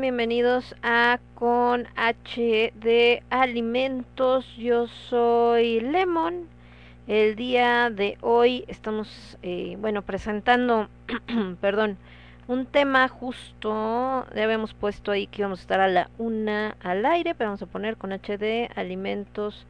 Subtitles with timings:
[0.00, 4.46] Bienvenidos a Con H de Alimentos.
[4.56, 6.46] Yo soy Lemon.
[7.06, 10.88] El día de hoy estamos, eh, bueno, presentando,
[11.60, 11.98] perdón,
[12.46, 14.24] un tema justo.
[14.34, 17.62] Ya habíamos puesto ahí que íbamos a estar a la una al aire, pero vamos
[17.62, 19.66] a poner con H de Alimentos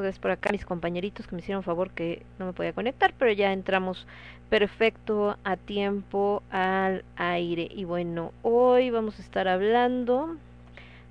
[0.00, 3.30] Gracias por acá mis compañeritos que me hicieron favor que no me podía conectar, pero
[3.30, 4.06] ya entramos
[4.48, 7.68] perfecto a tiempo al aire.
[7.70, 10.36] Y bueno, hoy vamos a estar hablando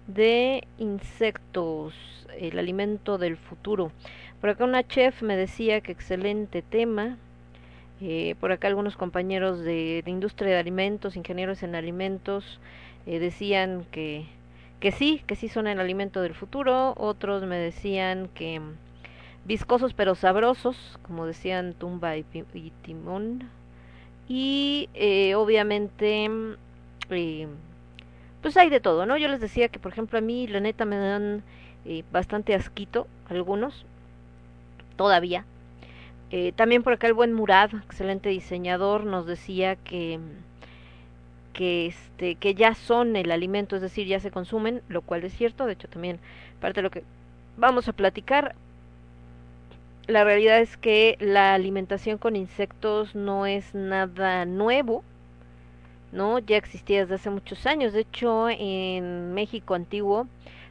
[0.08, 1.94] de insectos,
[2.40, 3.92] el alimento del futuro.
[4.40, 7.18] Por acá una chef me decía que excelente tema.
[8.02, 12.60] Eh, por acá algunos compañeros de, de, industria de alimentos, ingenieros en alimentos,
[13.06, 14.26] eh, decían que,
[14.82, 16.94] que sí, que sí son el alimento del futuro.
[16.98, 18.74] Otros me decían que mm,
[19.46, 23.48] viscosos pero sabrosos, como decían Tumba y, y Timón.
[24.28, 26.56] Y eh, obviamente, mm,
[27.12, 27.48] eh,
[28.42, 29.18] pues hay de todo, ¿no?
[29.18, 31.44] Yo les decía que, por ejemplo, a mí la neta me dan
[31.86, 33.86] eh, bastante asquito algunos,
[34.98, 35.46] todavía.
[36.56, 40.18] También por acá el buen Murad, excelente diseñador, nos decía que
[41.54, 45.34] que este que ya son el alimento, es decir, ya se consumen, lo cual es
[45.34, 46.20] cierto, de hecho también
[46.60, 47.04] parte de lo que
[47.58, 48.56] vamos a platicar
[50.08, 55.04] la realidad es que la alimentación con insectos no es nada nuevo,
[56.12, 56.40] ¿no?
[56.40, 57.94] Ya existía desde hace muchos años.
[57.94, 60.28] De hecho, en México antiguo,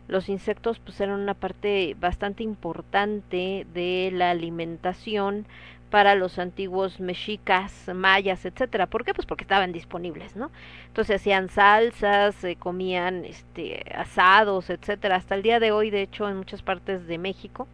[0.08, 5.46] los insectos pues eran una parte bastante importante de la alimentación
[5.90, 8.86] para los antiguos mexicas, mayas, etcétera.
[8.86, 9.12] ¿Por qué?
[9.12, 10.50] Pues porque estaban disponibles, ¿no?
[10.86, 15.16] Entonces hacían salsas, se comían este asados, etcétera.
[15.16, 17.66] Hasta el día de hoy, de hecho, en muchas partes de México,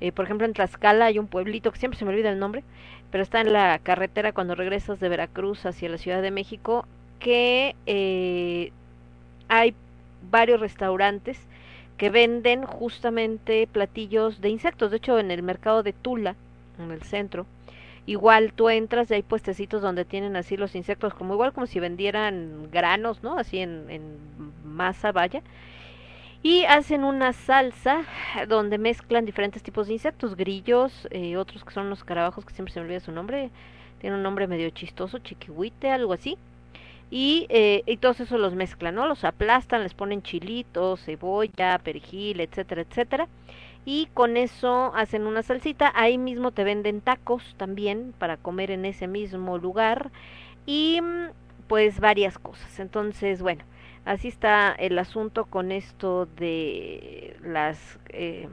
[0.00, 2.64] eh, por ejemplo, en Tlaxcala hay un pueblito que siempre se me olvida el nombre,
[3.10, 6.86] pero está en la carretera cuando regresas de Veracruz hacia la Ciudad de México,
[7.18, 8.72] que eh,
[9.48, 9.74] hay
[10.30, 11.38] varios restaurantes
[11.96, 14.90] que venden justamente platillos de insectos.
[14.90, 16.34] De hecho, en el mercado de Tula,
[16.78, 17.46] en el centro,
[18.06, 21.80] igual tú entras y hay puestecitos donde tienen así los insectos, como igual como si
[21.80, 23.38] vendieran granos, ¿no?
[23.38, 24.02] Así en, en
[24.64, 25.42] masa, vaya.
[26.42, 28.04] Y hacen una salsa
[28.48, 32.72] donde mezclan diferentes tipos de insectos, grillos, eh, otros que son los carabajos, que siempre
[32.74, 33.50] se me olvida su nombre,
[34.00, 36.36] tiene un nombre medio chistoso, chiquihuite, algo así.
[37.10, 39.06] Y, eh, y todos esos los mezclan, ¿no?
[39.06, 43.28] Los aplastan, les ponen chilitos, cebolla, perejil, etcétera, etcétera.
[43.84, 45.92] Y con eso hacen una salsita.
[45.94, 50.10] Ahí mismo te venden tacos también para comer en ese mismo lugar.
[50.66, 51.00] Y
[51.68, 52.78] pues varias cosas.
[52.78, 53.64] Entonces, bueno,
[54.04, 57.98] así está el asunto con esto de las...
[58.10, 58.48] Eh,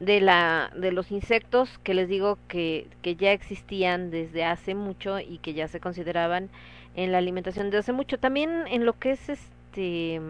[0.00, 5.20] de la de los insectos que les digo que, que ya existían desde hace mucho
[5.20, 6.50] y que ya se consideraban
[6.96, 10.20] en la alimentación desde hace mucho también en lo que es este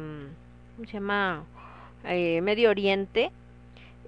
[0.77, 1.45] ¿cómo se llama?
[2.05, 3.31] Eh, Medio Oriente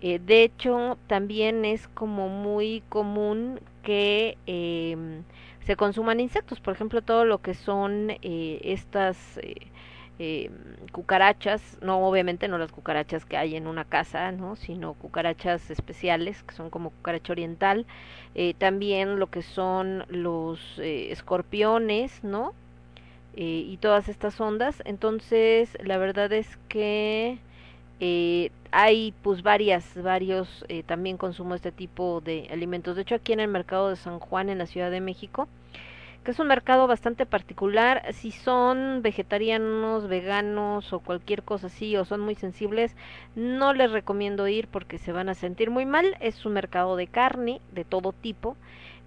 [0.02, 5.22] eh, de hecho también es como muy común que eh,
[5.64, 9.54] se consuman insectos por ejemplo todo lo que son eh, estas eh,
[10.18, 10.50] eh,
[10.92, 14.56] cucarachas, no obviamente no las cucarachas que hay en una casa, ¿no?
[14.56, 17.84] sino cucarachas especiales que son como cucaracha oriental,
[18.58, 22.54] también lo que son los escorpiones, ¿no?
[23.34, 27.38] Y todas estas ondas, entonces la verdad es que
[28.00, 32.96] eh, hay pues varias, varios eh, también consumo este tipo de alimentos.
[32.96, 35.48] De hecho aquí en el mercado de San Juan en la Ciudad de México,
[36.24, 38.02] que es un mercado bastante particular.
[38.12, 42.96] Si son vegetarianos, veganos o cualquier cosa así, o son muy sensibles,
[43.36, 46.16] no les recomiendo ir porque se van a sentir muy mal.
[46.20, 48.56] Es un mercado de carne de todo tipo,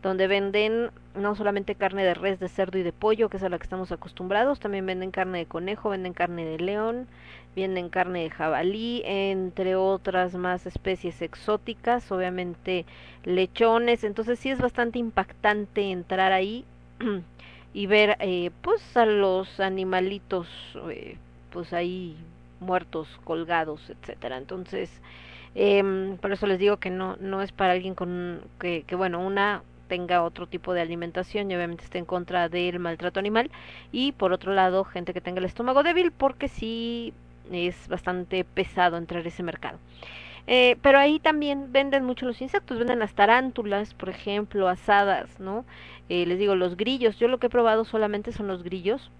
[0.01, 3.49] donde venden no solamente carne de res, de cerdo y de pollo, que es a
[3.49, 7.07] la que estamos acostumbrados, también venden carne de conejo, venden carne de león,
[7.55, 12.85] venden carne de jabalí, entre otras más especies exóticas, obviamente
[13.25, 16.63] lechones, entonces sí es bastante impactante entrar ahí
[17.73, 20.47] y ver eh, pues a los animalitos
[20.89, 21.17] eh,
[21.51, 22.15] pues ahí
[22.59, 24.37] muertos colgados etcétera.
[24.37, 24.89] Entonces
[25.55, 29.19] eh, por eso les digo que no no es para alguien con que, que bueno
[29.25, 33.51] una tenga otro tipo de alimentación y obviamente esté en contra del maltrato animal.
[33.91, 37.13] Y por otro lado gente que tenga el estómago débil porque sí
[37.51, 39.79] es bastante pesado entrar a ese mercado.
[40.47, 45.65] Eh, pero ahí también venden mucho los insectos, venden las tarántulas, por ejemplo, asadas, ¿no?
[46.09, 49.11] Eh, les digo, los grillos, yo lo que he probado solamente son los grillos,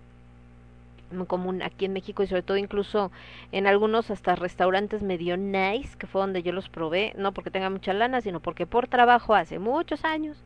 [1.28, 3.12] común aquí en México y sobre todo incluso
[3.52, 7.70] en algunos hasta restaurantes medio nice, que fue donde yo los probé, no porque tenga
[7.70, 10.38] mucha lana, sino porque por trabajo hace muchos años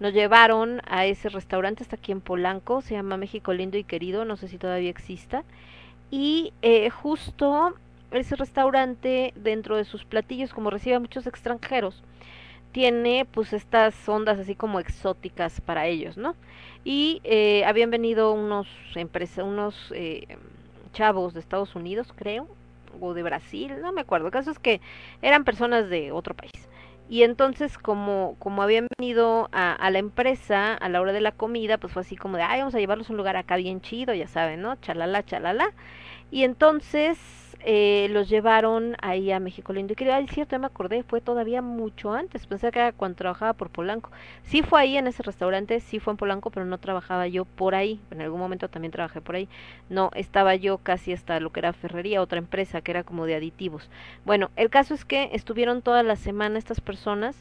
[0.00, 4.24] nos llevaron a ese restaurante, hasta aquí en Polanco, se llama México Lindo y Querido,
[4.24, 5.44] no sé si todavía exista,
[6.10, 7.74] y eh, justo
[8.10, 12.02] ese restaurante dentro de sus platillos como recibe a muchos extranjeros
[12.72, 16.34] tiene pues estas ondas así como exóticas para ellos no
[16.84, 18.66] y eh, habían venido unos
[19.42, 20.26] unos eh,
[20.92, 22.48] chavos de Estados Unidos creo
[23.00, 24.26] o de Brasil no me acuerdo.
[24.26, 24.80] El caso es que
[25.22, 26.52] eran personas de otro país.
[27.08, 31.32] Y entonces como como habían venido a, a la empresa a la hora de la
[31.32, 33.80] comida pues fue así como de ay vamos a llevarlos a un lugar acá bien
[33.80, 35.72] chido ya saben no chalala chalala
[36.30, 37.18] y entonces
[37.64, 39.92] eh, los llevaron ahí a México Lindo.
[39.92, 42.46] Y que, ay, cierto, ya me acordé, fue todavía mucho antes.
[42.46, 44.10] Pensé que era cuando trabajaba por Polanco.
[44.42, 47.74] Sí fue ahí en ese restaurante, sí fue en Polanco, pero no trabajaba yo por
[47.74, 48.00] ahí.
[48.10, 49.48] En algún momento también trabajé por ahí.
[49.88, 53.36] No, estaba yo casi hasta lo que era Ferrería, otra empresa que era como de
[53.36, 53.90] aditivos.
[54.24, 57.36] Bueno, el caso es que estuvieron toda la semana estas personas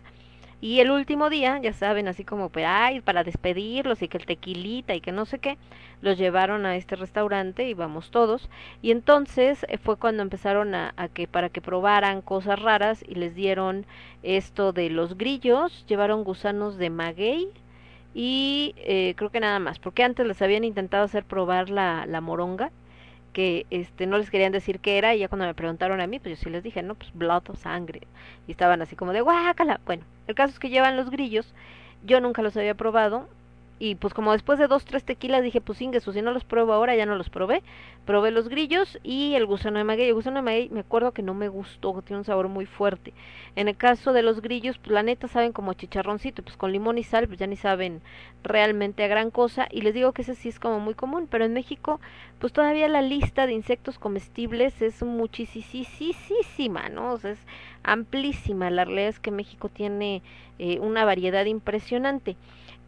[0.61, 4.27] y el último día, ya saben, así como pues, ay, para despedirlos y que el
[4.27, 5.57] tequilita y que no sé qué,
[6.01, 8.49] los llevaron a este restaurante y vamos todos.
[8.81, 13.15] Y entonces eh, fue cuando empezaron a, a, que para que probaran cosas raras y
[13.15, 13.85] les dieron
[14.23, 17.49] esto de los grillos, llevaron gusanos de maguey
[18.13, 22.21] y eh, creo que nada más, porque antes les habían intentado hacer probar la, la
[22.21, 22.71] moronga
[23.33, 26.19] que este no les querían decir qué era y ya cuando me preguntaron a mí
[26.19, 28.01] pues yo sí les dije no pues blood o sangre
[28.47, 31.53] y estaban así como de guácala bueno el caso es que llevan los grillos
[32.03, 33.27] yo nunca los había probado
[33.83, 36.71] y pues como después de dos, tres tequilas dije, pues ingreso, si no los pruebo
[36.71, 37.63] ahora, ya no los probé.
[38.05, 40.09] Probé los grillos y el gusano de maguey.
[40.09, 43.11] El gusano de maguey me acuerdo que no me gustó, tiene un sabor muy fuerte.
[43.55, 46.99] En el caso de los grillos, pues la neta saben como chicharroncito, pues con limón
[46.99, 48.03] y sal, pues ya ni saben
[48.43, 49.67] realmente a gran cosa.
[49.71, 51.99] Y les digo que ese sí es como muy común, pero en México,
[52.37, 57.13] pues todavía la lista de insectos comestibles es muchísima, ¿no?
[57.13, 57.39] O sea, es
[57.81, 58.69] amplísima.
[58.69, 60.21] La realidad es que México tiene
[60.59, 62.37] eh, una variedad impresionante.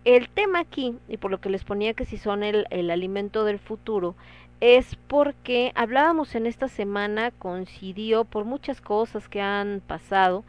[0.06, 3.46] El tema aquí, y por lo que les ponía que si son el, el alimento
[3.46, 4.16] del futuro,
[4.60, 10.44] es porque hablábamos en esta semana, coincidió por muchas cosas que han pasado,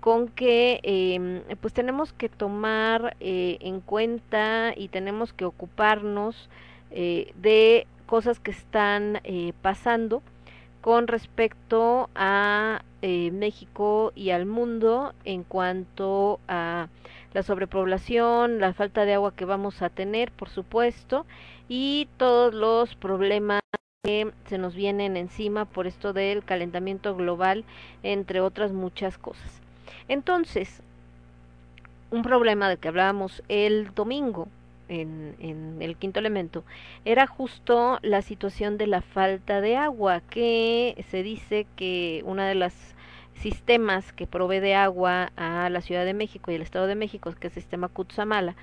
[0.00, 6.48] con que eh, pues tenemos que tomar eh, en cuenta y tenemos que ocuparnos
[6.90, 10.22] eh, de cosas que están eh, pasando
[10.80, 16.88] con respecto a eh, México y al mundo en cuanto a
[17.34, 21.26] la sobrepoblación, la falta de agua que vamos a tener, por supuesto,
[21.68, 23.60] y todos los problemas
[24.02, 27.64] que se nos vienen encima por esto del calentamiento global,
[28.02, 29.60] entre otras muchas cosas.
[30.08, 30.82] Entonces,
[32.10, 34.48] un problema del que hablábamos el domingo
[34.88, 36.64] en, en, el quinto elemento
[37.04, 42.54] era justo la situación de la falta de agua, que se dice que una de
[42.54, 42.94] las
[43.38, 47.32] sistemas que provee de agua a la Ciudad de México y el Estado de México,
[47.38, 48.56] que es el sistema Cutzamala,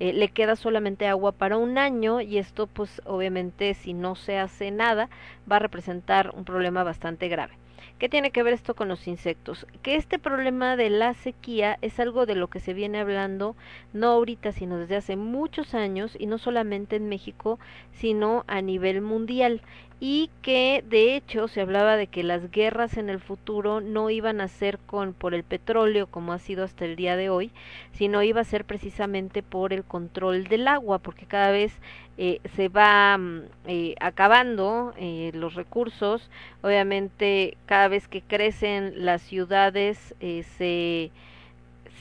[0.00, 4.38] eh, le queda solamente agua para un año y esto pues obviamente si no se
[4.38, 5.08] hace nada
[5.50, 7.54] va a representar un problema bastante grave.
[7.98, 9.64] ¿Qué tiene que ver esto con los insectos?
[9.82, 13.54] Que este problema de la sequía es algo de lo que se viene hablando
[13.92, 17.60] no ahorita, sino desde hace muchos años y no solamente en México,
[17.92, 19.62] sino a nivel mundial
[20.04, 24.40] y que de hecho se hablaba de que las guerras en el futuro no iban
[24.40, 27.52] a ser con por el petróleo como ha sido hasta el día de hoy,
[27.92, 31.72] sino iba a ser precisamente por el control del agua, porque cada vez
[32.18, 36.28] eh, se va mm, eh, acabando eh, los recursos,
[36.62, 41.12] obviamente cada vez que crecen las ciudades eh, se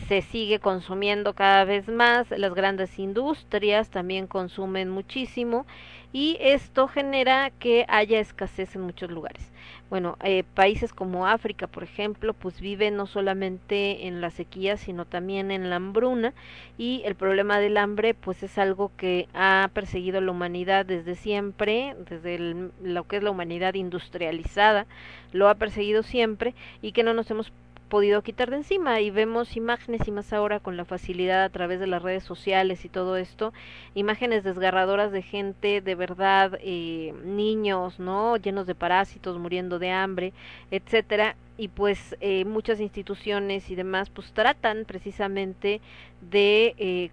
[0.07, 5.67] se sigue consumiendo cada vez más, las grandes industrias también consumen muchísimo
[6.13, 9.51] y esto genera que haya escasez en muchos lugares.
[9.89, 15.03] Bueno, eh, países como África, por ejemplo, pues viven no solamente en la sequía, sino
[15.03, 16.33] también en la hambruna
[16.77, 21.15] y el problema del hambre pues es algo que ha perseguido a la humanidad desde
[21.15, 24.87] siempre, desde el, lo que es la humanidad industrializada,
[25.33, 27.51] lo ha perseguido siempre y que no nos hemos
[27.91, 31.77] podido quitar de encima y vemos imágenes y más ahora con la facilidad a través
[31.81, 33.51] de las redes sociales y todo esto,
[33.95, 38.37] imágenes desgarradoras de gente de verdad, eh, niños, ¿no?
[38.37, 40.31] Llenos de parásitos, muriendo de hambre,
[40.71, 45.81] etcétera, y pues eh, muchas instituciones y demás pues tratan precisamente
[46.21, 47.11] de eh,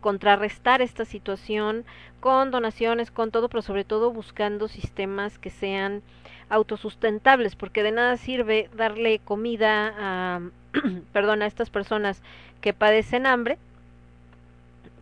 [0.00, 1.84] contrarrestar esta situación
[2.20, 6.02] con donaciones, con todo, pero sobre todo buscando sistemas que sean
[6.48, 10.40] autosustentables, porque de nada sirve darle comida a,
[11.12, 12.22] perdón, a estas personas
[12.60, 13.58] que padecen hambre,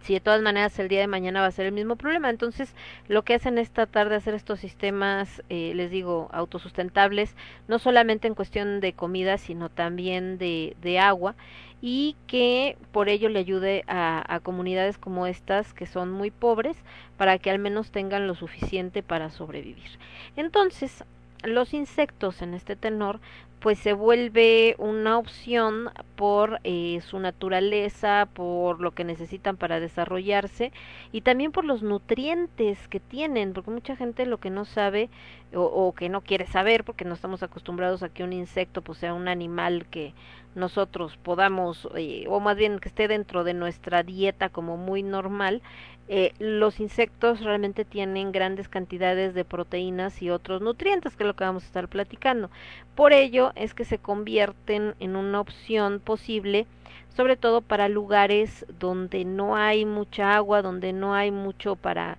[0.03, 2.31] si de todas maneras el día de mañana va a ser el mismo problema.
[2.31, 2.75] Entonces,
[3.09, 7.35] lo que hacen esta tarde hacer estos sistemas, eh, les digo, autosustentables,
[7.67, 11.35] no solamente en cuestión de comida, sino también de, de agua,
[11.81, 16.77] y que por ello le ayude a, comunidades como estas, que son muy pobres,
[17.17, 19.99] para que al menos tengan lo suficiente para sobrevivir.
[20.37, 21.05] Entonces,
[21.45, 23.21] los insectos en este tenor
[23.61, 30.73] pues se vuelve una opción por eh, su naturaleza, por lo que necesitan para desarrollarse
[31.11, 35.11] y también por los nutrientes que tienen, porque mucha gente lo que no sabe
[35.53, 38.99] o, o, que no quiere saber, porque no estamos acostumbrados a que un insecto pues
[38.99, 40.15] sea un animal que
[40.59, 45.63] nosotros podamos, eh, o más bien que esté dentro de nuestra dieta como muy normal,
[46.11, 51.37] eh, los insectos realmente tienen grandes cantidades de proteínas y otros nutrientes, que es lo
[51.37, 52.51] que vamos a estar platicando.
[52.95, 56.67] Por ello es que se convierten en una opción posible,
[57.15, 62.17] sobre todo para lugares donde no hay mucha agua, donde no hay mucho para,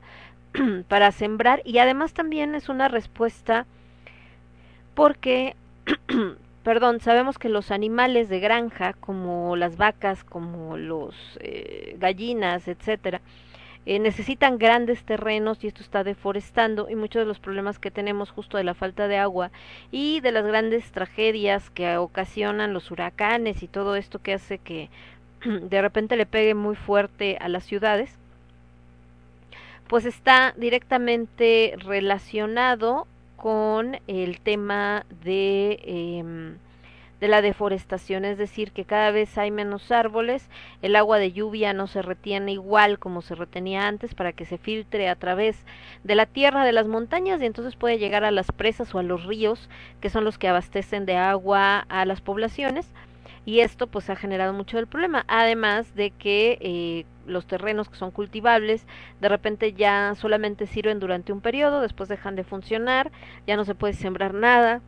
[0.88, 3.66] para sembrar y además también es una respuesta
[4.94, 5.56] porque
[6.64, 13.22] perdón, sabemos que los animales de granja, como las vacas, como los eh, gallinas, etcétera,
[13.86, 18.30] eh, necesitan grandes terrenos y esto está deforestando y muchos de los problemas que tenemos
[18.30, 19.52] justo de la falta de agua
[19.90, 24.90] y de las grandes tragedias que ocasionan los huracanes y todo esto que hace que
[25.46, 28.18] de repente le pegue muy fuerte a las ciudades,
[29.88, 33.08] pues está directamente relacionado
[33.40, 36.54] con el tema de, eh,
[37.22, 40.50] de la deforestación, es decir, que cada vez hay menos árboles,
[40.82, 44.58] el agua de lluvia no se retiene igual como se retenía antes para que se
[44.58, 45.66] filtre a través
[46.04, 49.04] de la tierra de las montañas y entonces puede llegar a las presas o a
[49.04, 49.70] los ríos,
[50.02, 52.92] que son los que abastecen de agua a las poblaciones
[53.50, 57.96] y esto pues ha generado mucho del problema además de que eh, los terrenos que
[57.96, 58.86] son cultivables
[59.22, 63.12] de repente ya solamente sirven durante un periodo después dejan de funcionar
[63.48, 64.82] ya no se puede sembrar nada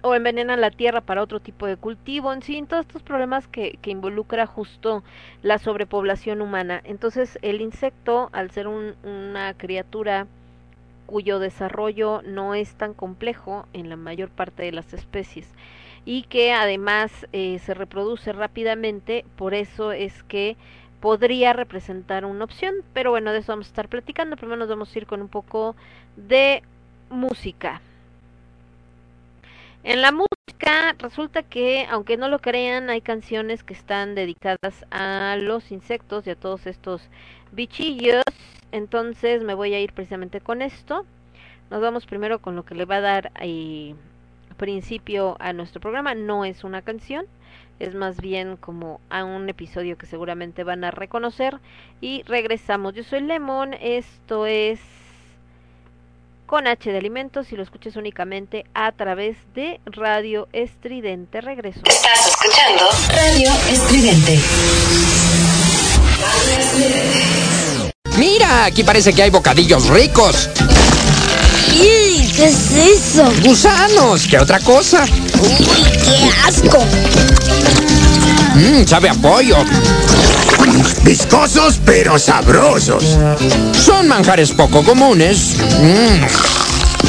[0.00, 3.78] o envenenan la tierra para otro tipo de cultivo, en sí, todos estos problemas que,
[3.82, 5.04] que involucra justo
[5.42, 6.80] la sobrepoblación humana.
[6.84, 10.26] Entonces, el insecto, al ser un, una criatura
[11.04, 15.52] cuyo desarrollo no es tan complejo en la mayor parte de las especies,
[16.04, 20.56] y que además eh, se reproduce rápidamente, por eso es que
[21.00, 24.94] podría representar una opción, pero bueno, de eso vamos a estar platicando, primero nos vamos
[24.94, 25.74] a ir con un poco
[26.16, 26.62] de
[27.08, 27.80] música.
[29.82, 35.36] En la música resulta que, aunque no lo crean, hay canciones que están dedicadas a
[35.40, 37.08] los insectos y a todos estos
[37.52, 38.22] bichillos,
[38.72, 41.06] entonces me voy a ir precisamente con esto.
[41.70, 43.94] Nos vamos primero con lo que le va a dar eh,
[44.60, 46.14] principio a nuestro programa.
[46.14, 47.24] No es una canción,
[47.78, 51.58] es más bien como a un episodio que seguramente van a reconocer.
[52.02, 52.94] Y regresamos.
[52.94, 54.78] Yo soy Lemon, esto es
[56.44, 61.40] con H de alimentos y lo escuches únicamente a través de Radio Estridente.
[61.40, 61.80] Regreso.
[61.86, 64.38] Estás escuchando Radio Estridente.
[68.18, 70.50] Mira, aquí parece que hay bocadillos ricos.
[72.40, 73.30] ¿Qué es eso?
[73.44, 75.04] Gusanos, ¿qué otra cosa?
[75.42, 75.66] Uy,
[76.02, 76.78] qué asco.
[78.54, 79.58] Mmm, sabe a pollo.
[81.02, 83.04] Viscosos pero sabrosos.
[83.78, 85.56] Son manjares poco comunes.
[85.82, 86.24] Mmm,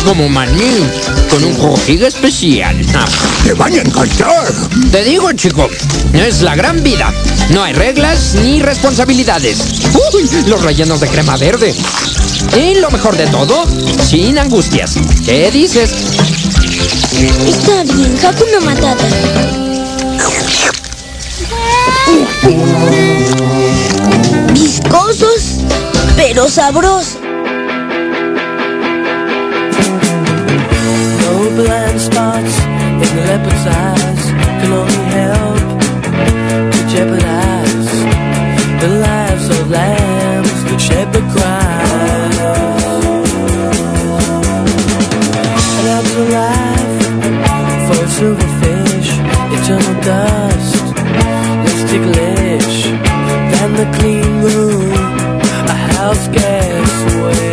[0.05, 0.85] como maní,
[1.29, 2.75] con un juguillo especial.
[2.95, 3.05] Ah,
[3.43, 4.51] Te van a encantar.
[4.91, 5.69] te digo, chico,
[6.13, 7.13] es la gran vida.
[7.49, 9.57] No hay reglas ni responsabilidades.
[10.13, 11.73] Uy, los rellenos de crema verde.
[12.57, 13.65] Y lo mejor de todo,
[14.07, 14.95] sin angustias.
[15.25, 15.91] ¿Qué dices?
[17.47, 19.05] Está bien, Hakuna Matata.
[24.53, 25.59] Viscosos,
[26.15, 27.17] pero sabrosos.
[31.63, 32.55] Blind spots
[33.03, 34.23] in the leopard's eyes
[34.59, 35.61] can only help
[36.73, 37.91] to jeopardize
[38.81, 41.81] the lives of lambs that shed the cry.
[45.79, 46.99] An afterlife
[47.87, 49.11] for a silverfish,
[49.57, 50.85] eternal dust,
[51.63, 52.77] less ticklish
[53.53, 54.91] than the clean room,
[55.67, 57.51] a house guest way.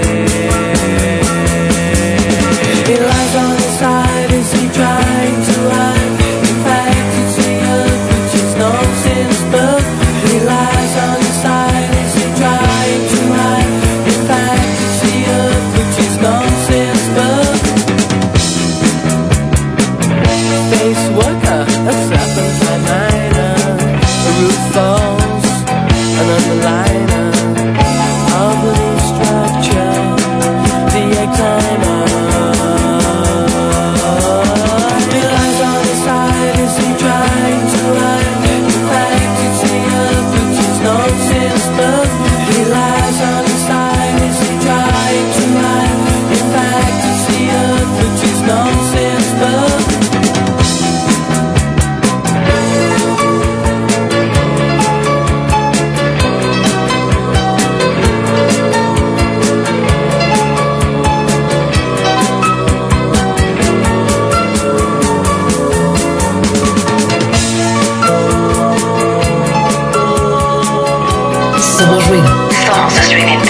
[73.08, 73.47] streaming.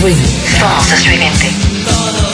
[0.00, 0.22] Ruido.
[0.60, 2.27] Somos estridente.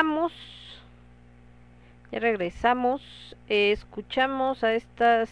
[0.00, 0.32] Regresamos.
[2.12, 3.02] Ya regresamos.
[3.48, 5.30] Escuchamos a estas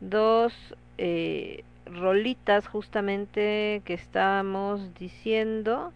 [0.00, 0.52] dos
[0.98, 5.92] eh, rolitas justamente que estábamos diciendo.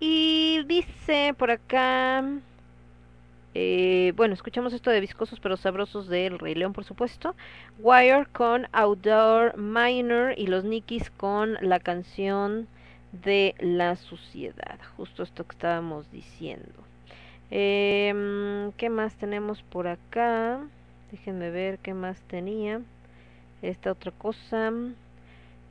[0.00, 2.22] Y dice por acá.
[3.54, 7.34] eh, bueno, escuchamos esto de viscosos pero sabrosos del Rey León, por supuesto.
[7.78, 12.68] Wire con Outdoor Minor y los Nikis con la canción
[13.12, 14.78] de la suciedad.
[14.96, 16.83] Justo esto que estábamos diciendo.
[17.50, 20.60] Em, ¿Qué más tenemos por acá?
[21.10, 22.80] Déjenme ver qué más tenía.
[23.62, 24.72] Esta otra cosa.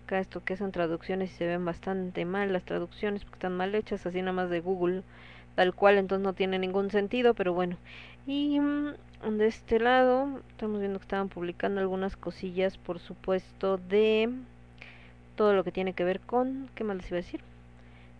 [0.05, 3.73] Acá esto que son traducciones y se ven bastante mal las traducciones porque están mal
[3.75, 5.03] hechas, así nada más de Google.
[5.55, 7.77] Tal cual, entonces no tiene ningún sentido, pero bueno.
[8.25, 8.93] Y mm,
[9.37, 14.29] de este lado, estamos viendo que estaban publicando algunas cosillas, por supuesto, de
[15.35, 17.41] todo lo que tiene que ver con, ¿qué más les iba a decir?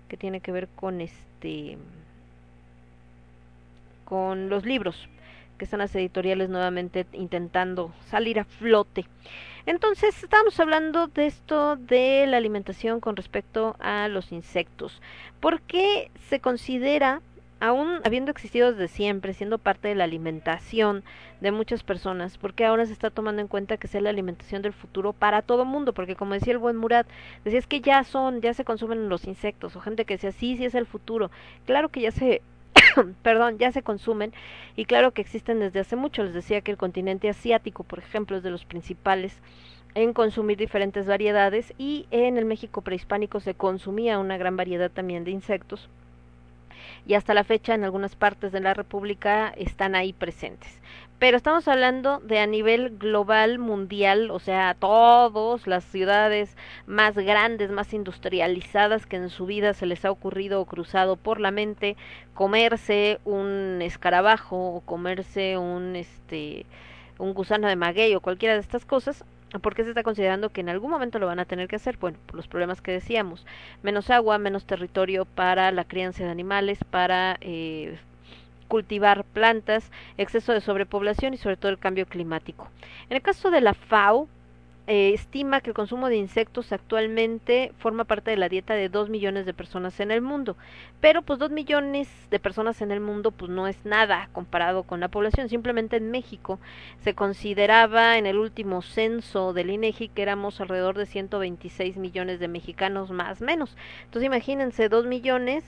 [0.08, 1.78] Que tiene que ver con este,
[4.06, 5.08] con los libros,
[5.58, 9.06] que están las editoriales nuevamente intentando salir a flote.
[9.66, 15.02] Entonces, estamos hablando de esto de la alimentación con respecto a los insectos.
[15.40, 17.22] ¿Por qué se considera
[17.64, 21.02] aún habiendo existido desde siempre, siendo parte de la alimentación
[21.40, 24.74] de muchas personas, porque ahora se está tomando en cuenta que sea la alimentación del
[24.74, 27.08] futuro para todo mundo, porque como decía el buen Murat,
[27.46, 30.58] decía es que ya son, ya se consumen los insectos, o gente que decía sí,
[30.58, 31.32] sí es el futuro,
[31.66, 32.42] claro que ya se
[33.24, 34.34] perdón, ya se consumen
[34.76, 36.24] y claro que existen desde hace mucho.
[36.24, 39.38] Les decía que el continente asiático, por ejemplo, es de los principales
[39.96, 45.24] en consumir diferentes variedades y en el México prehispánico se consumía una gran variedad también
[45.24, 45.90] de insectos
[47.06, 50.80] y hasta la fecha en algunas partes de la República están ahí presentes.
[51.24, 57.72] Pero estamos hablando de a nivel global, mundial, o sea, todas las ciudades más grandes,
[57.72, 61.96] más industrializadas que en su vida se les ha ocurrido o cruzado por la mente
[62.34, 66.66] comerse un escarabajo o comerse un este
[67.18, 69.24] un gusano de maguey o cualquiera de estas cosas,
[69.62, 71.98] ¿Por qué se está considerando que en algún momento lo van a tener que hacer?
[72.00, 73.46] Bueno, por los problemas que decíamos.
[73.82, 77.98] Menos agua, menos territorio para la crianza de animales, para eh,
[78.74, 82.72] cultivar plantas, exceso de sobrepoblación y sobre todo el cambio climático.
[83.08, 84.28] En el caso de la FAO,
[84.88, 89.10] eh, estima que el consumo de insectos actualmente forma parte de la dieta de dos
[89.10, 90.58] millones de personas en el mundo.
[91.02, 95.00] Pero pues dos millones de personas en el mundo pues no es nada comparado con
[95.00, 95.50] la población.
[95.50, 96.60] Simplemente en México
[97.04, 102.48] se consideraba en el último censo del INEGI que éramos alrededor de 126 millones de
[102.48, 103.78] mexicanos más menos.
[104.06, 105.64] Entonces imagínense dos millones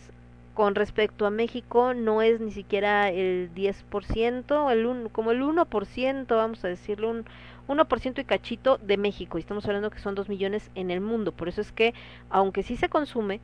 [0.55, 6.25] con respecto a México no es ni siquiera el 10%, el un, como el 1%,
[6.27, 7.25] vamos a decirlo, un
[7.67, 9.37] 1% y cachito de México.
[9.37, 11.31] Y estamos hablando que son 2 millones en el mundo.
[11.31, 11.93] Por eso es que,
[12.29, 13.39] aunque sí se consume,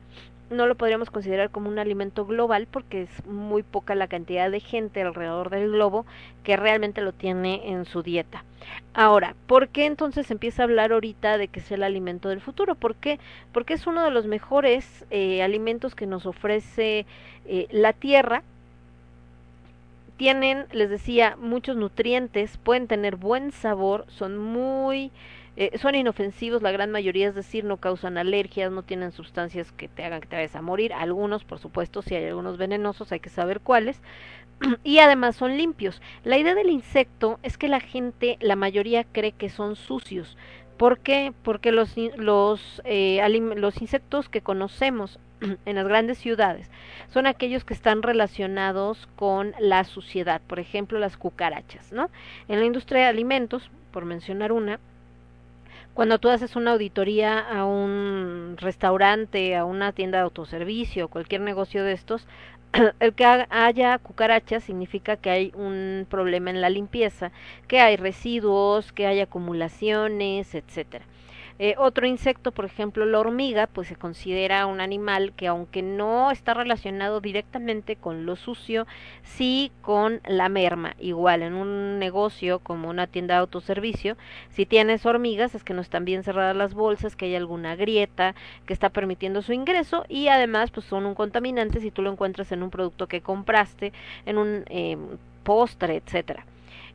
[0.52, 4.60] no lo podríamos considerar como un alimento global porque es muy poca la cantidad de
[4.60, 6.06] gente alrededor del globo
[6.44, 8.44] que realmente lo tiene en su dieta.
[8.94, 12.74] Ahora, ¿por qué entonces empieza a hablar ahorita de que es el alimento del futuro?
[12.74, 13.18] ¿Por qué?
[13.52, 17.06] Porque es uno de los mejores eh, alimentos que nos ofrece
[17.46, 18.42] eh, la tierra
[20.22, 25.10] tienen, les decía, muchos nutrientes, pueden tener buen sabor, son muy,
[25.56, 29.88] eh, son inofensivos la gran mayoría, es decir, no causan alergias, no tienen sustancias que
[29.88, 33.18] te hagan que te vayas a morir, algunos, por supuesto, si hay algunos venenosos, hay
[33.18, 34.00] que saber cuáles,
[34.84, 36.00] y además son limpios.
[36.22, 40.36] La idea del insecto es que la gente, la mayoría cree que son sucios.
[40.76, 41.32] ¿Por qué?
[41.42, 43.20] Porque los, los, eh,
[43.56, 45.18] los insectos que conocemos
[45.66, 46.70] en las grandes ciudades
[47.12, 52.10] son aquellos que están relacionados con la suciedad, por ejemplo las cucarachas, ¿no?
[52.48, 54.80] En la industria de alimentos, por mencionar una,
[55.94, 61.84] cuando tú haces una auditoría a un restaurante, a una tienda de autoservicio, cualquier negocio
[61.84, 62.26] de estos,
[63.00, 67.32] el que haya cucarachas significa que hay un problema en la limpieza,
[67.68, 71.04] que hay residuos, que hay acumulaciones, etcétera.
[71.64, 76.32] Eh, otro insecto, por ejemplo, la hormiga, pues se considera un animal que aunque no
[76.32, 78.84] está relacionado directamente con lo sucio,
[79.22, 80.96] sí con la merma.
[80.98, 84.16] Igual en un negocio como una tienda de autoservicio,
[84.50, 88.34] si tienes hormigas es que no están bien cerradas las bolsas, que hay alguna grieta
[88.66, 92.50] que está permitiendo su ingreso y además pues son un contaminante si tú lo encuentras
[92.50, 93.92] en un producto que compraste,
[94.26, 94.96] en un eh,
[95.44, 96.44] postre, etcétera.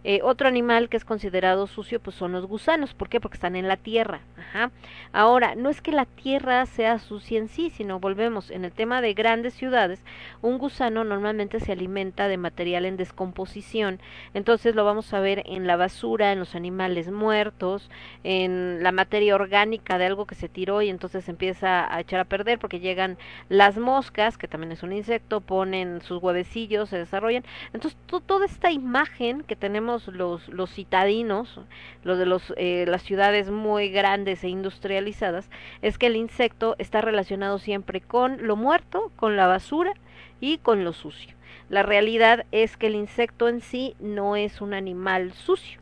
[0.03, 2.93] Eh, otro animal que es considerado sucio pues son los gusanos.
[2.93, 3.19] ¿Por qué?
[3.19, 4.21] Porque están en la tierra.
[4.37, 4.71] Ajá.
[5.11, 9.01] Ahora, no es que la tierra sea sucia en sí, sino volvemos en el tema
[9.01, 10.03] de grandes ciudades,
[10.41, 13.99] un gusano normalmente se alimenta de material en descomposición.
[14.33, 17.89] Entonces lo vamos a ver en la basura, en los animales muertos,
[18.23, 22.25] en la materia orgánica de algo que se tiró y entonces empieza a echar a
[22.25, 23.17] perder porque llegan
[23.49, 27.43] las moscas, que también es un insecto, ponen sus huevecillos, se desarrollan.
[27.73, 31.59] Entonces toda esta imagen que tenemos los, los citadinos,
[32.03, 35.49] los de los, eh, las ciudades muy grandes e industrializadas,
[35.81, 39.93] es que el insecto está relacionado siempre con lo muerto, con la basura
[40.39, 41.35] y con lo sucio.
[41.69, 45.79] La realidad es que el insecto en sí no es un animal sucio.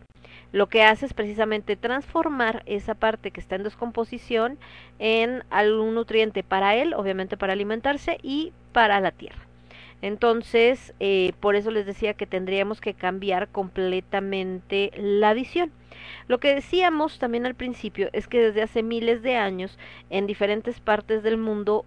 [0.51, 4.57] Lo que hace es precisamente transformar esa parte que está en descomposición
[4.99, 9.44] en algún nutriente para él, obviamente para alimentarse y para la tierra.
[10.01, 15.71] Entonces, eh, por eso les decía que tendríamos que cambiar completamente la visión.
[16.27, 19.77] Lo que decíamos también al principio es que desde hace miles de años
[20.09, 21.85] en diferentes partes del mundo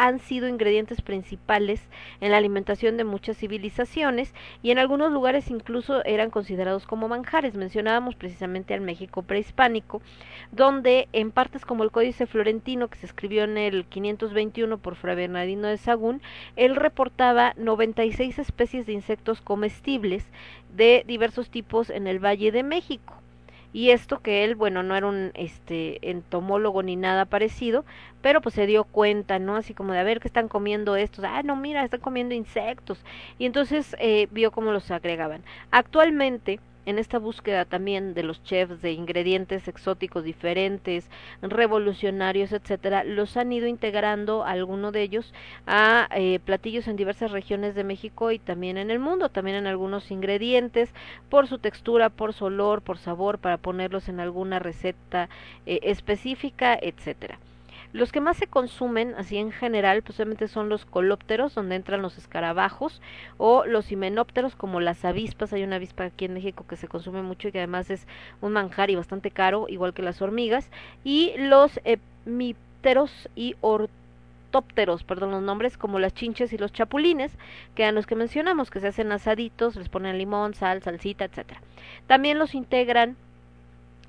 [0.00, 1.82] han sido ingredientes principales
[2.22, 4.32] en la alimentación de muchas civilizaciones
[4.62, 7.54] y en algunos lugares incluso eran considerados como manjares.
[7.54, 10.00] Mencionábamos precisamente al México prehispánico,
[10.52, 15.16] donde en partes como el Códice Florentino, que se escribió en el 521 por Fray
[15.16, 16.22] Bernardino de Sagún,
[16.56, 20.24] él reportaba 96 especies de insectos comestibles
[20.74, 23.20] de diversos tipos en el Valle de México
[23.72, 27.84] y esto que él, bueno, no era un este entomólogo ni nada parecido,
[28.22, 29.56] pero pues se dio cuenta, ¿no?
[29.56, 33.04] Así como de a ver qué están comiendo estos, ah, no, mira, están comiendo insectos,
[33.38, 35.42] y entonces eh, vio cómo los agregaban.
[35.70, 41.08] Actualmente, en esta búsqueda también de los chefs de ingredientes exóticos diferentes,
[41.40, 45.32] revolucionarios, etcétera, los han ido integrando alguno de ellos
[45.66, 49.66] a eh, platillos en diversas regiones de México y también en el mundo, también en
[49.66, 50.92] algunos ingredientes
[51.28, 55.28] por su textura, por su olor, por sabor, para ponerlos en alguna receta
[55.66, 57.38] eh, específica, etcétera.
[57.92, 62.18] Los que más se consumen, así en general, posiblemente son los colópteros, donde entran los
[62.18, 63.02] escarabajos,
[63.36, 65.52] o los himenópteros, como las avispas.
[65.52, 68.06] Hay una avispa aquí en México que se consume mucho y que además es
[68.40, 70.70] un manjar y bastante caro, igual que las hormigas.
[71.02, 77.32] Y los hemípteros y ortópteros, perdón los nombres, como las chinches y los chapulines,
[77.74, 81.60] que eran los que mencionamos, que se hacen asaditos, les ponen limón, sal, salsita, etcétera.
[82.06, 83.16] También los integran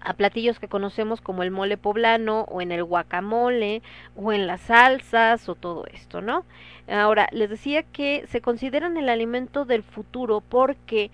[0.03, 3.81] a platillos que conocemos como el mole poblano o en el guacamole
[4.15, 6.45] o en las salsas o todo esto, ¿no?
[6.87, 11.11] Ahora, les decía que se consideran el alimento del futuro porque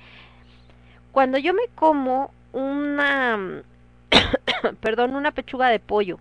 [1.12, 3.64] cuando yo me como una
[4.80, 6.20] perdón, una pechuga de pollo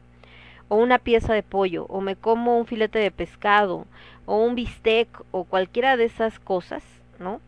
[0.68, 3.86] o una pieza de pollo o me como un filete de pescado
[4.26, 6.82] o un bistec o cualquiera de esas cosas,
[7.18, 7.40] ¿no?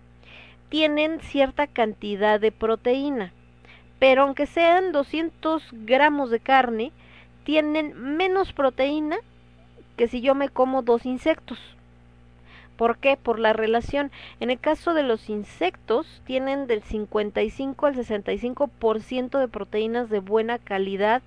[0.69, 3.33] Tienen cierta cantidad de proteína
[3.99, 6.93] pero aunque sean 200 gramos de carne,
[7.45, 9.17] tienen menos proteína
[9.97, 11.59] que si yo me como dos insectos.
[12.77, 13.17] ¿Por qué?
[13.17, 14.13] Por la relación.
[14.39, 20.59] En el caso de los insectos, tienen del 55 al 65% de proteínas de buena
[20.59, 21.23] calidad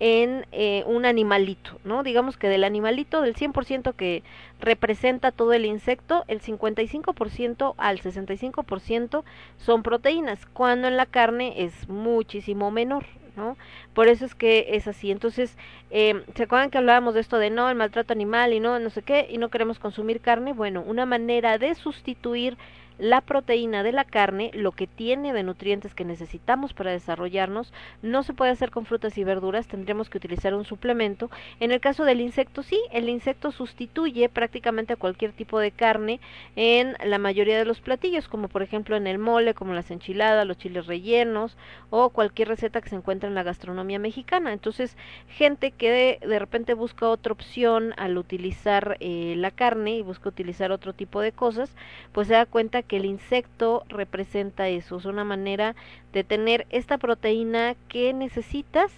[0.00, 2.02] en eh, un animalito, ¿no?
[2.02, 4.22] Digamos que del animalito, del 100% que
[4.60, 9.22] representa todo el insecto, el 55% al 65%
[9.58, 13.04] son proteínas, cuando en la carne es muchísimo menor,
[13.36, 13.56] ¿no?
[13.94, 15.10] Por eso es que es así.
[15.10, 15.56] Entonces,
[15.90, 18.90] eh, ¿se acuerdan que hablábamos de esto de no, el maltrato animal y no, no
[18.90, 20.52] sé qué, y no queremos consumir carne?
[20.52, 22.56] Bueno, una manera de sustituir
[23.02, 28.22] la proteína de la carne, lo que tiene de nutrientes que necesitamos para desarrollarnos, no
[28.22, 31.28] se puede hacer con frutas y verduras, tendríamos que utilizar un suplemento.
[31.58, 36.20] En el caso del insecto, sí, el insecto sustituye prácticamente a cualquier tipo de carne
[36.54, 40.46] en la mayoría de los platillos, como por ejemplo en el mole, como las enchiladas,
[40.46, 41.56] los chiles rellenos
[41.90, 44.52] o cualquier receta que se encuentra en la gastronomía mexicana.
[44.52, 44.96] Entonces,
[45.28, 50.70] gente que de, repente busca otra opción al utilizar eh, la carne y busca utilizar
[50.70, 51.74] otro tipo de cosas,
[52.12, 55.74] pues se da cuenta que el insecto representa eso, es una manera
[56.12, 58.92] de tener esta proteína que necesitas,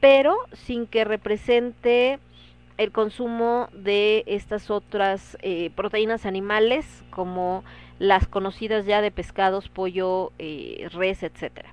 [0.00, 2.18] pero sin que represente
[2.76, 7.64] el consumo de estas otras eh, proteínas animales como
[7.98, 11.72] las conocidas ya de pescados, pollo, eh, res, etcétera.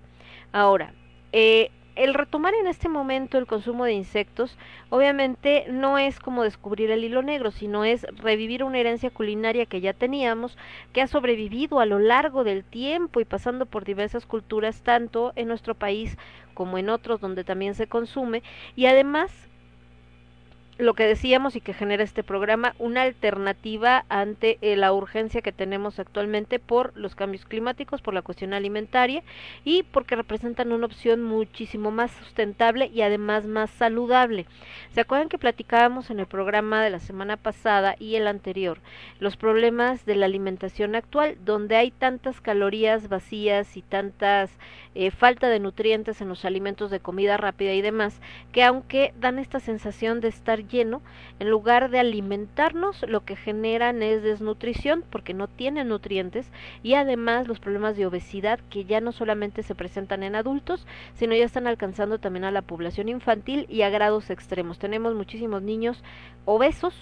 [0.52, 0.94] Ahora,
[1.32, 4.58] eh, el retomar en este momento el consumo de insectos,
[4.90, 9.82] obviamente no es como descubrir el hilo negro, sino es revivir una herencia culinaria que
[9.82, 10.58] ya teníamos,
[10.94, 15.48] que ha sobrevivido a lo largo del tiempo y pasando por diversas culturas, tanto en
[15.48, 16.18] nuestro país
[16.54, 18.44] como en otros donde también se consume,
[18.76, 19.51] y además
[20.82, 25.52] lo que decíamos y que genera este programa, una alternativa ante eh, la urgencia que
[25.52, 29.24] tenemos actualmente por los cambios climáticos, por la cuestión alimentaria
[29.64, 34.48] y porque representan una opción muchísimo más sustentable y además más saludable.
[34.92, 38.80] ¿Se acuerdan que platicábamos en el programa de la semana pasada y el anterior
[39.20, 44.50] los problemas de la alimentación actual, donde hay tantas calorías vacías y tantas
[44.96, 48.20] eh, falta de nutrientes en los alimentos de comida rápida y demás,
[48.52, 54.24] que aunque dan esta sensación de estar en lugar de alimentarnos, lo que generan es
[54.24, 56.50] desnutrición porque no tienen nutrientes
[56.82, 61.36] y además los problemas de obesidad que ya no solamente se presentan en adultos, sino
[61.36, 64.80] ya están alcanzando también a la población infantil y a grados extremos.
[64.80, 66.04] Tenemos muchísimos niños
[66.46, 66.94] obesos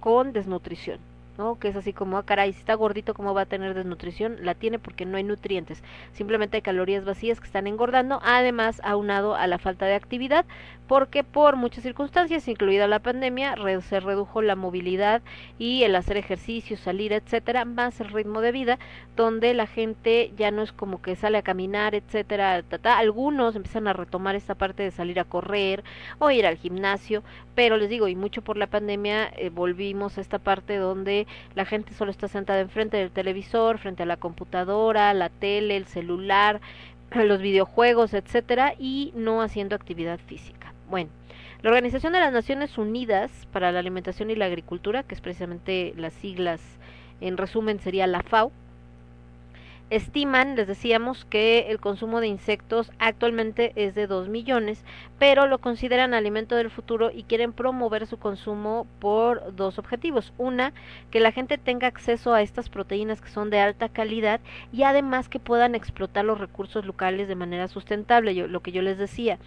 [0.00, 0.98] con desnutrición.
[1.38, 1.58] ¿no?
[1.58, 4.38] Que es así como, ah, caray, si está gordito, ¿cómo va a tener desnutrición?
[4.42, 5.82] La tiene porque no hay nutrientes.
[6.12, 10.46] Simplemente hay calorías vacías que están engordando, además aunado a la falta de actividad,
[10.88, 15.22] porque por muchas circunstancias, incluida la pandemia, se redujo la movilidad
[15.58, 18.78] y el hacer ejercicio, salir, etcétera, más el ritmo de vida,
[19.16, 22.62] donde la gente ya no es como que sale a caminar, etcétera,
[22.98, 25.82] algunos empiezan a retomar esta parte de salir a correr
[26.18, 27.22] o ir al gimnasio,
[27.54, 31.64] pero les digo, y mucho por la pandemia eh, volvimos a esta parte donde la
[31.64, 36.60] gente solo está sentada enfrente del televisor, frente a la computadora, la tele, el celular,
[37.10, 40.75] los videojuegos, etcétera, y no haciendo actividad física.
[40.88, 41.10] Bueno,
[41.62, 45.92] la Organización de las Naciones Unidas para la Alimentación y la Agricultura, que es precisamente
[45.96, 46.60] las siglas,
[47.20, 48.52] en resumen sería la FAO,
[49.90, 54.84] estiman, les decíamos, que el consumo de insectos actualmente es de 2 millones,
[55.18, 60.32] pero lo consideran alimento del futuro y quieren promover su consumo por dos objetivos.
[60.38, 60.72] Una,
[61.10, 64.40] que la gente tenga acceso a estas proteínas que son de alta calidad
[64.72, 68.82] y además que puedan explotar los recursos locales de manera sustentable, yo, lo que yo
[68.82, 69.38] les decía.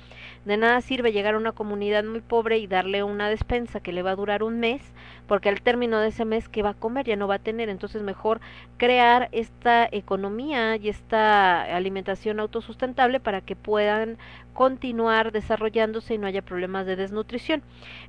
[0.45, 4.03] De nada sirve llegar a una comunidad muy pobre y darle una despensa que le
[4.03, 4.81] va a durar un mes,
[5.27, 7.69] porque al término de ese mes que va a comer ya no va a tener,
[7.69, 8.39] entonces mejor
[8.77, 14.17] crear esta economía y esta alimentación autosustentable para que puedan
[14.53, 17.63] continuar desarrollándose y no haya problemas de desnutrición.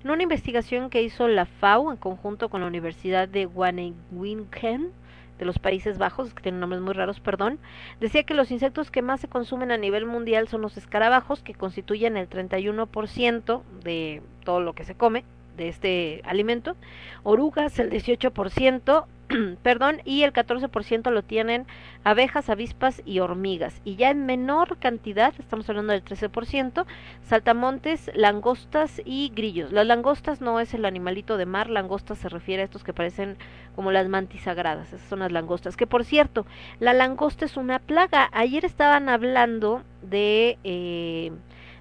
[0.04, 4.92] En una investigación que hizo la FAO en conjunto con la Universidad de Wageningen,
[5.38, 7.58] de los Países Bajos, que tienen nombres muy raros, perdón,
[7.98, 11.54] decía que los insectos que más se consumen a nivel mundial son los escarabajos, que
[11.54, 15.24] constituyen el 31% de todo lo que se come,
[15.60, 16.76] de este alimento,
[17.22, 19.04] orugas el 18%,
[19.62, 21.66] perdón, y el 14% lo tienen
[22.02, 23.80] abejas, avispas y hormigas.
[23.84, 26.86] Y ya en menor cantidad, estamos hablando del 13%,
[27.22, 29.70] saltamontes, langostas y grillos.
[29.70, 33.36] Las langostas no es el animalito de mar, langostas se refiere a estos que parecen
[33.76, 35.76] como las mantis sagradas, esas son las langostas.
[35.76, 36.46] Que por cierto,
[36.78, 38.28] la langosta es una plaga.
[38.32, 40.58] Ayer estaban hablando de...
[40.64, 41.32] Eh,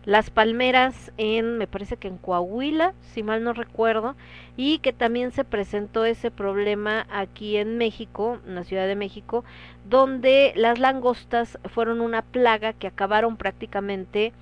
[0.06, 4.16] las palmeras en, me parece que en Coahuila, si mal no recuerdo,
[4.58, 9.44] y que también se presentó ese problema aquí en México, en la Ciudad de México,
[9.90, 14.34] donde las langostas fueron una plaga que acabaron prácticamente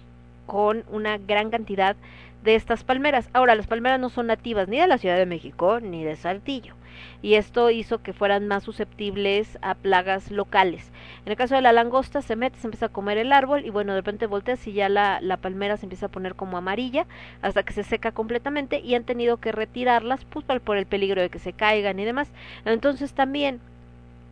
[0.45, 1.95] con una gran cantidad
[2.43, 3.29] de estas palmeras.
[3.33, 6.75] Ahora, las palmeras no son nativas ni de la Ciudad de México ni de Saltillo
[7.21, 10.91] y esto hizo que fueran más susceptibles a plagas locales.
[11.25, 13.69] En el caso de la langosta se mete, se empieza a comer el árbol y
[13.69, 17.05] bueno, de repente volteas y ya la, la palmera se empieza a poner como amarilla
[17.41, 21.29] hasta que se seca completamente y han tenido que retirarlas pues, por el peligro de
[21.29, 22.31] que se caigan y demás.
[22.65, 23.59] Entonces también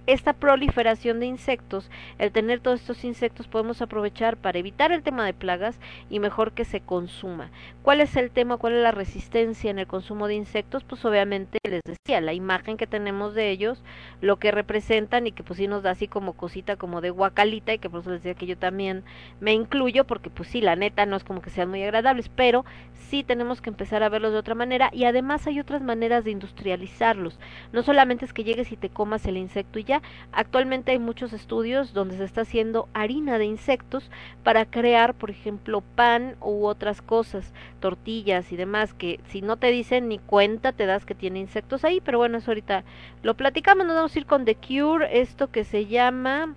[0.07, 1.89] esta proliferación de insectos,
[2.19, 5.79] el tener todos estos insectos podemos aprovechar para evitar el tema de plagas
[6.09, 7.51] y mejor que se consuma.
[7.81, 8.57] ¿Cuál es el tema?
[8.57, 10.83] ¿Cuál es la resistencia en el consumo de insectos?
[10.83, 13.83] Pues obviamente les decía, la imagen que tenemos de ellos,
[14.21, 17.73] lo que representan y que pues sí nos da así como cosita como de guacalita
[17.73, 19.03] y que por eso les decía que yo también
[19.39, 22.65] me incluyo porque pues sí, la neta no es como que sean muy agradables, pero
[22.93, 26.31] sí tenemos que empezar a verlos de otra manera y además hay otras maneras de
[26.31, 27.39] industrializarlos.
[27.71, 29.94] No solamente es que llegues y te comas el insecto y ya,
[30.31, 34.09] Actualmente hay muchos estudios donde se está haciendo harina de insectos
[34.43, 39.67] para crear, por ejemplo, pan u otras cosas, tortillas y demás, que si no te
[39.67, 42.83] dicen ni cuenta te das que tiene insectos ahí, pero bueno, eso ahorita
[43.23, 46.55] lo platicamos, nos vamos a ir con The Cure, esto que se llama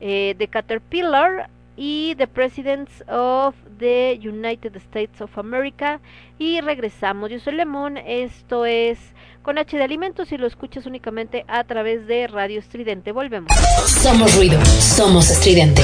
[0.00, 6.00] eh, The Caterpillar y The Presidents of the United States of America.
[6.38, 7.30] Y regresamos.
[7.30, 9.13] Yo soy Lemón, esto es
[9.44, 13.12] con H de Alimentos y lo escuchas únicamente a través de Radio Estridente.
[13.12, 13.52] Volvemos.
[13.86, 15.82] Somos ruido, somos estridente.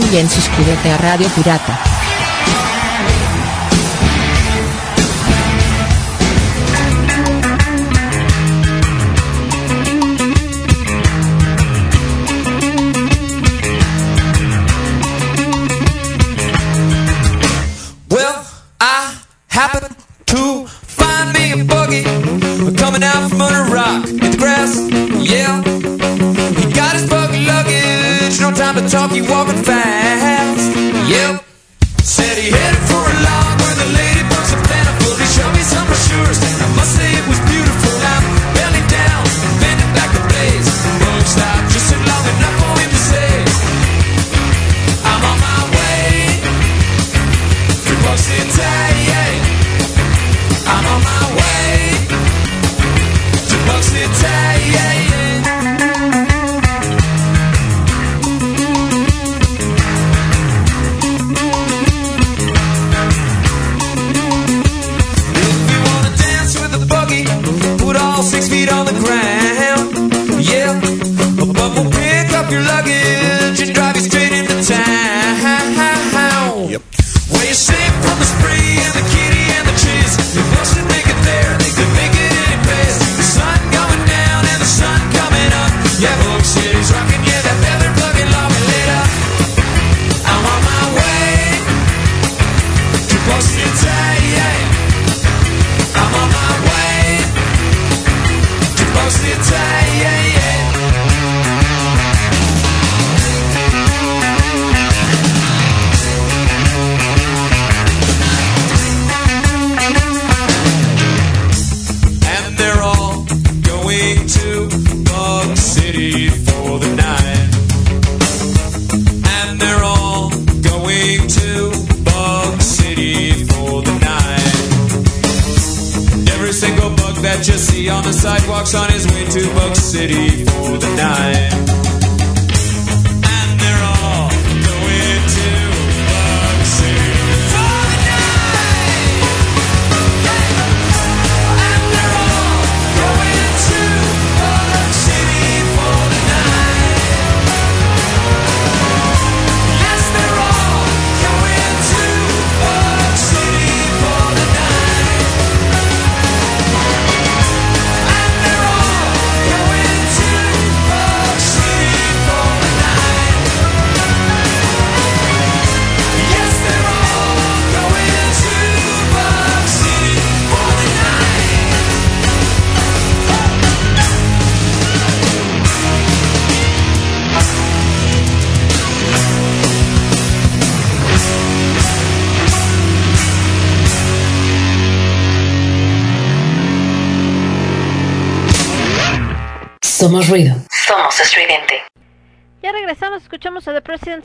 [0.00, 1.97] También suscríbete a Radio Pirata.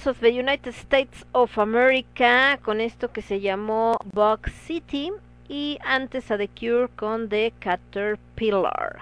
[0.05, 5.11] Of the United States of America con esto que se llamó Bug City
[5.47, 8.97] y antes a The Cure con The Caterpillar.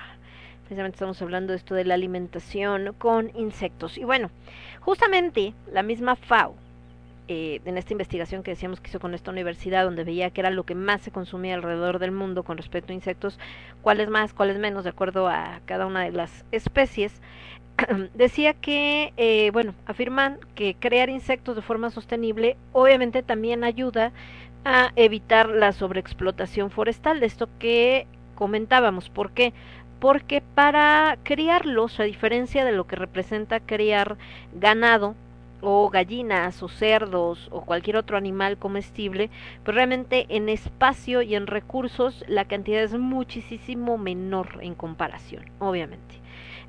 [0.64, 3.98] Precisamente estamos hablando de esto de la alimentación con insectos.
[3.98, 4.30] Y bueno,
[4.82, 6.54] justamente la misma FAO,
[7.28, 10.52] eh, en esta investigación que decíamos que hizo con esta universidad, donde veía que era
[10.52, 13.40] lo que más se consumía alrededor del mundo con respecto a insectos,
[13.82, 17.22] cuáles más, cuáles menos, de acuerdo a cada una de las especies,
[18.14, 24.12] decía que, eh, bueno, afirman que crear insectos de forma sostenible obviamente también ayuda
[24.66, 29.10] a evitar la sobreexplotación forestal, de esto que comentábamos.
[29.10, 29.54] ¿Por qué?
[30.00, 34.18] Porque para criarlos, a diferencia de lo que representa criar
[34.54, 35.16] ganado,
[35.62, 39.30] o gallinas o cerdos o cualquier otro animal comestible,
[39.64, 46.21] pues realmente en espacio y en recursos la cantidad es muchísimo menor en comparación, obviamente.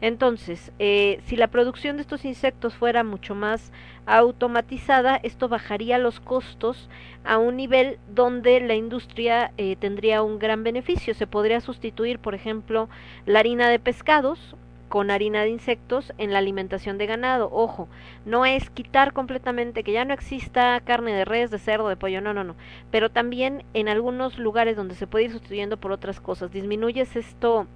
[0.03, 3.71] Entonces, eh, si la producción de estos insectos fuera mucho más
[4.05, 6.89] automatizada, esto bajaría los costos
[7.25, 11.15] a un nivel donde la industria eh, tendría un gran beneficio.
[11.15, 12.89] Se podría sustituir, por ejemplo,
[13.27, 14.57] la harina de pescados
[14.93, 17.49] con harina de insectos en la alimentación de ganado.
[17.51, 17.89] Ojo,
[18.27, 22.21] no es quitar completamente que ya no exista carne de res, de cerdo, de pollo,
[22.21, 22.57] no, no, no.
[22.91, 26.53] Pero también en algunos lugares donde se puede ir sustituyendo por otras cosas.
[26.53, 27.69] Disminuyes esto,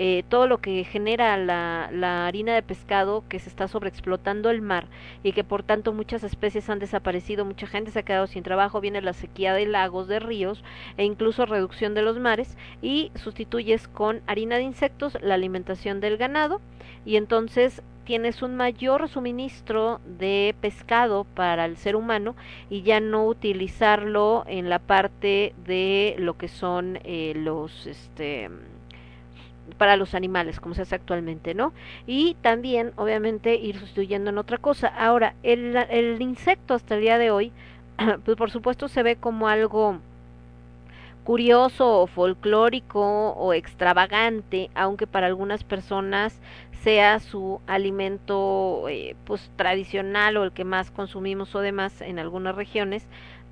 [0.00, 4.62] eh, todo lo que genera la, la harina de pescado que se está sobreexplotando el
[4.62, 4.86] mar
[5.24, 8.80] y que por tanto muchas especies han desaparecido, mucha gente se ha quedado sin trabajo,
[8.80, 10.62] viene la sequía de lagos, de ríos
[10.98, 16.16] e incluso reducción de los mares y sustituyes con harina de insectos la alimentación del
[16.16, 16.60] ganado
[17.04, 22.36] y entonces tienes un mayor suministro de pescado para el ser humano
[22.70, 28.48] y ya no utilizarlo en la parte de lo que son eh, los este
[29.76, 31.72] para los animales, como se hace actualmente, ¿no?
[32.06, 34.88] Y también, obviamente, ir sustituyendo en otra cosa.
[34.88, 37.52] Ahora, el, el insecto hasta el día de hoy,
[38.24, 39.98] pues por supuesto se ve como algo
[41.24, 46.40] curioso o folclórico o extravagante, aunque para algunas personas
[46.82, 52.54] sea su alimento eh, pues tradicional o el que más consumimos o demás en algunas
[52.54, 53.06] regiones,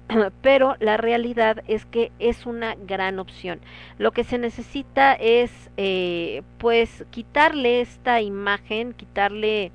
[0.42, 3.60] pero la realidad es que es una gran opción.
[3.98, 9.72] Lo que se necesita es eh, pues quitarle esta imagen, quitarle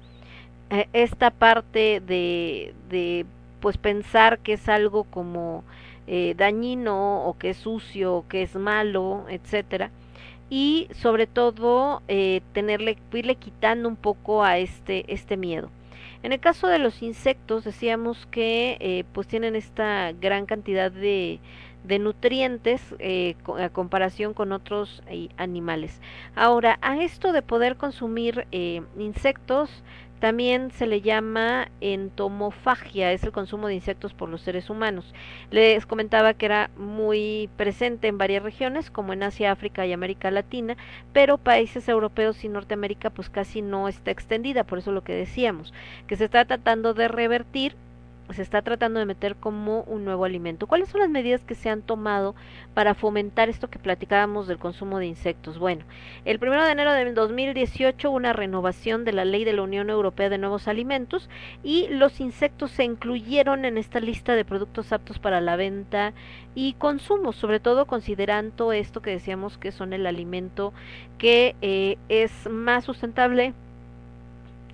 [0.69, 3.25] eh, esta parte de,
[3.59, 5.63] pues pensar que es algo como
[6.07, 9.91] eh, dañino o que es sucio o que es malo, etcétera
[10.51, 15.69] y sobre todo eh, tenerle irle quitando un poco a este este miedo.
[16.23, 21.39] En el caso de los insectos decíamos que eh, pues tienen esta gran cantidad de,
[21.83, 25.99] de nutrientes eh, a comparación con otros eh, animales.
[26.35, 28.47] Ahora, a esto de poder consumir
[28.97, 29.83] insectos,
[30.21, 35.15] también se le llama entomofagia, es el consumo de insectos por los seres humanos.
[35.49, 40.29] Les comentaba que era muy presente en varias regiones, como en Asia, África y América
[40.29, 40.77] Latina,
[41.11, 45.73] pero países europeos y Norteamérica pues casi no está extendida, por eso lo que decíamos,
[46.05, 47.75] que se está tratando de revertir
[48.29, 50.67] se está tratando de meter como un nuevo alimento.
[50.67, 52.35] ¿Cuáles son las medidas que se han tomado
[52.73, 55.59] para fomentar esto que platicábamos del consumo de insectos?
[55.59, 55.83] Bueno,
[56.25, 60.29] el primero de enero del 2018 una renovación de la ley de la Unión Europea
[60.29, 61.29] de Nuevos Alimentos
[61.63, 66.13] y los insectos se incluyeron en esta lista de productos aptos para la venta
[66.55, 70.73] y consumo, sobre todo considerando esto que decíamos que son el alimento
[71.17, 73.53] que eh, es más sustentable,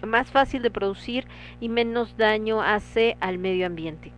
[0.06, 1.26] más fácil de producir
[1.60, 4.12] y menos daño hace al medio ambiente.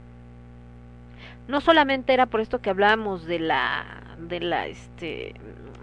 [1.48, 5.34] No solamente era por esto que hablábamos de la de la este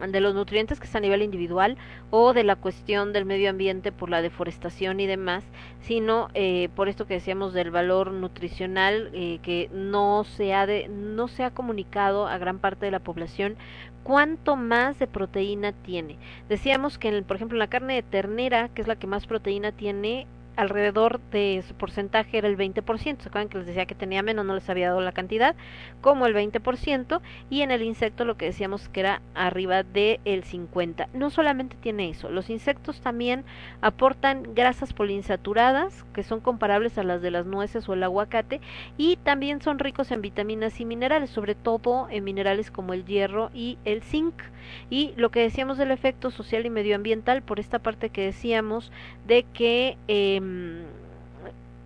[0.06, 1.76] de los nutrientes que es a nivel individual
[2.10, 5.42] o de la cuestión del medio ambiente por la deforestación y demás,
[5.80, 10.88] sino eh, por esto que decíamos del valor nutricional eh, que no se ha de,
[10.88, 13.56] no se ha comunicado a gran parte de la población
[14.06, 16.16] cuánto más de proteína tiene.
[16.48, 19.26] Decíamos que, en por ejemplo, en la carne de ternera, que es la que más
[19.26, 23.20] proteína tiene, alrededor de su porcentaje era el 20%.
[23.20, 24.44] ¿Se acuerdan que les decía que tenía menos?
[24.44, 25.54] No les había dado la cantidad,
[26.00, 27.20] como el 20%.
[27.50, 31.08] Y en el insecto lo que decíamos que era arriba del el 50%.
[31.12, 33.44] No solamente tiene eso, los insectos también
[33.80, 38.60] aportan grasas poliinsaturadas, que son comparables a las de las nueces o el aguacate,
[38.96, 43.50] y también son ricos en vitaminas y minerales, sobre todo en minerales como el hierro
[43.54, 44.34] y el zinc.
[44.90, 48.90] Y lo que decíamos del efecto social y medioambiental, por esta parte que decíamos
[49.26, 50.40] de que eh,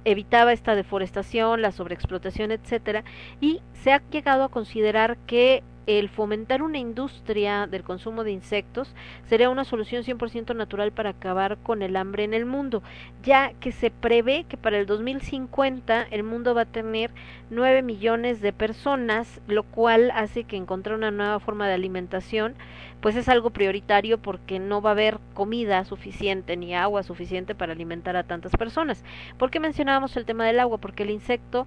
[0.05, 3.05] evitaba esta deforestación, la sobreexplotación, etcétera,
[3.41, 5.63] y se ha llegado a considerar que
[5.99, 8.95] el fomentar una industria del consumo de insectos
[9.29, 12.83] sería una solución 100% natural para acabar con el hambre en el mundo,
[13.23, 17.11] ya que se prevé que para el 2050 el mundo va a tener
[17.51, 22.55] 9 millones de personas, lo cual hace que encontrar una nueva forma de alimentación
[23.01, 27.73] pues es algo prioritario porque no va a haber comida suficiente ni agua suficiente para
[27.73, 29.03] alimentar a tantas personas.
[29.39, 30.79] ¿Por qué mencionábamos el tema del agua?
[30.79, 31.67] Porque el insecto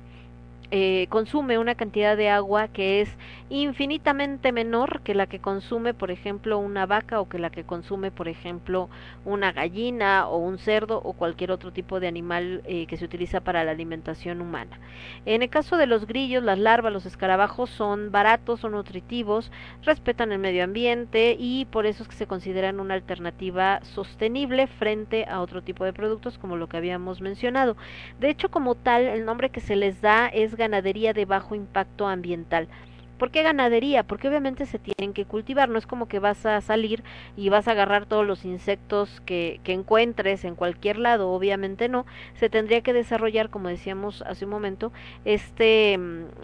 [0.72, 3.10] eh, consume una cantidad de agua que es
[3.50, 8.10] infinitamente menor que la que consume, por ejemplo, una vaca o que la que consume,
[8.10, 8.90] por ejemplo,
[9.26, 13.42] una gallina o un cerdo o cualquier otro tipo de animal eh, que se utiliza
[13.42, 14.80] para la alimentación humana.
[15.26, 19.52] En el caso de los grillos, las larvas, los escarabajos son baratos, son nutritivos,
[19.84, 25.26] respetan el medio ambiente y por eso es que se consideran una alternativa sostenible frente
[25.26, 27.78] a otro tipo de productos como lo que habíamos mencionado.
[28.20, 32.08] De hecho, como tal, el nombre que se les da es ganadería de bajo impacto
[32.08, 32.68] ambiental.
[33.24, 34.04] ¿Por qué ganadería?
[34.04, 37.06] Porque obviamente se tienen que cultivar, no es como que vas a salir
[37.38, 42.06] y vas a agarrar todos los insectos que, que encuentres en cualquier lado, obviamente no,
[42.34, 44.92] se tendría que desarrollar, como decíamos hace un momento,
[45.24, 45.98] este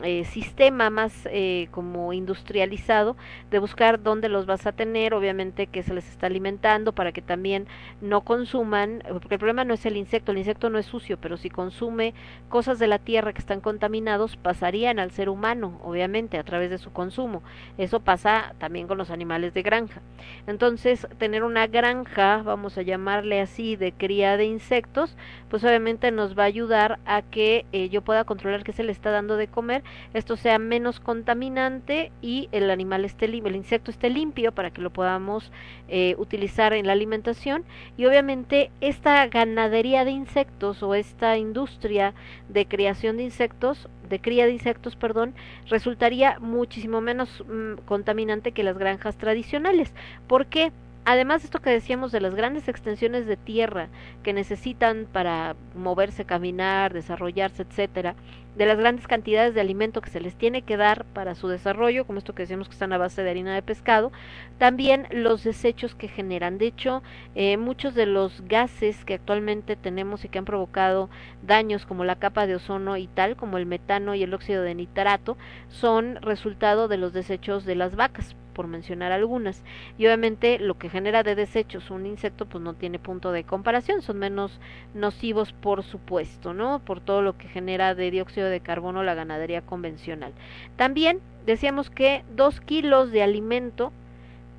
[0.03, 3.17] eh, sistema más eh, como industrializado
[3.51, 7.21] de buscar dónde los vas a tener, obviamente que se les está alimentando para que
[7.21, 7.67] también
[7.99, 11.36] no consuman, porque el problema no es el insecto, el insecto no es sucio, pero
[11.36, 12.13] si consume
[12.47, 16.78] cosas de la tierra que están contaminados, pasarían al ser humano, obviamente, a través de
[16.78, 17.43] su consumo.
[17.78, 20.01] Eso pasa también con los animales de granja.
[20.47, 25.15] Entonces, tener una granja, vamos a llamarle así, de cría de insectos,
[25.49, 28.91] pues obviamente nos va a ayudar a que eh, yo pueda controlar qué se le
[28.91, 33.91] está dando de comer, esto sea menos contaminante y el animal esté limpio, el insecto
[33.91, 35.51] esté limpio para que lo podamos
[35.88, 37.65] eh, utilizar en la alimentación
[37.97, 42.13] y obviamente esta ganadería de insectos o esta industria
[42.47, 45.36] de creación de insectos de cría de insectos, perdón,
[45.68, 49.93] resultaría muchísimo menos mm, contaminante que las granjas tradicionales.
[50.28, 50.72] ¿Por qué?
[51.05, 53.87] Además, esto que decíamos de las grandes extensiones de tierra
[54.21, 58.15] que necesitan para moverse, caminar, desarrollarse, etcétera,
[58.55, 62.05] de las grandes cantidades de alimento que se les tiene que dar para su desarrollo,
[62.05, 64.11] como esto que decíamos que están a base de harina de pescado,
[64.57, 66.57] también los desechos que generan.
[66.57, 67.01] De hecho,
[67.35, 71.09] eh, muchos de los gases que actualmente tenemos y que han provocado
[71.41, 74.75] daños como la capa de ozono y tal, como el metano y el óxido de
[74.75, 75.37] nitrato,
[75.69, 79.64] son resultado de los desechos de las vacas por mencionar algunas.
[79.97, 84.01] Y obviamente lo que genera de desechos un insecto pues no tiene punto de comparación,
[84.01, 84.60] son menos
[84.93, 86.80] nocivos por supuesto, ¿no?
[86.80, 90.34] Por todo lo que genera de dióxido de carbono la ganadería convencional.
[90.76, 93.93] También decíamos que dos kilos de alimento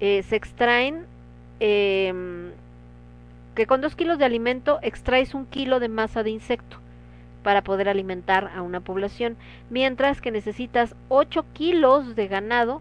[0.01, 1.05] eh, se extraen,
[1.61, 2.51] eh,
[3.55, 6.79] que con dos kilos de alimento extraes un kilo de masa de insecto
[7.43, 9.37] para poder alimentar a una población,
[9.69, 12.81] mientras que necesitas 8 kilos de ganado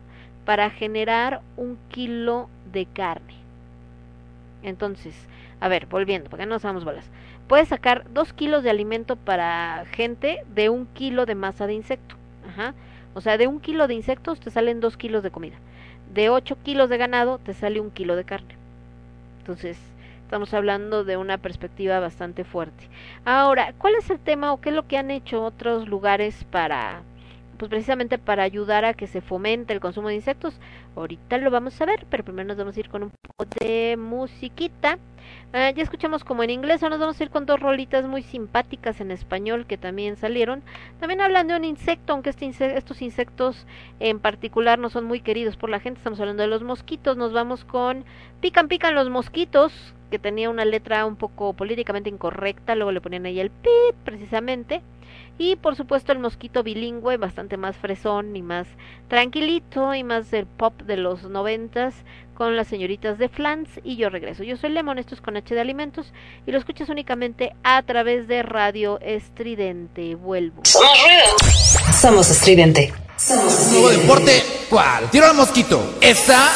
[0.49, 3.35] para generar un kilo de carne.
[4.63, 5.13] Entonces,
[5.59, 7.05] a ver, volviendo, porque no nos damos bolas.
[7.47, 12.15] Puedes sacar dos kilos de alimento para gente de un kilo de masa de insecto.
[12.47, 12.73] Ajá.
[13.13, 15.57] O sea, de un kilo de insectos te salen dos kilos de comida.
[16.15, 18.55] De ocho kilos de ganado te sale un kilo de carne.
[19.41, 19.77] Entonces,
[20.23, 22.87] estamos hablando de una perspectiva bastante fuerte.
[23.23, 27.03] Ahora, ¿cuál es el tema o qué es lo que han hecho otros lugares para
[27.59, 30.59] pues precisamente para ayudar a que se fomente el consumo de insectos.
[30.95, 33.97] Ahorita lo vamos a ver, pero primero nos vamos a ir con un poco de
[33.97, 34.97] musiquita.
[35.49, 38.23] Uh, ya escuchamos como en inglés, ahora nos vamos a ir con dos rolitas muy
[38.23, 40.63] simpáticas en español que también salieron.
[41.01, 43.67] También hablan de un insecto, aunque este estos insectos
[43.99, 47.17] en particular no son muy queridos por la gente, estamos hablando de los mosquitos.
[47.17, 48.05] Nos vamos con
[48.39, 53.25] Pican Pican los mosquitos, que tenía una letra un poco políticamente incorrecta, luego le ponían
[53.25, 54.81] ahí el pip precisamente.
[55.39, 58.67] Y por supuesto el mosquito bilingüe, bastante más fresón y más
[59.07, 61.95] tranquilito y más del pop de los noventas
[62.35, 64.43] con las señoritas de Flans y yo regreso.
[64.43, 66.11] Yo soy Lemon, esto es con H de Alimentos
[66.45, 70.15] y lo escuchas únicamente a través de Radio Estridente.
[70.15, 70.61] Vuelvo.
[70.65, 71.93] Somos ruido.
[71.99, 72.93] Somos estridente.
[73.15, 75.09] Somos Nuevo deporte, ¿cuál?
[75.09, 75.95] Tiro al mosquito.
[76.01, 76.49] Esa.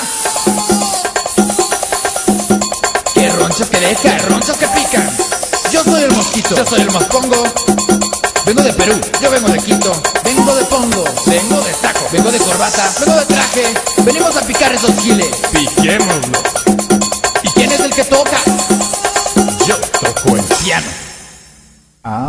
[3.13, 5.09] Que ronchas que deja, ronchas que pican.
[5.71, 8.02] Yo soy el mosquito, yo soy el mospongo.
[8.45, 9.91] Vengo de Perú, yo vengo de Quito,
[10.23, 13.63] vengo de Pongo, vengo de taco, vengo de corbata, vengo de traje,
[14.03, 15.29] venimos a picar esos chiles.
[15.53, 16.39] Piquémoslo.
[17.41, 18.37] ¿Y quién es el que toca?
[19.65, 20.87] Yo toco el piano.
[22.03, 22.27] Ah.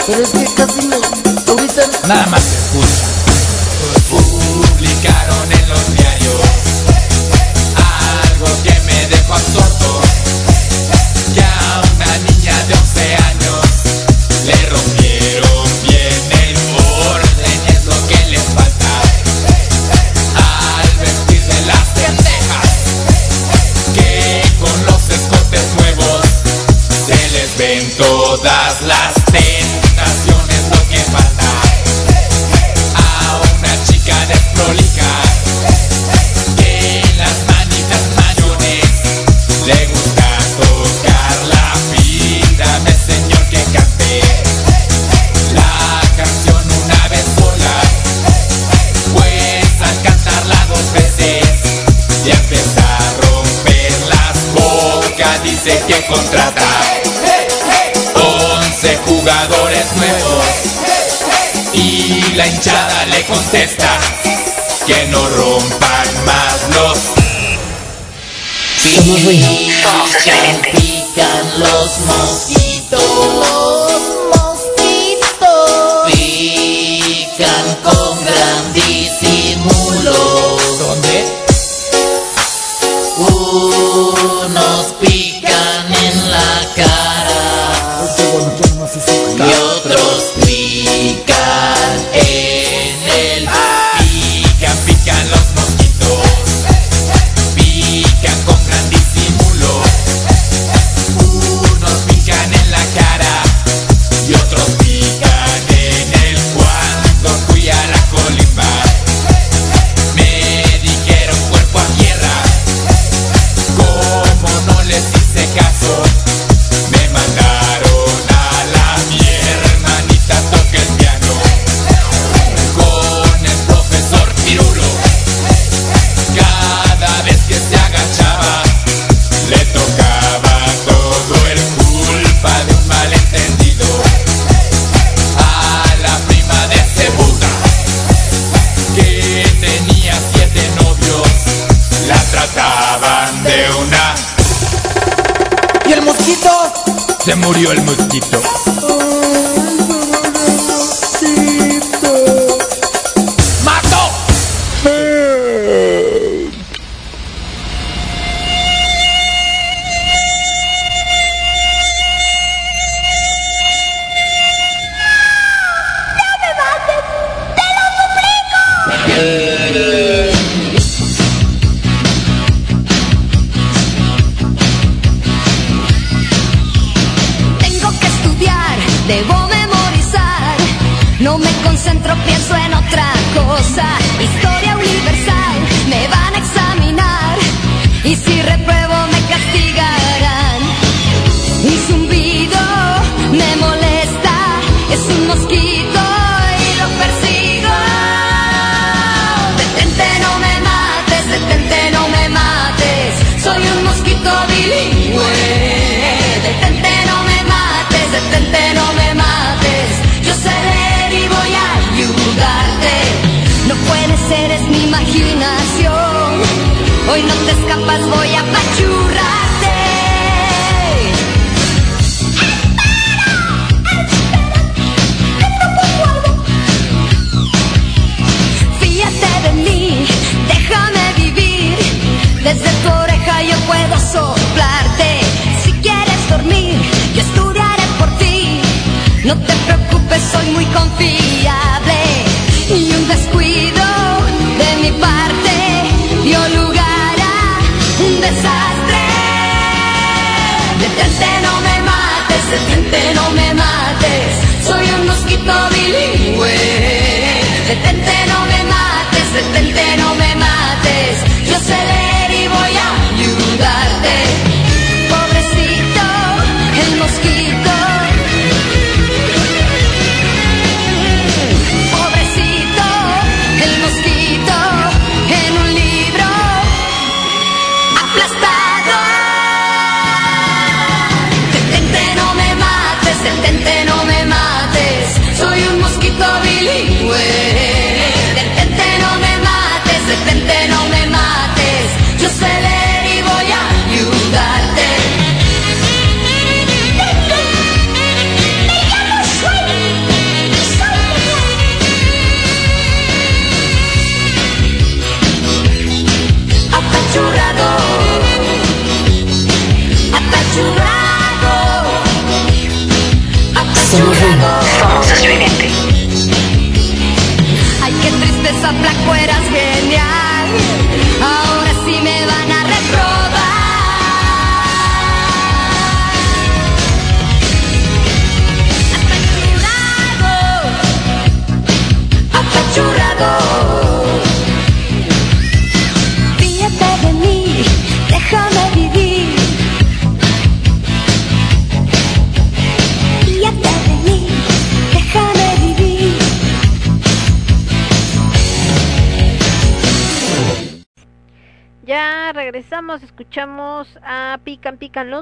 [0.00, 0.39] Sırık
[72.00, 72.29] Pican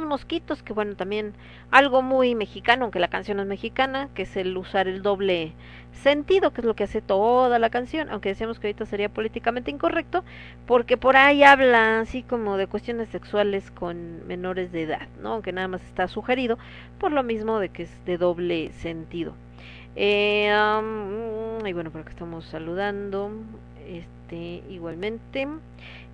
[0.01, 1.34] los mosquitos, que bueno, también
[1.70, 5.53] algo muy mexicano, aunque la canción es mexicana, que es el usar el doble
[5.92, 9.70] sentido, que es lo que hace toda la canción, aunque decíamos que ahorita sería políticamente
[9.70, 10.24] incorrecto,
[10.66, 15.34] porque por ahí habla así como de cuestiones sexuales con menores de edad, ¿no?
[15.34, 16.59] Aunque nada más está sugerido,
[16.99, 19.34] por lo mismo de que es de doble sentido.
[19.96, 20.53] Eh,
[21.64, 23.30] y bueno, por acá estamos saludando,
[23.88, 25.49] este, igualmente.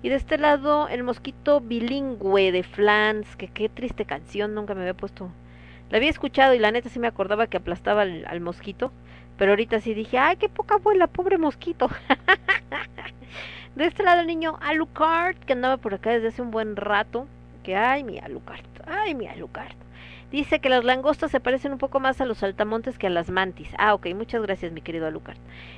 [0.01, 4.81] Y de este lado, el mosquito bilingüe de Flans, que qué triste canción, nunca me
[4.81, 5.31] había puesto.
[5.89, 8.91] La había escuchado y la neta sí me acordaba que aplastaba al, al mosquito,
[9.37, 11.89] pero ahorita sí dije, ay, qué poca abuela, pobre mosquito.
[13.75, 17.27] de este lado el niño Alucard, que andaba por acá desde hace un buen rato,
[17.65, 19.75] que ay, mi Alucard, ay, mi Alucard.
[20.31, 23.31] Dice que las langostas se parecen un poco más a los saltamontes que a las
[23.31, 23.69] mantis.
[23.79, 25.37] Ah, ok, muchas gracias, mi querido Alucard.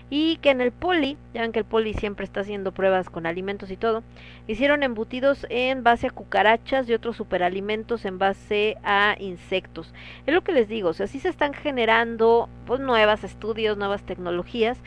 [0.09, 3.25] Y que en el poli, ya ven que el poli siempre está haciendo pruebas con
[3.25, 4.03] alimentos y todo,
[4.47, 9.93] hicieron embutidos en base a cucarachas y otros superalimentos en base a insectos.
[10.25, 14.77] Es lo que les digo, o sea, se están generando pues nuevas estudios, nuevas tecnologías.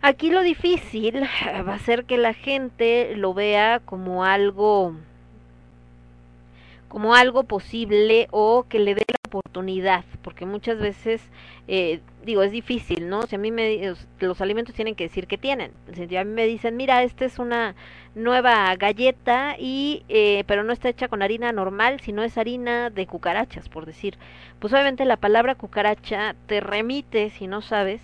[0.00, 1.22] Aquí lo difícil
[1.68, 4.94] va a ser que la gente lo vea como algo
[6.94, 11.28] como algo posible o que le dé la oportunidad, porque muchas veces,
[11.66, 13.22] eh, digo, es difícil, ¿no?
[13.22, 16.46] Si a mí me, los alimentos tienen que decir que tienen, si a mí me
[16.46, 17.74] dicen, mira, esta es una
[18.14, 23.08] nueva galleta y, eh, pero no está hecha con harina normal, sino es harina de
[23.08, 24.16] cucarachas, por decir,
[24.60, 28.02] pues obviamente la palabra cucaracha te remite, si no sabes,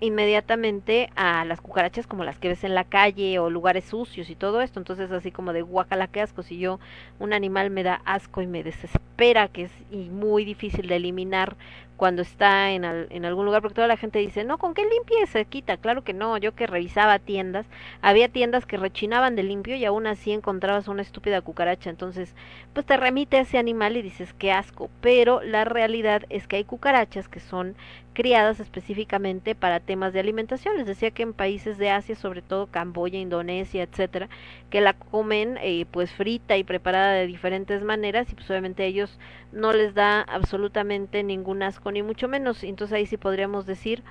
[0.00, 4.34] inmediatamente a las cucarachas como las que ves en la calle o lugares sucios y
[4.34, 4.78] todo esto.
[4.78, 6.78] Entonces así como de guacala que asco, si yo
[7.18, 11.56] un animal me da asco y me desespera, que es y muy difícil de eliminar
[11.96, 14.82] cuando está en, al, en algún lugar, porque toda la gente dice, no, ¿con qué
[14.84, 15.78] limpie se quita?
[15.78, 17.66] Claro que no, yo que revisaba tiendas,
[18.02, 22.34] había tiendas que rechinaban de limpio y aún así encontrabas una estúpida cucaracha, entonces
[22.74, 26.56] pues te remite a ese animal y dices, qué asco, pero la realidad es que
[26.56, 27.76] hay cucarachas que son
[28.16, 30.78] criadas específicamente para temas de alimentación.
[30.78, 34.30] Les decía que en países de Asia, sobre todo Camboya, Indonesia, etcétera,
[34.70, 38.86] que la comen eh, pues frita y preparada de diferentes maneras y pues obviamente a
[38.86, 39.18] ellos
[39.52, 42.64] no les da absolutamente ningún asco ni mucho menos.
[42.64, 44.02] Entonces ahí sí podríamos decir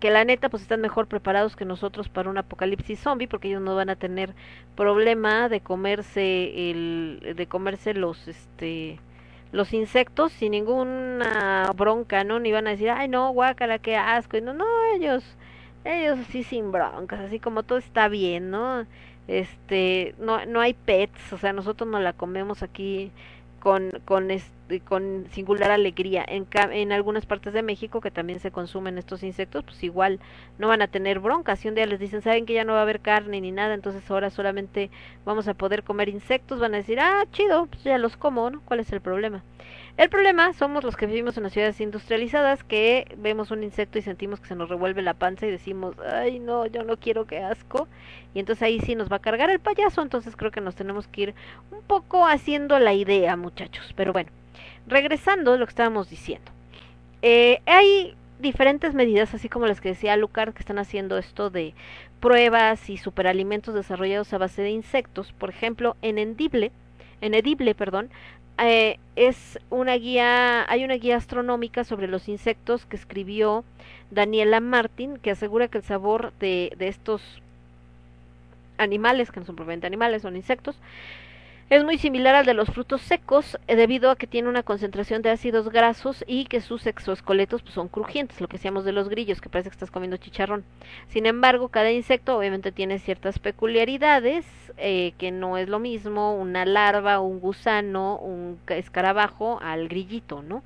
[0.00, 3.62] que la neta pues están mejor preparados que nosotros para un apocalipsis zombie porque ellos
[3.62, 4.34] no van a tener
[4.76, 8.98] problema de comerse el de comerse los este
[9.52, 12.38] los insectos sin ninguna bronca, ¿no?
[12.38, 15.24] Ni van a decir, ay no, guácala, qué asco, y no, no, ellos,
[15.84, 18.86] ellos así sin broncas, así como todo está bien, ¿no?
[19.28, 23.12] Este, no, no hay pets, o sea, nosotros no la comemos aquí
[23.60, 26.24] con, con, este, con singular alegría.
[26.26, 30.18] En, en algunas partes de México que también se consumen estos insectos, pues igual
[30.58, 31.60] no van a tener broncas.
[31.60, 33.74] Si un día les dicen, saben que ya no va a haber carne ni nada,
[33.74, 34.90] entonces ahora solamente
[35.24, 38.60] vamos a poder comer insectos, van a decir, ah, chido, pues ya los como, ¿no?
[38.64, 39.44] ¿Cuál es el problema?
[40.00, 44.02] El problema somos los que vivimos en las ciudades industrializadas que vemos un insecto y
[44.02, 47.40] sentimos que se nos revuelve la panza y decimos, ay no, yo no quiero que
[47.40, 47.86] asco.
[48.32, 51.06] Y entonces ahí sí nos va a cargar el payaso, entonces creo que nos tenemos
[51.06, 51.34] que ir
[51.70, 53.92] un poco haciendo la idea, muchachos.
[53.94, 54.30] Pero bueno,
[54.86, 56.50] regresando a lo que estábamos diciendo.
[57.20, 61.74] Eh, hay diferentes medidas, así como las que decía Lucar, que están haciendo esto de
[62.20, 65.34] pruebas y superalimentos desarrollados a base de insectos.
[65.34, 66.72] Por ejemplo, en Endible,
[67.20, 68.08] en Edible, perdón,
[68.62, 73.64] eh, es una guía, hay una guía astronómica sobre los insectos que escribió
[74.10, 77.22] Daniela Martin, que asegura que el sabor de, de estos
[78.78, 80.76] animales, que no son propiamente animales, son insectos,
[81.70, 85.22] es muy similar al de los frutos secos eh, debido a que tiene una concentración
[85.22, 89.08] de ácidos grasos y que sus exoesqueletos pues, son crujientes, lo que decíamos de los
[89.08, 90.64] grillos, que parece que estás comiendo chicharrón.
[91.08, 94.44] Sin embargo, cada insecto obviamente tiene ciertas peculiaridades,
[94.78, 100.64] eh, que no es lo mismo una larva, un gusano, un escarabajo al grillito, ¿no?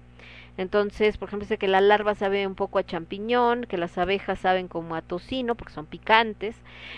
[0.57, 4.39] Entonces, por ejemplo, dice que la larva sabe un poco a champiñón, que las abejas
[4.39, 6.57] saben como a tocino porque son picantes.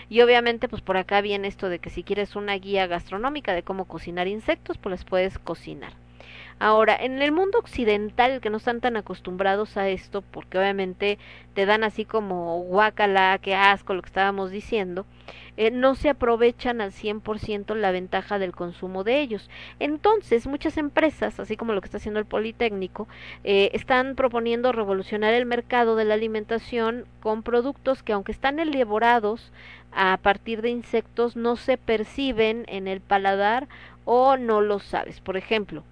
[0.08, 3.62] Y obviamente, pues por acá viene esto de que si quieres una guía gastronómica de
[3.62, 6.05] cómo cocinar insectos, pues las puedes cocinar.
[6.58, 11.18] Ahora, en el mundo occidental, que no están tan acostumbrados a esto, porque obviamente
[11.52, 15.04] te dan así como guacala, que asco, lo que estábamos diciendo,
[15.58, 19.50] eh, no se aprovechan al 100% la ventaja del consumo de ellos.
[19.80, 23.06] Entonces, muchas empresas, así como lo que está haciendo el Politécnico,
[23.44, 29.52] eh, están proponiendo revolucionar el mercado de la alimentación con productos que, aunque están elaborados
[29.92, 33.68] a partir de insectos, no se perciben en el paladar
[34.06, 35.20] o no lo sabes.
[35.20, 35.84] Por ejemplo,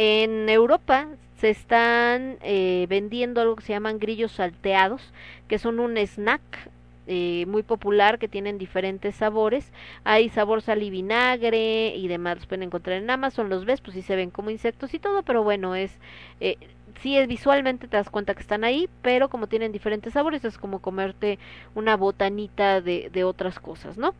[0.00, 5.12] en Europa se están eh, vendiendo algo que se llaman grillos salteados,
[5.48, 6.70] que son un snack
[7.08, 9.72] eh, muy popular que tienen diferentes sabores.
[10.04, 12.36] Hay sabor sal y vinagre y demás.
[12.36, 13.48] Los pueden encontrar en Amazon.
[13.48, 15.98] Los ves, pues sí se ven como insectos y todo, pero bueno, es.
[16.38, 16.58] Eh,
[17.02, 20.58] sí es visualmente te das cuenta que están ahí, pero como tienen diferentes sabores es
[20.58, 21.40] como comerte
[21.74, 24.14] una botanita de, de otras cosas, ¿no?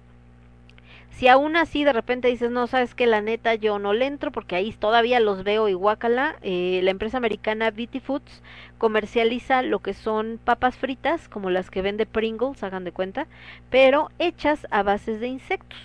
[1.19, 4.31] Si aún así de repente dices, no, sabes que la neta yo no le entro
[4.31, 8.41] porque ahí todavía los veo y guácala, eh, la empresa americana BT Foods
[8.79, 13.27] comercializa lo que son papas fritas, como las que vende Pringles, hagan de cuenta,
[13.69, 15.81] pero hechas a bases de insectos.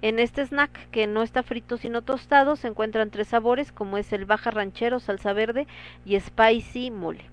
[0.00, 4.12] En este snack, que no está frito sino tostado, se encuentran tres sabores, como es
[4.12, 5.66] el baja ranchero, salsa verde
[6.04, 7.24] y spicy mole.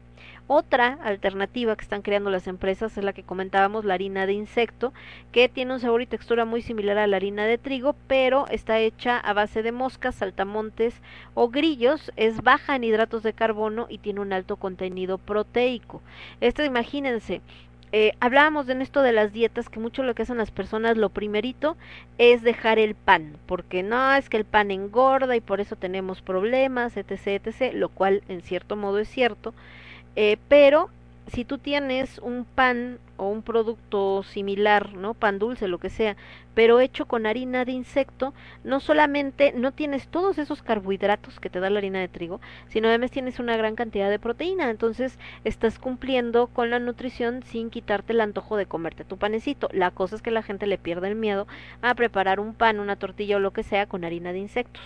[0.48, 4.94] Otra alternativa que están creando las empresas es la que comentábamos, la harina de insecto,
[5.32, 8.78] que tiene un sabor y textura muy similar a la harina de trigo, pero está
[8.78, 11.02] hecha a base de moscas, saltamontes
[11.34, 16.04] o grillos, es baja en hidratos de carbono y tiene un alto contenido proteico.
[16.42, 17.42] Esto imagínense,
[17.92, 21.10] eh, hablábamos en esto de las dietas que mucho lo que hacen las personas lo
[21.10, 21.78] primerito
[22.18, 26.22] es dejar el pan porque no es que el pan engorda y por eso tenemos
[26.22, 29.54] problemas etc etc lo cual en cierto modo es cierto
[30.16, 30.90] eh, pero
[31.28, 35.14] si tú tienes un pan o un producto similar, ¿no?
[35.14, 36.16] Pan dulce, lo que sea,
[36.56, 38.34] pero hecho con harina de insecto,
[38.64, 42.88] no solamente no tienes todos esos carbohidratos que te da la harina de trigo, sino
[42.88, 48.14] además tienes una gran cantidad de proteína, entonces estás cumpliendo con la nutrición sin quitarte
[48.14, 49.70] el antojo de comerte tu panecito.
[49.72, 51.46] La cosa es que la gente le pierde el miedo
[51.82, 54.82] a preparar un pan, una tortilla o lo que sea con harina de insectos.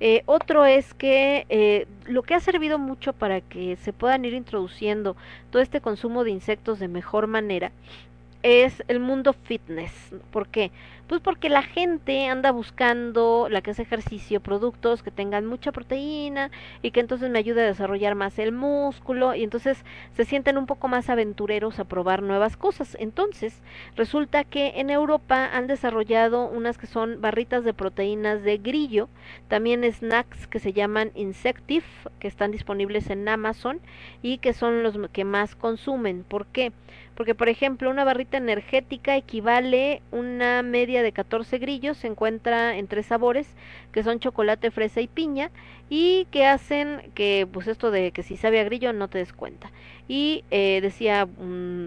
[0.00, 4.32] Eh, otro es que eh, lo que ha servido mucho para que se puedan ir
[4.32, 5.14] introduciendo
[5.50, 7.70] todo este consumo de insectos de mejor manera
[8.42, 9.92] es el mundo fitness.
[10.30, 10.70] ¿Por qué?
[11.10, 16.52] Pues porque la gente anda buscando, la que hace ejercicio, productos que tengan mucha proteína
[16.82, 19.84] y que entonces me ayude a desarrollar más el músculo y entonces
[20.14, 22.96] se sienten un poco más aventureros a probar nuevas cosas.
[23.00, 23.60] Entonces,
[23.96, 29.08] resulta que en Europa han desarrollado unas que son barritas de proteínas de grillo,
[29.48, 31.84] también snacks que se llaman Insective,
[32.20, 33.80] que están disponibles en Amazon
[34.22, 36.22] y que son los que más consumen.
[36.22, 36.70] ¿Por qué?
[37.14, 42.86] Porque, por ejemplo, una barrita energética equivale una media de 14 grillos, se encuentra en
[42.86, 43.46] tres sabores,
[43.92, 45.50] que son chocolate, fresa y piña,
[45.90, 49.32] y que hacen que, pues esto de que si sabe a grillo no te des
[49.32, 49.70] cuenta.
[50.08, 51.28] Y eh, decía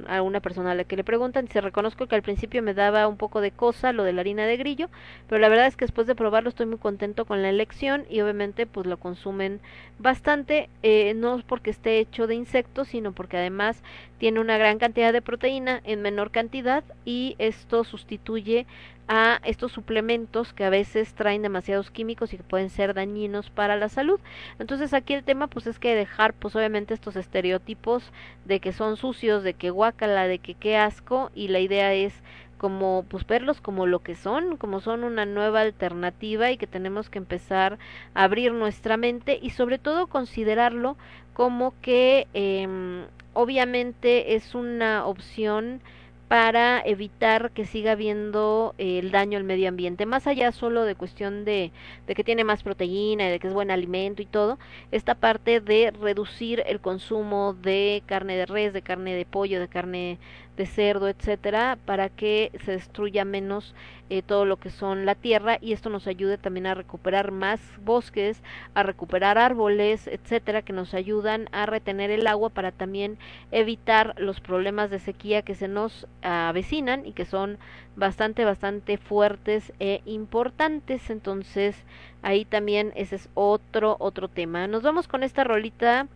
[0.08, 3.08] a una persona a la que le preguntan, se reconozco que al principio me daba
[3.08, 4.90] un poco de cosa lo de la harina de grillo,
[5.28, 8.22] pero la verdad es que después de probarlo estoy muy contento con la elección y
[8.22, 9.60] obviamente pues lo consumen
[10.00, 13.84] bastante, eh, no porque esté hecho de insectos, sino porque además
[14.18, 18.66] tiene una gran cantidad de proteína en menor cantidad y esto sustituye
[19.08, 23.76] a estos suplementos que a veces traen demasiados químicos y que pueden ser dañinos para
[23.76, 24.20] la salud.
[24.60, 28.12] Entonces aquí el tema pues es que dejar pues obviamente estos estereotipos
[28.46, 32.14] de que son sucios, de que guacala, de que qué asco y la idea es
[32.58, 37.10] como pues verlos como lo que son, como son una nueva alternativa y que tenemos
[37.10, 37.78] que empezar
[38.14, 40.96] a abrir nuestra mente y sobre todo considerarlo
[41.34, 45.82] como que eh, obviamente es una opción
[46.28, 50.06] para evitar que siga habiendo el daño al medio ambiente.
[50.06, 51.72] Más allá solo de cuestión de,
[52.08, 54.58] de que tiene más proteína y de que es buen alimento y todo,
[54.92, 59.68] esta parte de reducir el consumo de carne de res, de carne de pollo, de
[59.68, 60.18] carne
[60.58, 63.74] de cerdo, etcétera, para que se destruya menos
[64.10, 67.60] eh, todo lo que son la tierra y esto nos ayude también a recuperar más
[67.84, 68.44] bosques,
[68.76, 73.18] a recuperar árboles, etcétera, que nos ayudan a retener el agua para también
[73.52, 77.58] evitar los problemas de sequía que se nos avecinan y que son
[77.96, 81.10] bastante, bastante fuertes e importantes.
[81.10, 81.76] Entonces,
[82.22, 84.68] ahí también ese es otro, otro tema.
[84.68, 86.08] Nos vamos con esta rolita.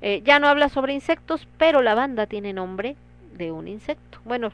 [0.00, 2.96] Eh, ya no habla sobre insectos, pero la banda tiene nombre
[3.42, 4.18] de un insecto.
[4.24, 4.52] Bueno,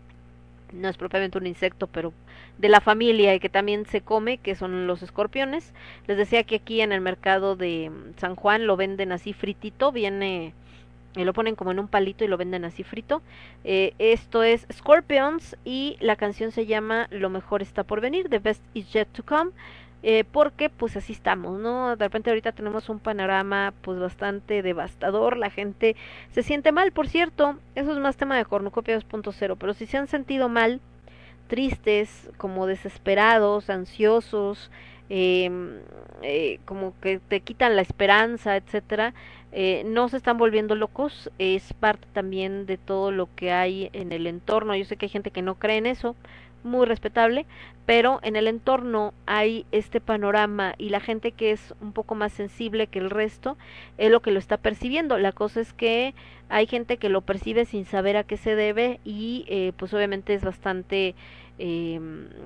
[0.73, 2.13] no es propiamente un insecto, pero
[2.59, 5.73] de la familia y que también se come, que son los escorpiones.
[6.07, 10.55] Les decía que aquí en el mercado de San Juan lo venden así fritito, viene,
[11.15, 13.23] y lo ponen como en un palito y lo venden así frito.
[13.65, 18.41] Eh, esto es Scorpions y la canción se llama Lo mejor está por venir, The
[18.41, 19.53] Best is Yet to Come
[20.03, 21.97] eh, porque pues así estamos, ¿no?
[21.97, 25.97] De repente ahorita tenemos un panorama pues bastante devastador, la gente
[26.33, 29.97] se siente mal, por cierto, eso es más tema de Cornucopia 2.0, pero si se
[29.97, 30.81] han sentido mal,
[31.49, 34.71] tristes, como desesperados, ansiosos,
[35.11, 35.51] eh,
[36.23, 39.15] eh, como que te quitan la esperanza, etcétera,
[39.51, 44.13] eh, no se están volviendo locos, es parte también de todo lo que hay en
[44.13, 44.77] el entorno.
[44.77, 46.17] Yo sé que hay gente que no cree en eso,
[46.65, 47.47] muy respetable,
[47.87, 52.33] pero en el entorno hay este panorama y la gente que es un poco más
[52.33, 53.57] sensible que el resto
[53.97, 55.19] es lo que lo está percibiendo.
[55.19, 56.15] La cosa es que
[56.49, 60.35] hay gente que lo percibe sin saber a qué se debe y eh, pues obviamente
[60.35, 61.15] es bastante
[61.59, 62.01] eh,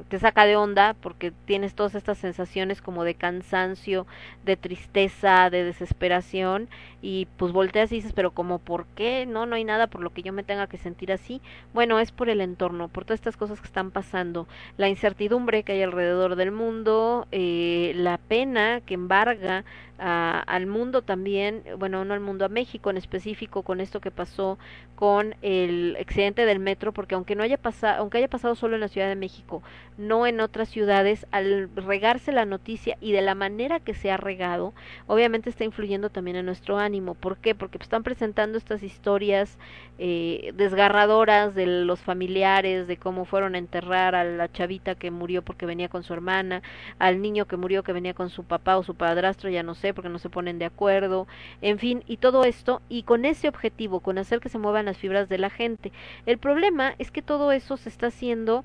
[0.08, 4.06] te saca de onda porque tienes todas estas sensaciones como de cansancio,
[4.44, 6.68] de tristeza, de desesperación
[7.02, 9.26] y pues volteas y dices, pero como por qué?
[9.26, 11.40] No, no hay nada por lo que yo me tenga que sentir así.
[11.74, 15.72] Bueno, es por el entorno, por todas estas cosas que están pasando, la incertidumbre que
[15.72, 19.64] hay alrededor del mundo, eh, la pena que embarga
[19.98, 24.10] a, al mundo también, bueno, no al mundo, a México en específico con esto que
[24.10, 24.58] pasó
[24.94, 28.80] con el accidente del metro, porque aunque no haya pasado, aunque haya pasado solo en
[28.80, 29.62] la Ciudad de México,
[29.98, 34.16] no en otras ciudades, al regarse la noticia y de la manera que se ha
[34.16, 34.72] regado,
[35.06, 37.14] obviamente está influyendo también en nuestro ánimo.
[37.14, 37.54] ¿Por qué?
[37.54, 39.58] Porque están presentando estas historias
[39.98, 45.42] eh, desgarradoras de los familiares, de cómo fueron a enterrar a la chavita que murió
[45.42, 46.62] porque venía con su hermana,
[46.98, 49.94] al niño que murió que venía con su papá o su padrastro, ya no sé,
[49.94, 51.26] porque no se ponen de acuerdo,
[51.60, 54.98] en fin, y todo esto, y con ese objetivo, con hacer que se muevan las
[54.98, 55.92] fibras de la gente.
[56.26, 58.64] El problema es que todo eso se está haciendo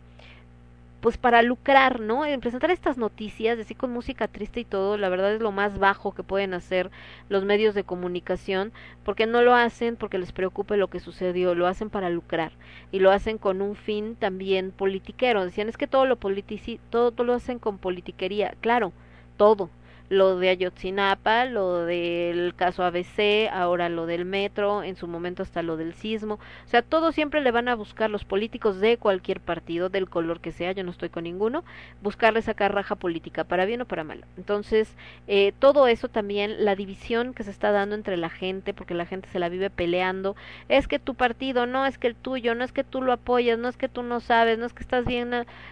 [1.01, 2.25] pues para lucrar, ¿no?
[2.25, 5.77] En presentar estas noticias, decir con música triste y todo, la verdad es lo más
[5.79, 6.91] bajo que pueden hacer
[7.29, 8.71] los medios de comunicación,
[9.03, 12.51] porque no lo hacen porque les preocupe lo que sucedió, lo hacen para lucrar
[12.91, 15.45] y lo hacen con un fin también politiquero.
[15.45, 18.91] Decían, es que todo lo politici todo lo hacen con politiquería, claro,
[19.37, 19.69] todo
[20.09, 25.61] lo de Ayotzinapa, lo del caso ABC, ahora lo del metro, en su momento hasta
[25.61, 26.35] lo del sismo.
[26.35, 30.39] O sea, todo siempre le van a buscar los políticos de cualquier partido, del color
[30.39, 31.63] que sea, yo no estoy con ninguno,
[32.01, 34.25] buscarle sacar raja política, para bien o para mal.
[34.37, 34.95] Entonces,
[35.27, 39.05] eh, todo eso también, la división que se está dando entre la gente, porque la
[39.05, 40.35] gente se la vive peleando,
[40.69, 43.59] es que tu partido, no es que el tuyo, no es que tú lo apoyas,
[43.59, 45.27] no es que tú no sabes, no es que estás bien,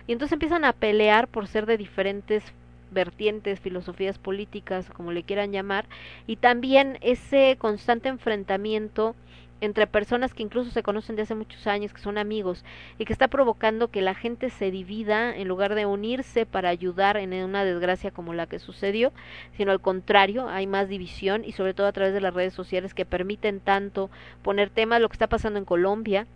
[0.08, 2.54] y entonces empiezan a pelear por ser de diferentes
[2.96, 5.86] vertientes, filosofías políticas, como le quieran llamar,
[6.26, 9.16] y también ese constante enfrentamiento
[9.62, 12.66] entre personas que incluso se conocen de hace muchos años, que son amigos,
[12.98, 17.18] y que está provocando que la gente se divida en lugar de unirse para ayudar
[17.18, 19.14] en una desgracia como la que sucedió,
[19.54, 22.94] sino al contrario, hay más división y sobre todo a través de las redes sociales
[22.94, 24.10] que permiten tanto
[24.42, 26.28] poner temas, lo que está pasando en Colombia,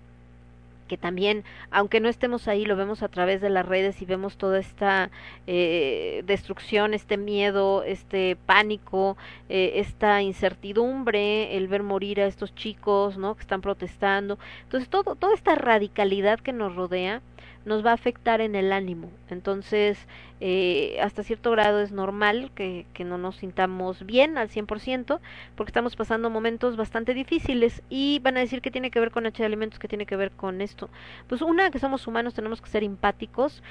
[0.89, 4.35] que también, aunque no estemos ahí, lo vemos a través de las redes y vemos
[4.35, 5.11] toda esta
[5.47, 9.15] eh, destrucción, este miedo, este pánico,
[9.47, 13.35] eh, esta incertidumbre, el ver morir a estos chicos, ¿no?
[13.35, 14.37] Que están protestando.
[14.63, 17.21] Entonces, todo, toda esta radicalidad que nos rodea
[17.69, 19.11] nos va a afectar en el ánimo.
[19.29, 20.07] Entonces,
[20.41, 25.19] eh, hasta cierto grado es normal que, que no nos sintamos bien al 100%
[25.55, 29.27] porque estamos pasando momentos bastante difíciles y van a decir que tiene que ver con
[29.27, 30.89] H de alimentos, que tiene que ver con esto.
[31.27, 33.61] Pues una, que somos humanos, tenemos que ser empáticos,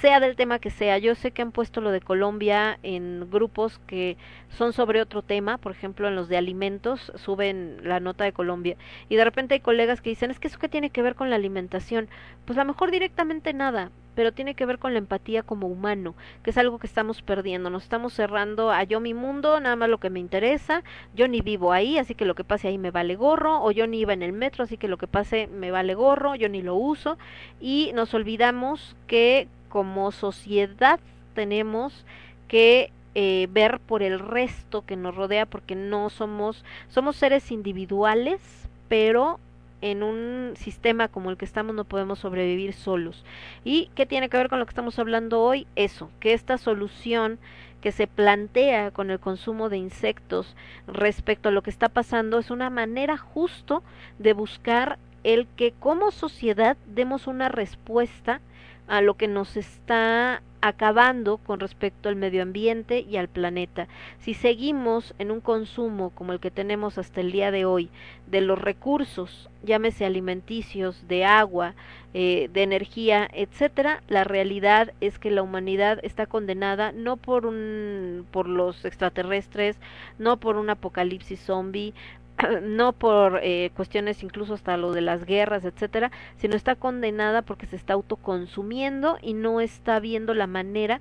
[0.00, 0.98] sea del tema que sea.
[0.98, 4.16] Yo sé que han puesto lo de Colombia en grupos que
[4.48, 8.76] son sobre otro tema, por ejemplo, en los de alimentos suben la nota de Colombia
[9.08, 11.30] y de repente hay colegas que dicen, es que eso que tiene que ver con
[11.30, 12.08] la alimentación.
[12.44, 16.16] Pues a lo mejor directamente nada, pero tiene que ver con la empatía como humano,
[16.42, 17.70] que es algo que estamos perdiendo.
[17.70, 20.82] Nos estamos cerrando a yo mi mundo, nada más lo que me interesa,
[21.14, 23.86] yo ni vivo ahí, así que lo que pase ahí me vale gorro, o yo
[23.86, 26.62] ni iba en el metro, así que lo que pase me vale gorro, yo ni
[26.62, 27.16] lo uso,
[27.60, 31.00] y nos olvidamos que como sociedad
[31.34, 32.04] tenemos
[32.48, 38.40] que eh, ver por el resto que nos rodea porque no somos somos seres individuales
[38.88, 39.38] pero
[39.80, 43.24] en un sistema como el que estamos no podemos sobrevivir solos.
[43.64, 45.66] ¿Y qué tiene que ver con lo que estamos hablando hoy?
[45.76, 47.38] Eso, que esta solución
[47.80, 50.56] que se plantea con el consumo de insectos
[50.88, 53.84] respecto a lo que está pasando es una manera justo
[54.18, 58.40] de buscar el que como sociedad demos una respuesta
[58.88, 63.86] a lo que nos está acabando con respecto al medio ambiente y al planeta.
[64.18, 67.90] Si seguimos en un consumo como el que tenemos hasta el día de hoy
[68.26, 71.74] de los recursos, llámese alimenticios, de agua,
[72.14, 78.26] eh, de energía, etcétera, la realidad es que la humanidad está condenada no por un
[78.30, 79.76] por los extraterrestres,
[80.18, 81.94] no por un apocalipsis zombie,
[82.62, 87.66] no por eh, cuestiones incluso hasta lo de las guerras, etcétera, sino está condenada porque
[87.66, 91.00] se está autoconsumiendo y no está viendo la manera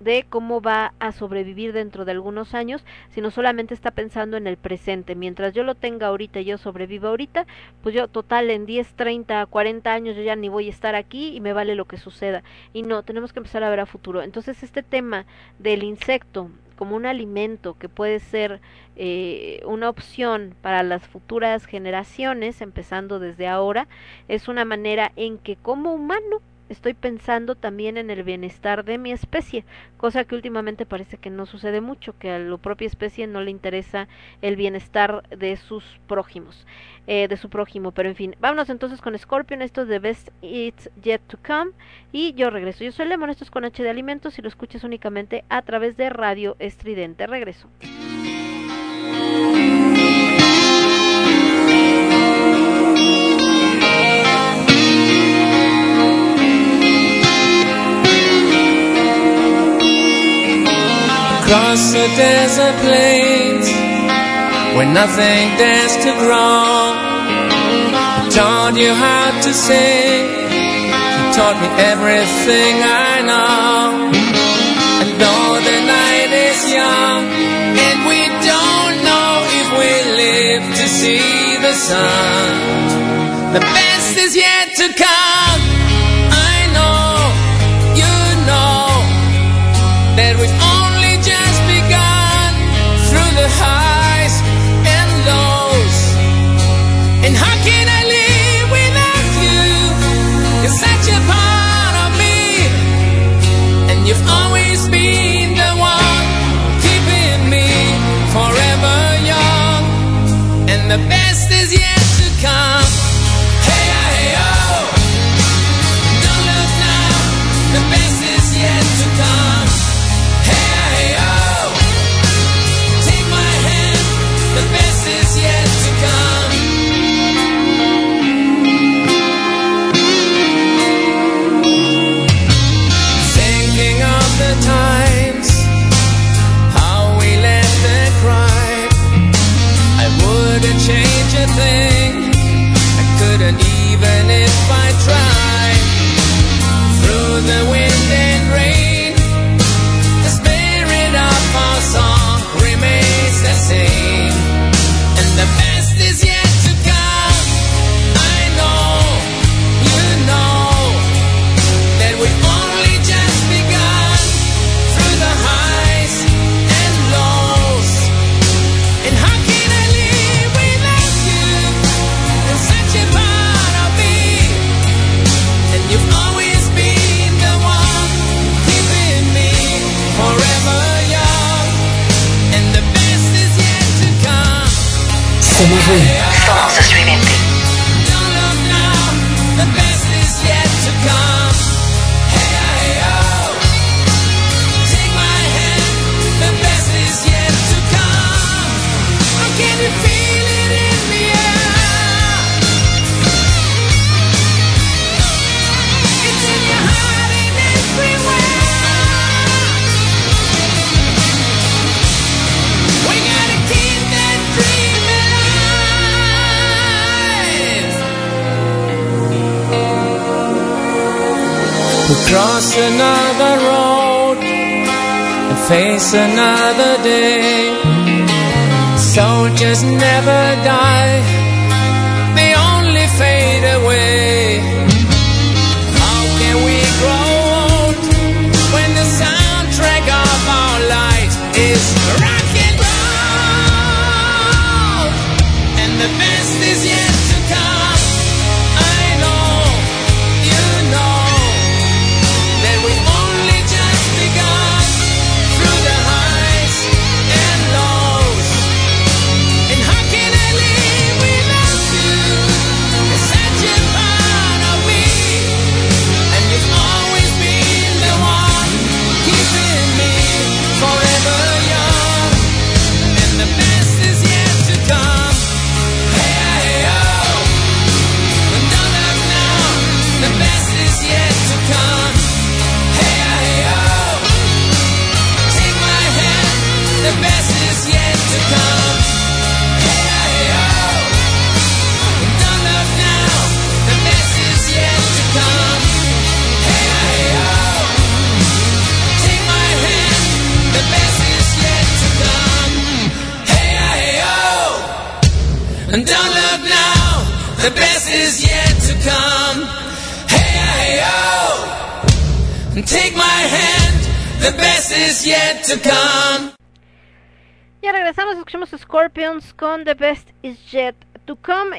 [0.00, 4.56] de cómo va a sobrevivir dentro de algunos años, sino solamente está pensando en el
[4.56, 5.16] presente.
[5.16, 7.46] Mientras yo lo tenga ahorita y yo sobrevivo ahorita,
[7.82, 11.34] pues yo total en 10, 30, 40 años yo ya ni voy a estar aquí
[11.34, 12.42] y me vale lo que suceda.
[12.72, 14.22] Y no, tenemos que empezar a ver a futuro.
[14.22, 15.26] Entonces este tema
[15.58, 18.60] del insecto como un alimento que puede ser
[18.94, 23.88] eh, una opción para las futuras generaciones, empezando desde ahora,
[24.28, 29.12] es una manera en que como humano estoy pensando también en el bienestar de mi
[29.12, 29.64] especie,
[29.96, 33.50] cosa que últimamente parece que no sucede mucho, que a la propia especie no le
[33.50, 34.08] interesa
[34.42, 36.66] el bienestar de sus prójimos,
[37.06, 37.92] eh, de su prójimo.
[37.92, 41.72] Pero en fin, vámonos entonces con Scorpion, esto es The Best It's Yet to Come
[42.12, 42.84] y yo regreso.
[42.84, 45.96] Yo soy Lemon, esto es con H de Alimentos y lo escuchas únicamente a través
[45.96, 47.26] de Radio Estridente.
[47.26, 47.68] Regreso.
[61.48, 63.72] across a desert plains
[64.76, 66.92] where nothing dares to grow.
[67.64, 70.28] He taught you how to sing.
[70.52, 74.12] He taught me everything I know.
[75.00, 77.24] And though the night is young
[77.86, 82.52] and we don't know if we live to see the sun,
[83.54, 83.87] the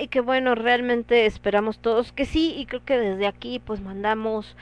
[0.10, 4.56] que bueno, realmente esperamos todos que sí y creo que desde aquí pues mandamos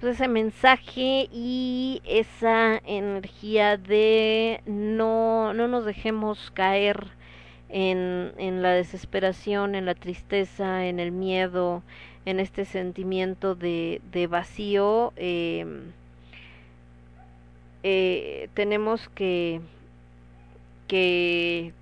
[0.00, 7.08] pues ese mensaje y esa energía de no, no nos dejemos caer
[7.68, 11.82] en, en la desesperación, en la tristeza, en el miedo,
[12.24, 15.12] en este sentimiento de, de vacío.
[15.16, 15.92] Em,
[17.82, 19.60] eh, tenemos que,
[20.86, 21.72] que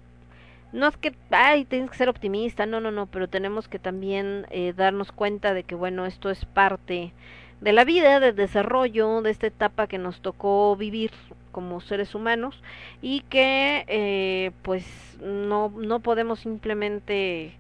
[0.76, 4.46] no es que ay tienes que ser optimista no no no pero tenemos que también
[4.50, 7.12] eh, darnos cuenta de que bueno esto es parte
[7.60, 11.10] de la vida del desarrollo de esta etapa que nos tocó vivir
[11.50, 12.62] como seres humanos
[13.00, 17.54] y que eh, pues no no podemos simplemente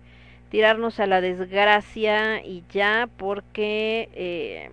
[0.50, 4.70] tirarnos a la desgracia y ya porque eh,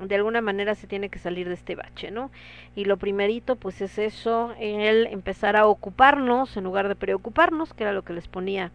[0.00, 2.30] de alguna manera se tiene que salir de este bache, ¿no?
[2.74, 7.84] Y lo primerito pues es eso, el empezar a ocuparnos en lugar de preocuparnos, que
[7.84, 8.70] era lo que les ponía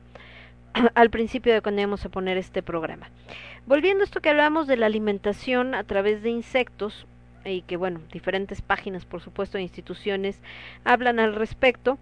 [0.96, 3.10] al principio de cuando íbamos a poner este programa.
[3.66, 7.06] Volviendo a esto que hablábamos de la alimentación a través de insectos,
[7.46, 10.40] y que bueno, diferentes páginas por supuesto de instituciones
[10.84, 11.98] hablan al respecto,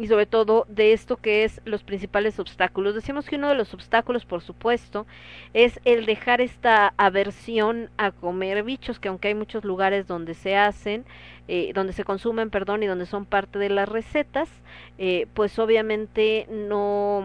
[0.00, 2.94] y sobre todo de esto que es los principales obstáculos.
[2.94, 5.06] Decimos que uno de los obstáculos, por supuesto,
[5.52, 10.56] es el dejar esta aversión a comer bichos, que aunque hay muchos lugares donde se
[10.56, 11.04] hacen,
[11.48, 14.48] eh, donde se consumen, perdón, y donde son parte de las recetas,
[14.96, 17.22] eh, pues obviamente no,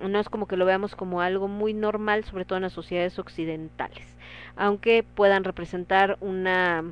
[0.00, 3.18] no es como que lo veamos como algo muy normal, sobre todo en las sociedades
[3.18, 4.06] occidentales,
[4.54, 6.84] aunque puedan representar una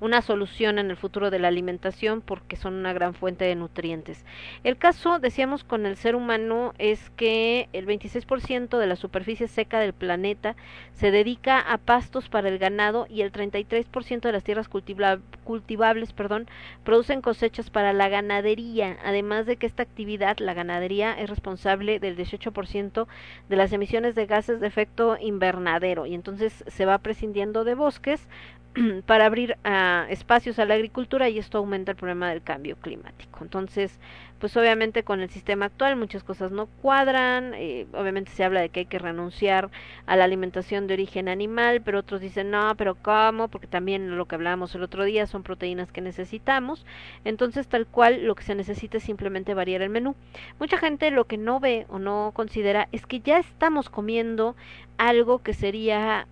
[0.00, 4.24] una solución en el futuro de la alimentación porque son una gran fuente de nutrientes.
[4.64, 9.78] El caso, decíamos, con el ser humano es que el 26% de la superficie seca
[9.78, 10.56] del planeta
[10.92, 16.48] se dedica a pastos para el ganado y el 33% de las tierras cultivables perdón,
[16.84, 22.16] producen cosechas para la ganadería, además de que esta actividad, la ganadería, es responsable del
[22.16, 23.06] 18%
[23.48, 28.28] de las emisiones de gases de efecto invernadero y entonces se va prescindiendo de bosques
[29.06, 33.40] para abrir uh, espacios a la agricultura y esto aumenta el problema del cambio climático.
[33.42, 33.98] Entonces,
[34.38, 38.70] pues obviamente con el sistema actual muchas cosas no cuadran, eh, obviamente se habla de
[38.70, 39.70] que hay que renunciar
[40.06, 43.48] a la alimentación de origen animal, pero otros dicen no, pero ¿cómo?
[43.48, 46.86] Porque también lo que hablábamos el otro día son proteínas que necesitamos,
[47.24, 50.16] entonces tal cual lo que se necesita es simplemente variar el menú.
[50.58, 54.56] Mucha gente lo que no ve o no considera es que ya estamos comiendo
[54.96, 56.26] algo que sería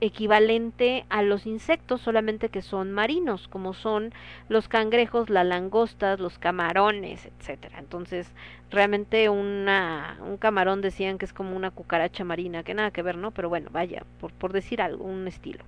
[0.00, 4.12] equivalente a los insectos, solamente que son marinos, como son
[4.48, 7.78] los cangrejos, las langostas, los camarones, etcétera.
[7.78, 8.32] Entonces,
[8.70, 13.16] realmente una, un camarón decían que es como una cucaracha marina, que nada que ver,
[13.16, 13.32] ¿no?
[13.32, 15.64] Pero bueno, vaya, por, por decir algo, un estilo.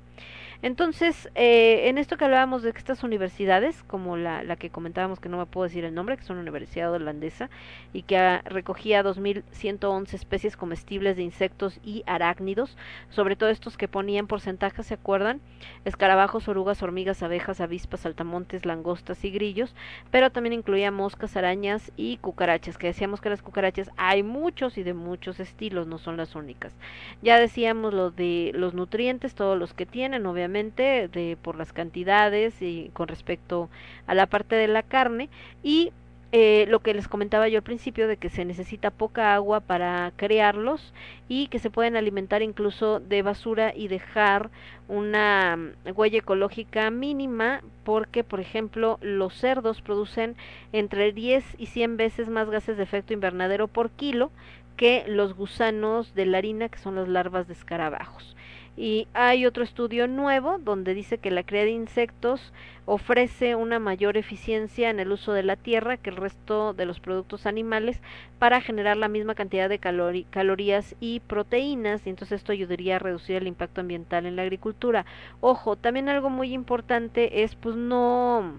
[0.62, 5.18] Entonces, eh, en esto que hablábamos de que estas universidades, como la, la que comentábamos
[5.18, 7.48] que no me puedo decir el nombre, que es una universidad holandesa
[7.94, 12.76] y que recogía 2.111 especies comestibles de insectos y arácnidos,
[13.08, 15.40] sobre todo estos que ponían porcentajes, ¿se acuerdan?
[15.86, 19.74] Escarabajos, orugas, hormigas, abejas, avispas, saltamontes, langostas y grillos,
[20.10, 24.82] pero también incluía moscas, arañas y cucarachas, que decíamos que las cucarachas hay muchos y
[24.82, 26.74] de muchos estilos, no son las únicas.
[27.22, 32.60] Ya decíamos lo de los nutrientes, todos los que tienen, obviamente de por las cantidades
[32.60, 33.70] y con respecto
[34.06, 35.28] a la parte de la carne.
[35.62, 35.92] Y
[36.32, 40.12] eh, lo que les comentaba yo al principio de que se necesita poca agua para
[40.14, 40.94] crearlos
[41.28, 44.48] y que se pueden alimentar incluso de basura y dejar
[44.86, 45.58] una
[45.92, 50.36] huella ecológica mínima porque por ejemplo los cerdos producen
[50.72, 54.30] entre 10 y 100 veces más gases de efecto invernadero por kilo
[54.76, 58.36] que los gusanos de la harina que son las larvas de escarabajos
[58.76, 62.52] y hay otro estudio nuevo donde dice que la cría de insectos
[62.86, 66.98] ofrece una mayor eficiencia en el uso de la tierra que el resto de los
[66.98, 68.00] productos animales
[68.38, 73.36] para generar la misma cantidad de calorías y proteínas y entonces esto ayudaría a reducir
[73.36, 75.04] el impacto ambiental en la agricultura.
[75.40, 78.54] Ojo, también algo muy importante es pues no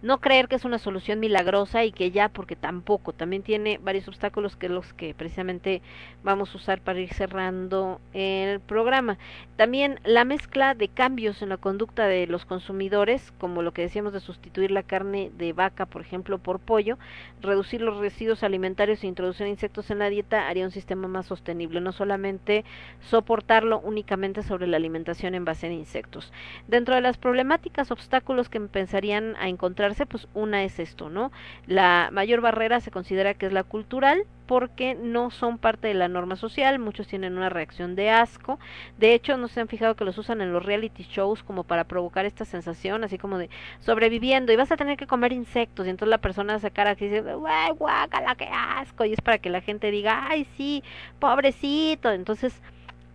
[0.00, 4.06] no creer que es una solución milagrosa y que ya, porque tampoco, también tiene varios
[4.06, 5.82] obstáculos que los que precisamente
[6.22, 9.18] vamos a usar para ir cerrando el programa.
[9.56, 14.12] También la mezcla de cambios en la conducta de los consumidores, como lo que decíamos
[14.12, 16.98] de sustituir la carne de vaca, por ejemplo, por pollo,
[17.40, 21.80] reducir los residuos alimentarios e introducir insectos en la dieta haría un sistema más sostenible,
[21.80, 22.64] no solamente
[23.00, 26.32] soportarlo únicamente sobre la alimentación en base a insectos.
[26.68, 31.32] Dentro de las problemáticas, obstáculos que pensarían a encontrar pues una es esto, ¿no?
[31.66, 36.08] La mayor barrera se considera que es la cultural porque no son parte de la
[36.08, 38.58] norma social, muchos tienen una reacción de asco,
[38.96, 41.84] de hecho no se han fijado que los usan en los reality shows como para
[41.84, 43.50] provocar esta sensación, así como de
[43.80, 47.10] sobreviviendo y vas a tener que comer insectos y entonces la persona hace cara que
[47.10, 49.04] dice, ¡ay, guácala, qué asco!
[49.04, 50.82] y es para que la gente diga, ¡ay, sí,
[51.18, 52.10] pobrecito!
[52.10, 52.62] Entonces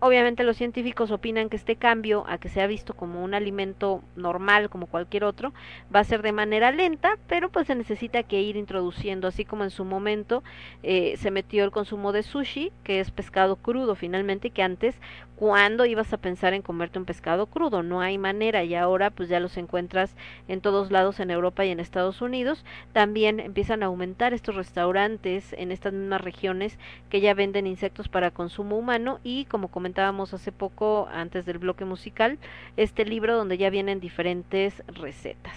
[0.04, 4.68] obviamente los científicos opinan que este cambio a que sea visto como un alimento normal
[4.68, 5.54] como cualquier otro
[5.94, 9.64] va a ser de manera lenta, pero pues se necesita que ir introduciendo, así como
[9.64, 10.44] en su momento
[10.82, 15.00] eh, se metió el consumo de sushi, que es pescado crudo finalmente, que antes
[15.36, 17.82] ¿Cuándo ibas a pensar en comerte un pescado crudo?
[17.82, 20.14] No hay manera y ahora pues ya los encuentras
[20.46, 22.64] en todos lados en Europa y en Estados Unidos.
[22.92, 26.78] También empiezan a aumentar estos restaurantes en estas mismas regiones
[27.10, 32.38] que ya venden insectos para consumo humano y como hace poco antes del bloque musical,
[32.76, 35.56] este libro donde ya vienen diferentes recetas.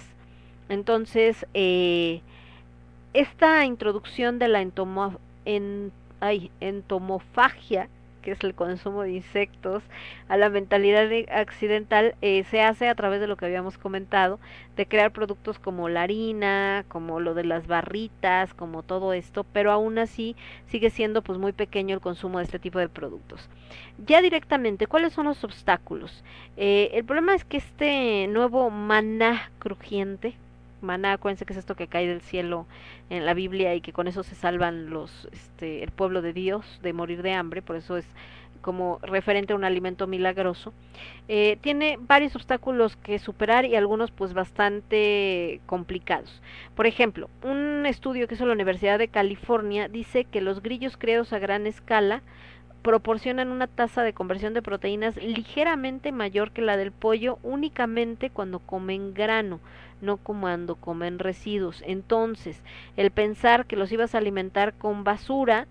[0.70, 2.22] Entonces, eh,
[3.14, 7.90] esta introducción de la entomo, en, ay, entomofagia
[8.28, 9.84] que es el consumo de insectos,
[10.28, 14.38] a la mentalidad accidental, eh, se hace a través de lo que habíamos comentado,
[14.76, 19.72] de crear productos como la harina, como lo de las barritas, como todo esto, pero
[19.72, 20.36] aún así
[20.66, 23.48] sigue siendo pues muy pequeño el consumo de este tipo de productos.
[24.06, 26.26] Ya directamente, ¿cuáles son los obstáculos?
[26.58, 30.36] Eh, el problema es que este nuevo maná crujiente,
[30.82, 32.68] maná, acuérdense que es esto que cae del cielo
[33.10, 36.80] en la Biblia y que con eso se salvan los, este, el pueblo de Dios
[36.82, 38.06] de morir de hambre, por eso es
[38.62, 40.74] como referente a un alimento milagroso,
[41.28, 46.42] eh, tiene varios obstáculos que superar y algunos pues bastante complicados.
[46.76, 51.34] Por ejemplo, un estudio que hizo la Universidad de California dice que los grillos creados
[51.34, 52.22] a gran escala
[52.82, 58.60] proporcionan una tasa de conversión de proteínas ligeramente mayor que la del pollo únicamente cuando
[58.60, 59.60] comen grano,
[60.02, 61.84] no cuando comen residuos.
[61.86, 62.62] Entonces,
[62.96, 65.68] el pensar que los ibas a alimentar con basura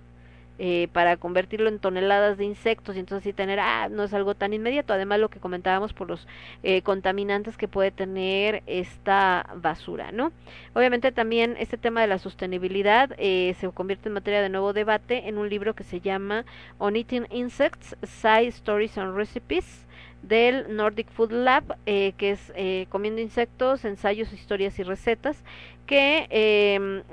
[0.59, 4.35] eh, para convertirlo en toneladas de insectos y entonces sí tener, ah, no es algo
[4.35, 4.95] tan inmediato.
[4.95, 6.27] Además, lo que comentábamos por los
[6.63, 10.33] eh, contaminantes que puede tener esta basura, ¿no?
[10.73, 15.29] Obviamente también este tema de la sostenibilidad eh, se convierte en materia de nuevo debate
[15.29, 16.47] en un libro que se llama
[16.79, 19.86] On Eating Insects, Side Stories and Recipes
[20.23, 22.53] del Nordic Food Lab, que es
[22.89, 25.43] Comiendo Insectos, Ensayos, Historias y Recetas,
[25.87, 26.27] que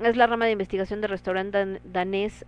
[0.02, 2.44] es la rama de investigación del restaurante danés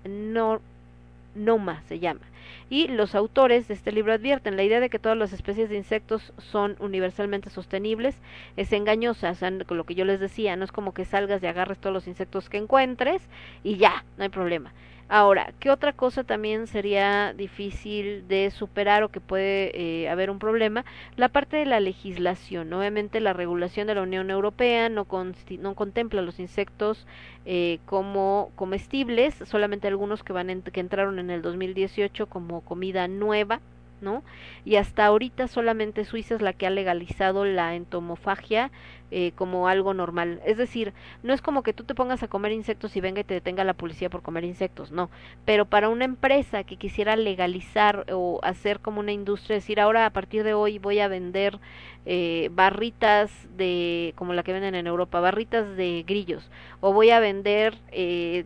[1.34, 2.20] Noma se llama.
[2.68, 5.76] Y los autores de este libro advierten, la idea de que todas las especies de
[5.76, 8.16] insectos son universalmente sostenibles
[8.56, 11.46] es engañosa, o sea, lo que yo les decía, no es como que salgas y
[11.46, 13.22] agarres todos los insectos que encuentres
[13.62, 14.72] y ya, no hay problema.
[15.08, 20.40] Ahora, ¿qué otra cosa también sería difícil de superar o que puede eh, haber un
[20.40, 20.84] problema?
[21.14, 22.72] La parte de la legislación.
[22.72, 27.06] Obviamente la regulación de la Unión Europea no, contempla los insectos
[27.44, 33.60] eh, como comestibles, solamente algunos que, van que entraron en el 2018 como comida nueva
[34.00, 34.22] ¿no?
[34.64, 38.70] Y hasta ahorita solamente Suiza es la que ha legalizado la entomofagia
[39.10, 40.40] eh, como algo normal.
[40.44, 40.92] Es decir,
[41.22, 43.62] no es como que tú te pongas a comer insectos y venga y te detenga
[43.64, 45.10] la policía por comer insectos, no.
[45.44, 50.10] Pero para una empresa que quisiera legalizar o hacer como una industria, decir ahora a
[50.10, 51.58] partir de hoy voy a vender
[52.04, 56.50] eh, barritas de, como la que venden en Europa, barritas de grillos,
[56.80, 58.44] o voy a vender eh,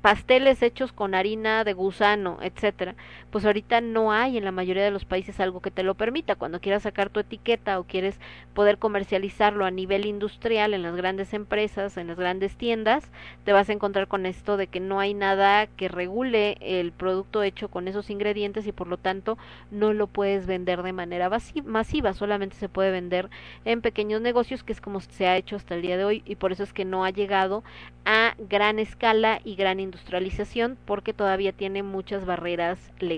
[0.00, 2.94] pasteles hechos con harina de gusano, etcétera,
[3.30, 6.36] pues ahorita no hay en la mayoría de los países algo que te lo permita.
[6.36, 8.18] Cuando quieras sacar tu etiqueta o quieres
[8.54, 13.10] poder comercializarlo a nivel industrial en las grandes empresas, en las grandes tiendas,
[13.44, 17.42] te vas a encontrar con esto de que no hay nada que regule el producto
[17.42, 19.38] hecho con esos ingredientes y por lo tanto
[19.70, 21.30] no lo puedes vender de manera
[21.64, 23.28] masiva, solamente se puede vender
[23.64, 26.36] en pequeños negocios, que es como se ha hecho hasta el día de hoy y
[26.36, 27.62] por eso es que no ha llegado
[28.04, 33.17] a gran escala y gran industrialización porque todavía tiene muchas barreras legales.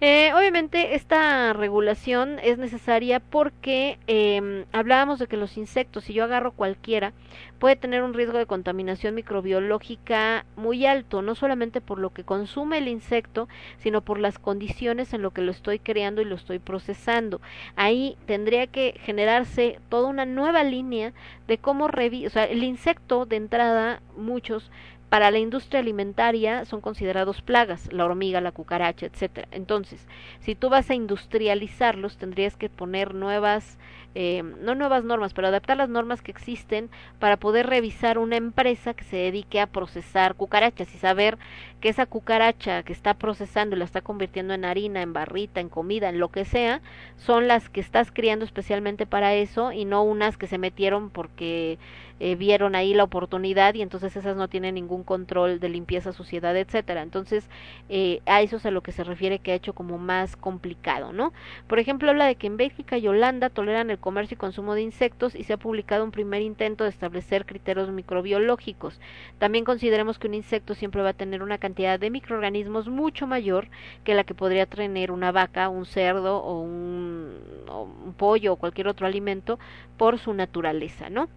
[0.00, 6.22] Eh, obviamente esta regulación es necesaria porque eh, hablábamos de que los insectos, si yo
[6.22, 7.12] agarro cualquiera,
[7.58, 12.78] puede tener un riesgo de contaminación microbiológica muy alto, no solamente por lo que consume
[12.78, 13.48] el insecto,
[13.78, 17.40] sino por las condiciones en lo que lo estoy creando y lo estoy procesando.
[17.74, 21.12] Ahí tendría que generarse toda una nueva línea
[21.48, 24.70] de cómo revisar, o sea, el insecto de entrada, muchos
[25.08, 29.48] para la industria alimentaria son considerados plagas, la hormiga, la cucaracha, etcétera.
[29.50, 30.06] Entonces,
[30.40, 33.78] si tú vas a industrializarlos, tendrías que poner nuevas,
[34.14, 38.94] eh, no nuevas normas, pero adaptar las normas que existen para poder revisar una empresa
[38.94, 41.38] que se dedique a procesar cucarachas y saber
[41.80, 45.68] que esa cucaracha que está procesando y la está convirtiendo en harina, en barrita, en
[45.68, 46.80] comida, en lo que sea,
[47.16, 51.78] son las que estás criando especialmente para eso y no unas que se metieron porque
[52.20, 56.56] eh, vieron ahí la oportunidad y entonces esas no tienen ningún control de limpieza, suciedad,
[56.56, 57.02] etcétera.
[57.02, 57.48] Entonces,
[57.88, 61.12] eh, a eso es a lo que se refiere que ha hecho como más complicado,
[61.12, 61.32] ¿no?
[61.68, 64.82] Por ejemplo, habla de que en Bélgica y Holanda toleran el comercio y consumo de
[64.82, 69.00] insectos y se ha publicado un primer intento de establecer criterios microbiológicos.
[69.38, 73.68] También consideremos que un insecto siempre va a tener una cantidad de microorganismos mucho mayor
[74.04, 77.34] que la que podría tener una vaca, un cerdo un,
[77.68, 79.58] o un pollo o cualquier otro alimento
[79.96, 81.28] por su naturaleza, ¿no?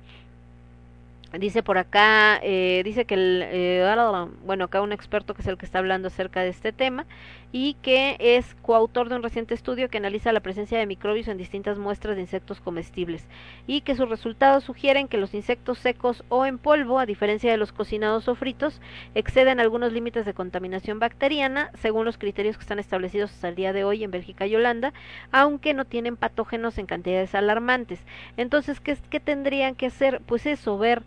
[1.40, 5.58] Dice por acá, eh, dice que el, eh, bueno, acá un experto que es el
[5.58, 7.06] que está hablando acerca de este tema
[7.53, 11.38] y que es coautor de un reciente estudio que analiza la presencia de microbios en
[11.38, 13.28] distintas muestras de insectos comestibles
[13.66, 17.58] y que sus resultados sugieren que los insectos secos o en polvo, a diferencia de
[17.58, 18.82] los cocinados o fritos,
[19.16, 23.72] exceden algunos límites de contaminación bacteriana según los criterios que están establecidos hasta el día
[23.72, 24.91] de hoy en Bélgica y Holanda,
[25.32, 27.99] aunque no tienen patógenos en cantidades alarmantes.
[28.36, 30.22] Entonces, ¿qué, qué tendrían que hacer?
[30.26, 31.03] Pues eso, ver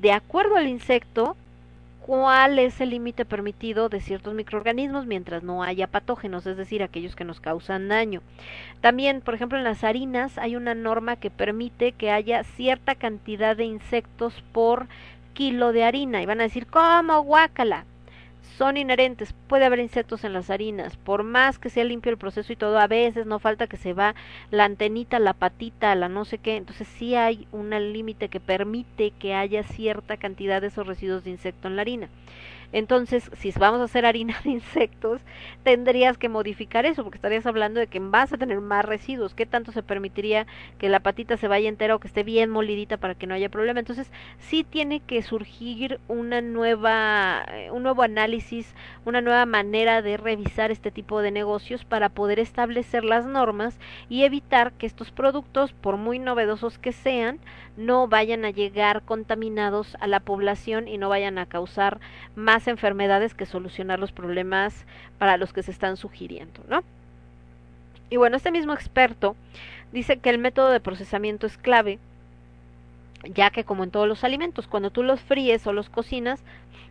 [0.00, 1.36] de acuerdo al insecto,
[2.06, 7.14] cuál es el límite permitido de ciertos microorganismos mientras no haya patógenos, es decir, aquellos
[7.14, 8.22] que nos causan daño.
[8.80, 13.56] También, por ejemplo, en las harinas hay una norma que permite que haya cierta cantidad
[13.56, 14.86] de insectos por
[15.34, 17.84] kilo de harina y van a decir, ¿cómo guácala?
[18.56, 19.32] Son inherentes.
[19.48, 20.96] Puede haber insectos en las harinas.
[20.96, 23.92] Por más que sea limpio el proceso y todo, a veces no falta que se
[23.92, 24.14] va
[24.50, 26.56] la antenita, la patita, la no sé qué.
[26.56, 31.30] Entonces sí hay un límite que permite que haya cierta cantidad de esos residuos de
[31.30, 32.08] insecto en la harina.
[32.72, 35.20] Entonces, si vamos a hacer harina de insectos,
[35.64, 39.34] tendrías que modificar eso, porque estarías hablando de que vas a tener más residuos.
[39.34, 40.46] ¿Qué tanto se permitiría
[40.78, 43.48] que la patita se vaya entera o que esté bien molidita para que no haya
[43.48, 43.80] problema?
[43.80, 48.74] Entonces, sí tiene que surgir una nueva, eh, un nuevo análisis,
[49.04, 53.78] una nueva manera de revisar este tipo de negocios para poder establecer las normas
[54.08, 57.40] y evitar que estos productos, por muy novedosos que sean,
[57.76, 62.00] no vayan a llegar contaminados a la población y no vayan a causar
[62.34, 64.84] más enfermedades que solucionar los problemas
[65.18, 66.82] para los que se están sugiriendo, ¿no?
[68.10, 69.36] Y bueno, este mismo experto
[69.92, 71.98] dice que el método de procesamiento es clave,
[73.24, 76.42] ya que como en todos los alimentos, cuando tú los fríes o los cocinas,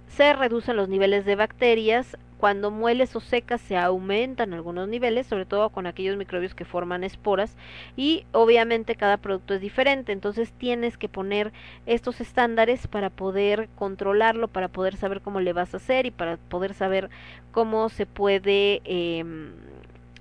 [0.08, 5.46] se reducen los niveles de bacterias cuando mueles o secas se aumentan algunos niveles, sobre
[5.46, 7.58] todo con aquellos microbios que forman esporas
[7.98, 11.52] y obviamente cada producto es diferente, entonces tienes que poner
[11.86, 16.38] estos estándares para poder controlarlo, para poder saber cómo le vas a hacer y para
[16.38, 17.10] poder saber
[17.52, 19.26] cómo se puede eh,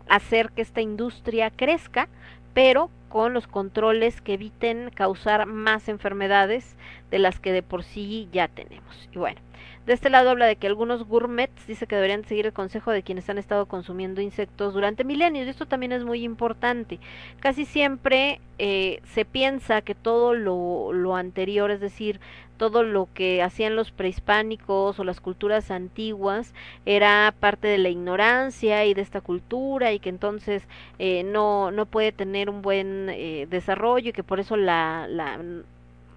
[0.09, 2.09] hacer que esta industria crezca,
[2.53, 6.77] pero con los controles que eviten causar más enfermedades
[7.13, 9.09] de las que de por sí ya tenemos.
[9.13, 9.41] Y bueno,
[9.89, 13.03] de este lado habla de que algunos gourmets dice que deberían seguir el consejo de
[13.03, 15.47] quienes han estado consumiendo insectos durante milenios.
[15.47, 17.01] Y esto también es muy importante.
[17.41, 22.21] Casi siempre eh, se piensa que todo lo, lo anterior, es decir,
[22.59, 26.53] todo lo que hacían los prehispánicos o las culturas antiguas
[26.85, 30.65] era parte de la ignorancia y de esta cultura y que entonces
[30.99, 35.41] eh, no, no puede tener un buen eh, desarrollo y que por eso la, la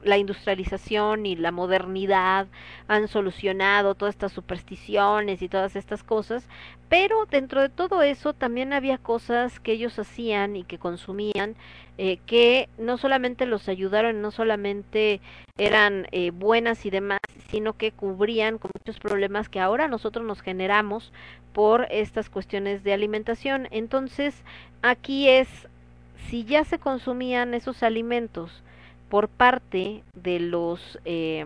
[0.04, 2.48] la industrialización y la modernidad
[2.88, 6.48] han solucionado todas estas supersticiones y todas estas cosas,
[6.90, 11.56] pero dentro de todo eso también había cosas que ellos hacían y que consumían
[11.98, 15.22] eh, que no solamente los ayudaron, no solamente
[15.58, 17.20] eran eh, buenas y demás,
[17.50, 21.14] sino que cubrían con muchos problemas que ahora nosotros nos generamos
[21.54, 23.68] por estas cuestiones de alimentación.
[23.72, 24.44] Entonces,
[24.82, 25.48] aquí es,
[26.30, 28.64] si ya se consumían esos alimentos,
[29.12, 31.46] por parte de los eh,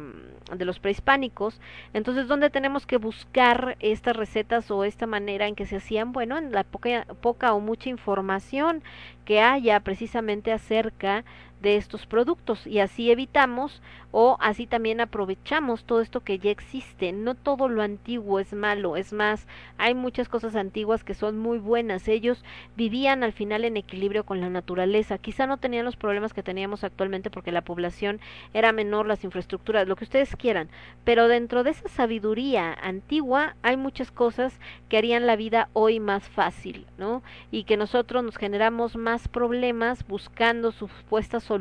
[0.55, 1.59] de los prehispánicos.
[1.93, 6.37] Entonces dónde tenemos que buscar estas recetas o esta manera en que se hacían bueno
[6.37, 8.83] en la poca poca o mucha información
[9.25, 11.25] que haya precisamente acerca
[11.65, 13.81] de estos productos y así evitamos
[14.11, 17.11] o así también aprovechamos todo esto que ya existe.
[17.11, 19.47] No todo lo antiguo es malo, es más,
[19.77, 22.07] hay muchas cosas antiguas que son muy buenas.
[22.07, 22.45] Ellos
[22.77, 25.17] vivían al final en equilibrio con la naturaleza.
[25.17, 28.21] Quizá no tenían los problemas que teníamos actualmente porque la población
[28.53, 30.69] era menor, las infraestructuras, lo que ustedes quieran,
[31.03, 36.29] pero dentro de esa sabiduría antigua hay muchas cosas que harían la vida hoy más
[36.29, 37.23] fácil, ¿no?
[37.51, 41.54] Y que nosotros nos generamos más problemas buscando supuestas soluciones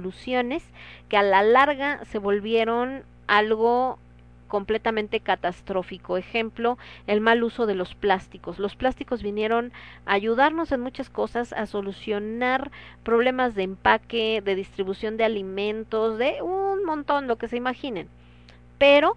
[1.08, 3.98] que a la larga se volvieron algo
[4.48, 6.16] completamente catastrófico.
[6.16, 8.58] Ejemplo, el mal uso de los plásticos.
[8.58, 9.72] Los plásticos vinieron
[10.06, 12.70] a ayudarnos en muchas cosas, a solucionar
[13.02, 18.08] problemas de empaque, de distribución de alimentos, de un montón, lo que se imaginen.
[18.78, 19.16] Pero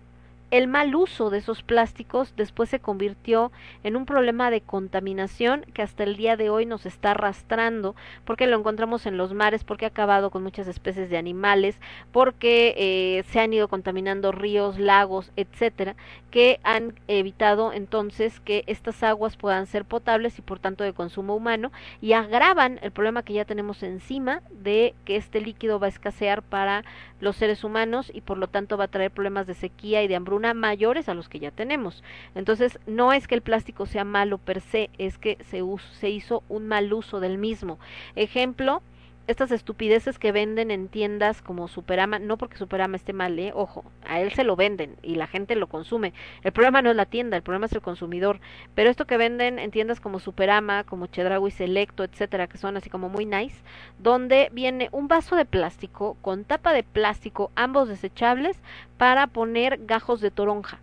[0.49, 3.51] el mal uso de esos plásticos después se convirtió
[3.83, 8.47] en un problema de contaminación que hasta el día de hoy nos está arrastrando porque
[8.47, 11.79] lo encontramos en los mares, porque ha acabado con muchas especies de animales,
[12.13, 15.97] porque eh, se han ido contaminando ríos, lagos, etcétera,
[16.31, 21.35] que han evitado entonces que estas aguas puedan ser potables y por tanto de consumo
[21.35, 25.89] humano y agravan el problema que ya tenemos encima de que este líquido va a
[25.89, 26.83] escasear para
[27.19, 30.15] los seres humanos y por lo tanto va a traer problemas de sequía y de
[30.15, 32.03] hambruna mayores a los que ya tenemos.
[32.35, 35.61] Entonces, no es que el plástico sea malo per se, es que se,
[35.99, 37.79] se hizo un mal uso del mismo.
[38.15, 38.81] Ejemplo,
[39.27, 43.51] estas estupideces que venden en tiendas como Superama, no porque Superama esté mal, ¿eh?
[43.53, 46.13] ojo, a él se lo venden y la gente lo consume.
[46.43, 48.39] El problema no es la tienda, el problema es el consumidor.
[48.73, 52.89] Pero esto que venden en tiendas como Superama, como Chedraui Selecto, etcétera, que son así
[52.89, 53.57] como muy nice,
[53.99, 58.57] donde viene un vaso de plástico con tapa de plástico, ambos desechables,
[58.97, 60.79] para poner gajos de toronja.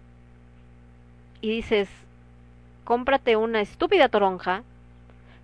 [1.40, 1.88] Y dices,
[2.84, 4.62] cómprate una estúpida toronja,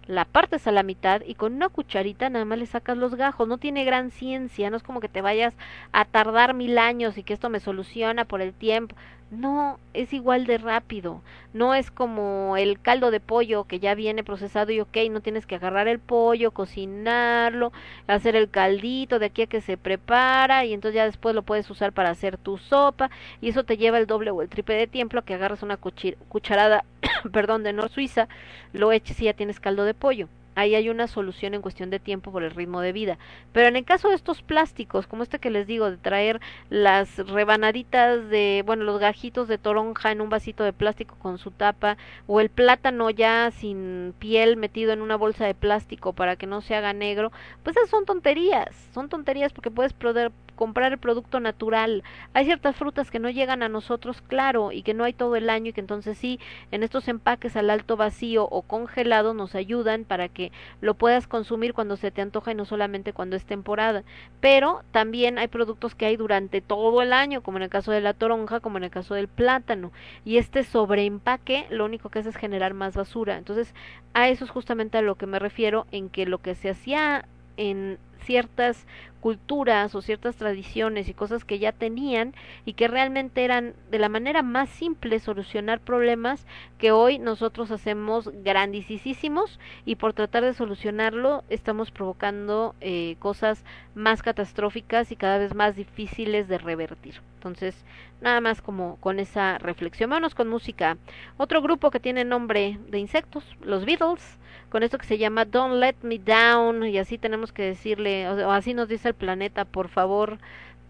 [0.07, 3.47] la partes a la mitad y con una cucharita nada más le sacas los gajos.
[3.49, 5.55] No tiene gran ciencia, no es como que te vayas
[5.93, 8.97] a tardar mil años y que esto me soluciona por el tiempo.
[9.31, 11.23] No, es igual de rápido.
[11.53, 15.47] No es como el caldo de pollo que ya viene procesado y ok, no tienes
[15.47, 17.73] que agarrar el pollo, cocinarlo,
[18.09, 21.71] hacer el caldito de aquí a que se prepara y entonces ya después lo puedes
[21.71, 23.09] usar para hacer tu sopa
[23.41, 26.85] y eso te lleva el doble o el triple de tiempo que agarras una cucharada,
[27.33, 28.29] perdón, de Nor Suiza,
[28.73, 32.01] lo eches y ya tienes caldo de pollo ahí hay una solución en cuestión de
[32.01, 33.19] tiempo por el ritmo de vida.
[33.53, 37.19] Pero en el caso de estos plásticos, como este que les digo, de traer las
[37.19, 41.97] rebanaditas de, bueno, los gajitos de toronja en un vasito de plástico con su tapa,
[42.27, 46.61] o el plátano ya sin piel metido en una bolsa de plástico para que no
[46.61, 47.33] se haga negro,
[47.63, 52.05] pues esas son tonterías, son tonterías porque puedes poder comprar el producto natural.
[52.35, 55.49] Hay ciertas frutas que no llegan a nosotros, claro, y que no hay todo el
[55.49, 56.39] año y que entonces sí,
[56.71, 61.73] en estos empaques al alto vacío o congelado nos ayudan para que lo puedas consumir
[61.73, 64.05] cuando se te antoja y no solamente cuando es temporada.
[64.41, 68.03] Pero también hay productos que hay durante todo el año, como en el caso de
[68.03, 69.93] la toronja, como en el caso del plátano.
[70.27, 73.39] Y este sobreempaque lo único que hace es generar más basura.
[73.39, 73.75] Entonces,
[74.13, 77.25] a eso es justamente a lo que me refiero en que lo que se hacía
[77.57, 78.87] en ciertas
[79.21, 82.35] culturas o ciertas tradiciones y cosas que ya tenían
[82.65, 86.47] y que realmente eran de la manera más simple solucionar problemas
[86.79, 93.65] que hoy nosotros hacemos grandísimos y por tratar de solucionarlo estamos provocando eh, cosas
[93.95, 97.21] más catastróficas y cada vez más difíciles de revertir.
[97.35, 97.85] Entonces,
[98.21, 100.11] nada más como con esa reflexión.
[100.11, 100.97] Vámonos con música.
[101.37, 104.39] Otro grupo que tiene nombre de insectos, los Beatles,
[104.71, 108.51] con esto que se llama Don't Let Me Down y así tenemos que decirle, o
[108.51, 110.39] así nos dice el planeta, por favor,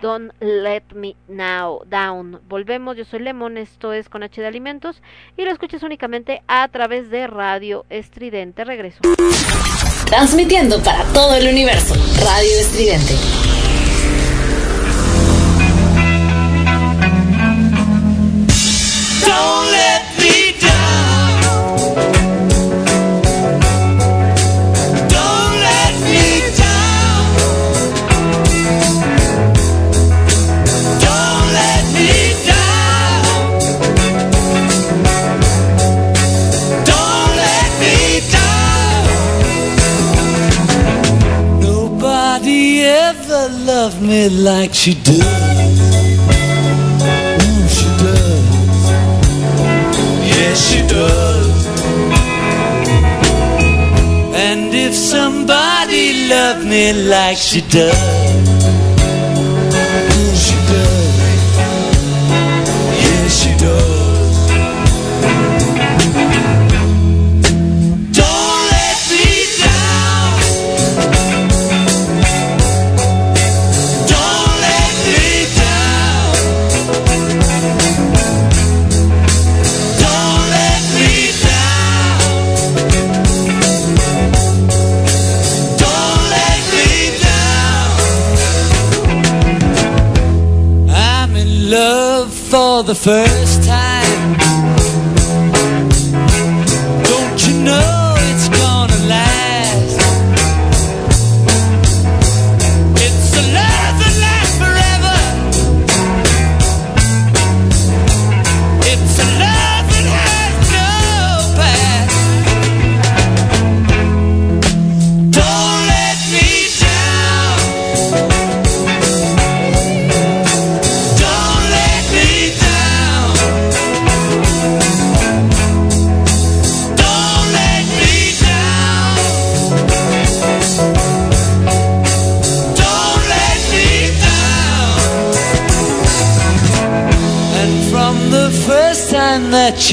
[0.00, 2.40] Don't Let Me Now Down.
[2.48, 5.02] Volvemos, yo soy Lemon, esto es con H de Alimentos
[5.36, 8.64] y lo escuchas únicamente a través de Radio Estridente.
[8.64, 9.00] Regreso.
[10.06, 13.14] Transmitiendo para todo el universo, Radio Estridente.
[19.26, 20.09] Don't let
[43.82, 45.78] loved me like she does.
[47.44, 48.80] Mm, she does.
[50.32, 51.58] Yes, she does.
[54.46, 57.96] And if somebody loved me like she does,
[60.14, 61.16] mm, she does.
[63.04, 63.89] Yes, she does.
[92.82, 93.49] The first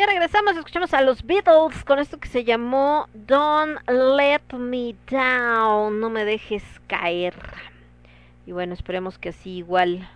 [0.00, 6.00] Ya regresamos, escuchamos a los Beatles con esto que se llamó Don't Let Me Down,
[6.00, 7.34] no me dejes caer.
[8.50, 10.08] Y bueno, esperemos que así igual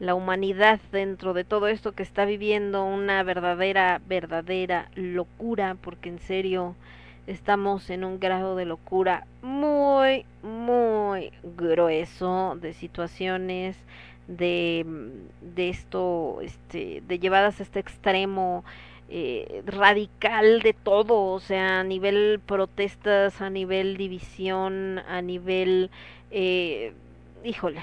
[0.00, 6.18] la humanidad dentro de todo esto que está viviendo una verdadera, verdadera locura, porque en
[6.18, 6.74] serio
[7.28, 13.76] estamos en un grado de locura muy, muy grueso de situaciones
[14.26, 14.84] de,
[15.40, 18.64] de esto, este, de llevadas a este extremo
[19.08, 25.90] eh, radical de todo, o sea, a nivel protestas, a nivel división, a nivel,
[26.32, 26.92] eh,
[27.44, 27.82] híjole,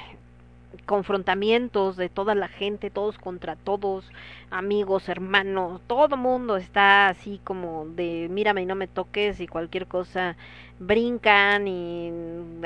[0.86, 4.06] confrontamientos de toda la gente, todos contra todos,
[4.50, 9.88] amigos, hermanos, todo mundo está así como de mírame y no me toques y cualquier
[9.88, 10.36] cosa
[10.80, 12.12] brincan y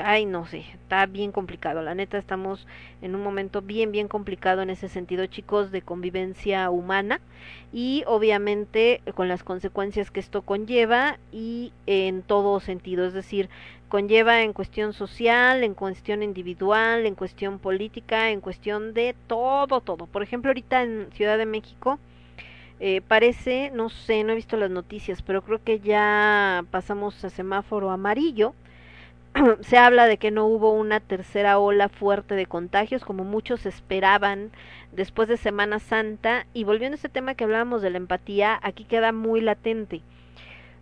[0.02, 2.66] ay no sé, está bien complicado, la neta estamos
[3.02, 7.20] en un momento bien bien complicado en ese sentido, chicos, de convivencia humana
[7.72, 13.48] y obviamente con las consecuencias que esto conlleva y en todo sentido, es decir,
[13.88, 20.06] conlleva en cuestión social, en cuestión individual, en cuestión política, en cuestión de todo, todo.
[20.06, 21.98] Por ejemplo, ahorita en Ciudad de México
[22.80, 27.30] eh, parece, no sé, no he visto las noticias, pero creo que ya pasamos a
[27.30, 28.54] semáforo amarillo.
[29.60, 34.50] Se habla de que no hubo una tercera ola fuerte de contagios como muchos esperaban
[34.92, 36.46] después de Semana Santa.
[36.54, 40.00] Y volviendo a ese tema que hablábamos de la empatía, aquí queda muy latente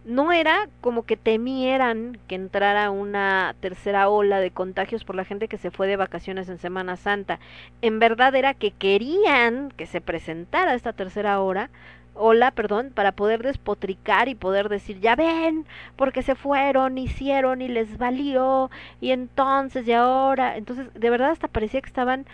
[0.05, 5.49] no era como que temieran que entrara una tercera ola de contagios por la gente
[5.49, 7.41] que se fue de vacaciones en Semana Santa.
[7.83, 11.71] En verdad era que querían que se presentara esta tercera hora
[12.19, 15.67] ola, perdón, para poder despotricar y poder decir, ya ven,
[15.97, 18.71] porque se fueron, hicieron y les valió,
[19.01, 22.27] y entonces y ahora, entonces de verdad hasta parecía que estaban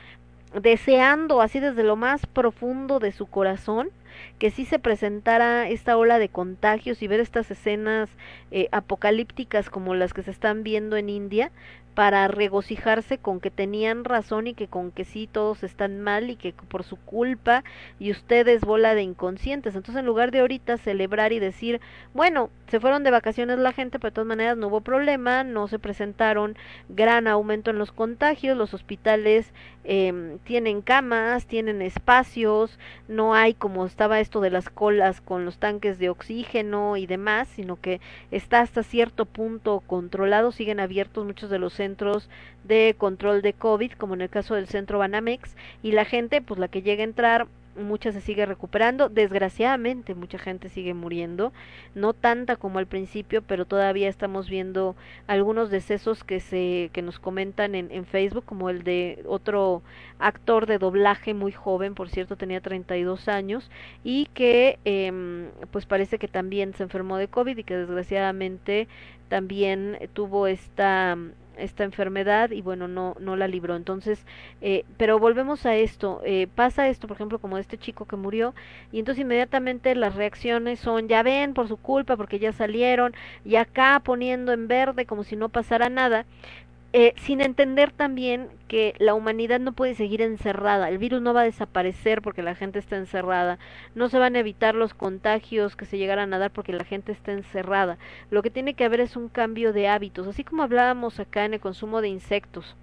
[0.61, 3.91] deseando así desde lo más profundo de su corazón
[4.39, 8.11] que sí se presentara esta ola de contagios y ver estas escenas
[8.51, 11.51] eh, apocalípticas como las que se están viendo en India
[11.95, 16.37] para regocijarse con que tenían razón y que con que sí todos están mal y
[16.37, 17.63] que por su culpa
[17.99, 19.77] y ustedes bola de inconscientes.
[19.77, 21.81] Entonces en lugar de ahorita celebrar y decir,
[22.13, 25.69] bueno, se fueron de vacaciones la gente, pero de todas maneras no hubo problema, no
[25.69, 26.57] se presentaron
[26.89, 29.53] gran aumento en los contagios, los hospitales
[29.85, 35.59] eh, tienen camas, tienen espacios, no hay como estaba esto de las colas con los
[35.59, 38.01] tanques de oxígeno y demás, sino que
[38.31, 42.29] está hasta cierto punto controlado, siguen abiertos muchos de los centros
[42.65, 46.59] de control de COVID, como en el caso del centro Banamex, y la gente, pues
[46.59, 47.47] la que llega a entrar,
[47.77, 51.53] mucha se sigue recuperando, desgraciadamente mucha gente sigue muriendo,
[51.95, 54.95] no tanta como al principio, pero todavía estamos viendo
[55.27, 59.83] algunos decesos que se que nos comentan en, en Facebook, como el de otro
[60.19, 63.71] actor de doblaje muy joven, por cierto, tenía 32 años
[64.05, 65.13] y que eh,
[65.71, 68.89] pues parece que también se enfermó de COVID y que desgraciadamente
[69.29, 71.17] también tuvo esta
[71.59, 73.77] esta enfermedad y bueno no no la libró.
[73.77, 74.25] Entonces
[74.61, 78.55] eh, pero volvemos a esto eh, pasa esto por ejemplo como este chico que murió
[78.93, 83.15] y entonces inmediatamente las reacciones son ya ven por su culpa porque ya salieron
[83.45, 86.27] y acá poniendo en verde como si no pasara nada
[86.97, 91.41] eh, sin entender también que la humanidad no puede seguir encerrada, el virus no va
[91.41, 93.59] a desaparecer porque la gente está encerrada,
[93.97, 97.11] no se van a evitar los contagios que se llegaran a dar porque la gente
[97.11, 97.99] está encerrada,
[98.31, 101.55] lo que tiene que haber es un cambio de hábitos, así como hablábamos acá en
[101.55, 102.77] el consumo de insectos.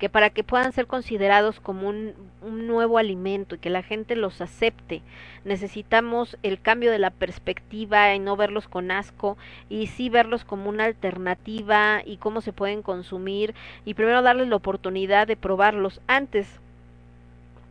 [0.00, 4.16] Que para que puedan ser considerados como un, un nuevo alimento y que la gente
[4.16, 5.02] los acepte,
[5.44, 9.36] necesitamos el cambio de la perspectiva y no verlos con asco
[9.68, 13.54] y sí verlos como una alternativa y cómo se pueden consumir
[13.84, 16.60] y primero darles la oportunidad de probarlos antes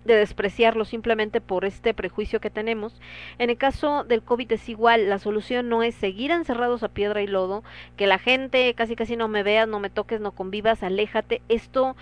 [0.05, 2.99] de despreciarlo simplemente por este prejuicio que tenemos.
[3.37, 7.21] En el caso del COVID es igual, la solución no es seguir encerrados a piedra
[7.21, 7.63] y lodo,
[7.97, 11.41] que la gente casi casi no me veas, no me toques, no convivas, aléjate.
[11.49, 11.95] Esto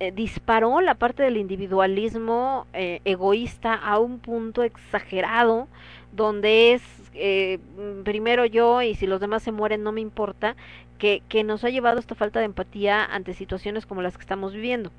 [0.00, 5.68] eh, disparó la parte del individualismo eh, egoísta a un punto exagerado,
[6.12, 6.82] donde es
[7.14, 7.58] eh,
[8.02, 10.56] primero yo y si los demás se mueren no me importa,
[10.98, 14.52] que, que nos ha llevado esta falta de empatía ante situaciones como las que estamos
[14.52, 14.90] viviendo.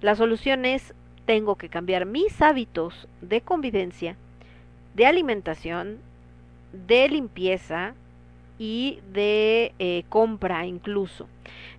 [0.00, 0.94] La solución es
[1.28, 4.16] tengo que cambiar mis hábitos de convivencia,
[4.94, 5.98] de alimentación,
[6.72, 7.92] de limpieza
[8.58, 11.28] y de eh, compra incluso.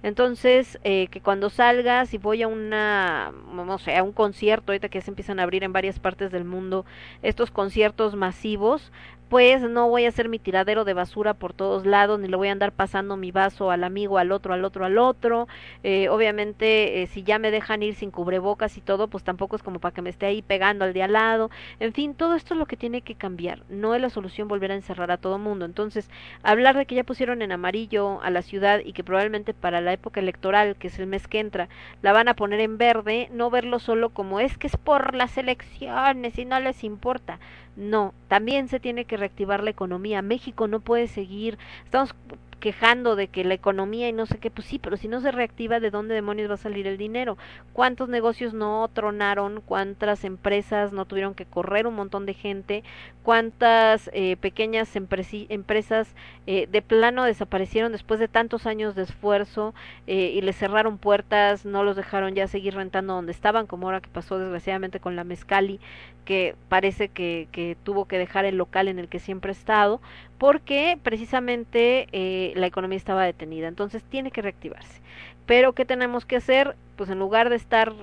[0.04, 4.90] Entonces, eh, que cuando salgas y voy a una, no sé, a un concierto, ahorita
[4.90, 6.86] que se empiezan a abrir en varias partes del mundo
[7.24, 8.92] estos conciertos masivos,
[9.30, 12.48] pues no voy a hacer mi tiradero de basura por todos lados, ni le voy
[12.48, 15.48] a andar pasando mi vaso al amigo, al otro, al otro, al otro.
[15.84, 19.62] Eh, obviamente, eh, si ya me dejan ir sin cubrebocas y todo, pues tampoco es
[19.62, 21.52] como para que me esté ahí pegando al de al lado.
[21.80, 23.64] En fin, todo esto es lo que tiene que cambiar.
[23.70, 25.66] No es la solución volver a encerrar a todo mundo.
[25.66, 26.10] Entonces,
[26.42, 29.94] hablar de que ya pusieron en amarillo a la ciudad y que probablemente para la
[29.94, 31.70] época electoral, que es el mes que entra,
[32.02, 35.38] la van a poner en verde, no verlo solo como es que es por las
[35.38, 37.40] elecciones y no les importa.
[37.80, 40.22] No, también se tiene que reactivar la economía.
[40.22, 41.58] México no puede seguir.
[41.86, 42.14] Estamos
[42.60, 45.32] quejando de que la economía y no sé qué, pues sí, pero si no se
[45.32, 47.38] reactiva, ¿de dónde demonios va a salir el dinero?
[47.74, 49.62] ¿Cuántos negocios no tronaron?
[49.66, 52.84] ¿Cuántas empresas no tuvieron que correr un montón de gente?
[53.24, 56.16] ¿Cuántas eh, pequeñas empresas
[56.48, 59.74] eh, de plano desaparecieron después de tantos años de esfuerzo
[60.08, 64.02] eh, y les cerraron puertas, no los dejaron ya seguir rentando donde estaban, como ahora
[64.02, 65.80] que pasó desgraciadamente con la Mezcali,
[66.26, 70.02] que parece que, que tuvo que dejar el local en el que siempre ha estado,
[70.40, 73.68] porque precisamente eh, la economía estaba detenida.
[73.68, 75.02] Entonces tiene que reactivarse.
[75.46, 76.76] Pero ¿qué tenemos que hacer?
[76.96, 77.94] Pues en lugar de estar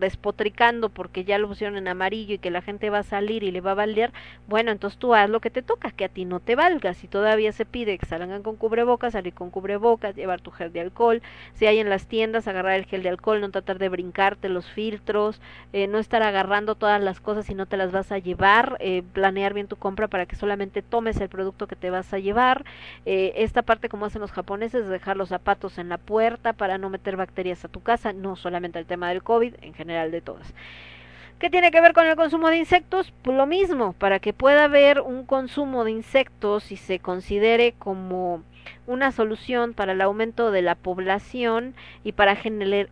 [0.00, 3.50] despotricando porque ya lo pusieron en amarillo y que la gente va a salir y
[3.50, 4.12] le va a valer,
[4.48, 6.94] bueno, entonces tú haz lo que te toca, que a ti no te valga.
[6.94, 10.80] Si todavía se pide que salgan con cubrebocas, salir con cubrebocas, llevar tu gel de
[10.80, 11.22] alcohol,
[11.54, 14.66] si hay en las tiendas, agarrar el gel de alcohol, no tratar de brincarte los
[14.70, 15.40] filtros,
[15.72, 19.02] eh, no estar agarrando todas las cosas si no te las vas a llevar, eh,
[19.12, 22.64] planear bien tu compra para que solamente tomes el producto que te vas a llevar.
[23.04, 26.90] Eh, esta parte como hacen los japoneses, dejar los zapatos en la puerta para no
[26.90, 30.54] meter bacterias a tu casa, no solamente el tema del COVID, en general de todas.
[31.40, 33.14] ¿Qué tiene que ver con el consumo de insectos?
[33.22, 38.42] Pues lo mismo, para que pueda haber un consumo de insectos y se considere como
[38.86, 42.90] una solución para el aumento de la población y para gener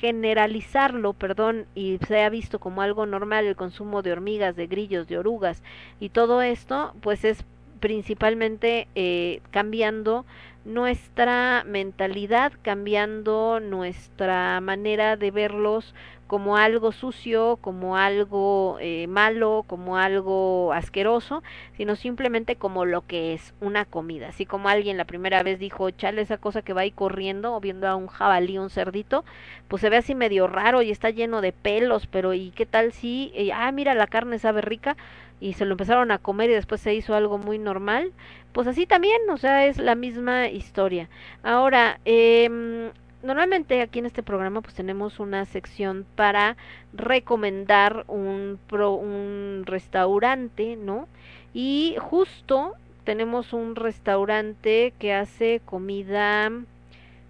[0.00, 5.18] generalizarlo, perdón, y sea visto como algo normal el consumo de hormigas, de grillos, de
[5.18, 5.62] orugas
[5.98, 7.44] y todo esto, pues es
[7.80, 10.24] principalmente eh, cambiando
[10.64, 15.94] nuestra mentalidad, cambiando nuestra manera de verlos
[16.32, 21.42] como algo sucio, como algo eh, malo, como algo asqueroso,
[21.76, 24.28] sino simplemente como lo que es una comida.
[24.28, 27.60] Así como alguien la primera vez dijo, chale esa cosa que va ahí corriendo o
[27.60, 29.26] viendo a un jabalí, un cerdito,
[29.68, 32.92] pues se ve así medio raro y está lleno de pelos, pero ¿y qué tal
[32.92, 34.96] si, eh, ah, mira, la carne sabe rica?
[35.38, 38.12] y se lo empezaron a comer y después se hizo algo muy normal,
[38.52, 41.08] pues así también, o sea, es la misma historia.
[41.42, 42.92] Ahora, eh,
[43.22, 46.56] normalmente aquí en este programa pues tenemos una sección para
[46.92, 51.08] recomendar un, pro, un restaurante, ¿no?
[51.54, 52.74] Y justo
[53.04, 56.50] tenemos un restaurante que hace comida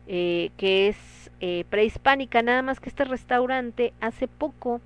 [0.06, 4.81] eh, que es eh, prehispánica, nada más que este restaurante hace poco,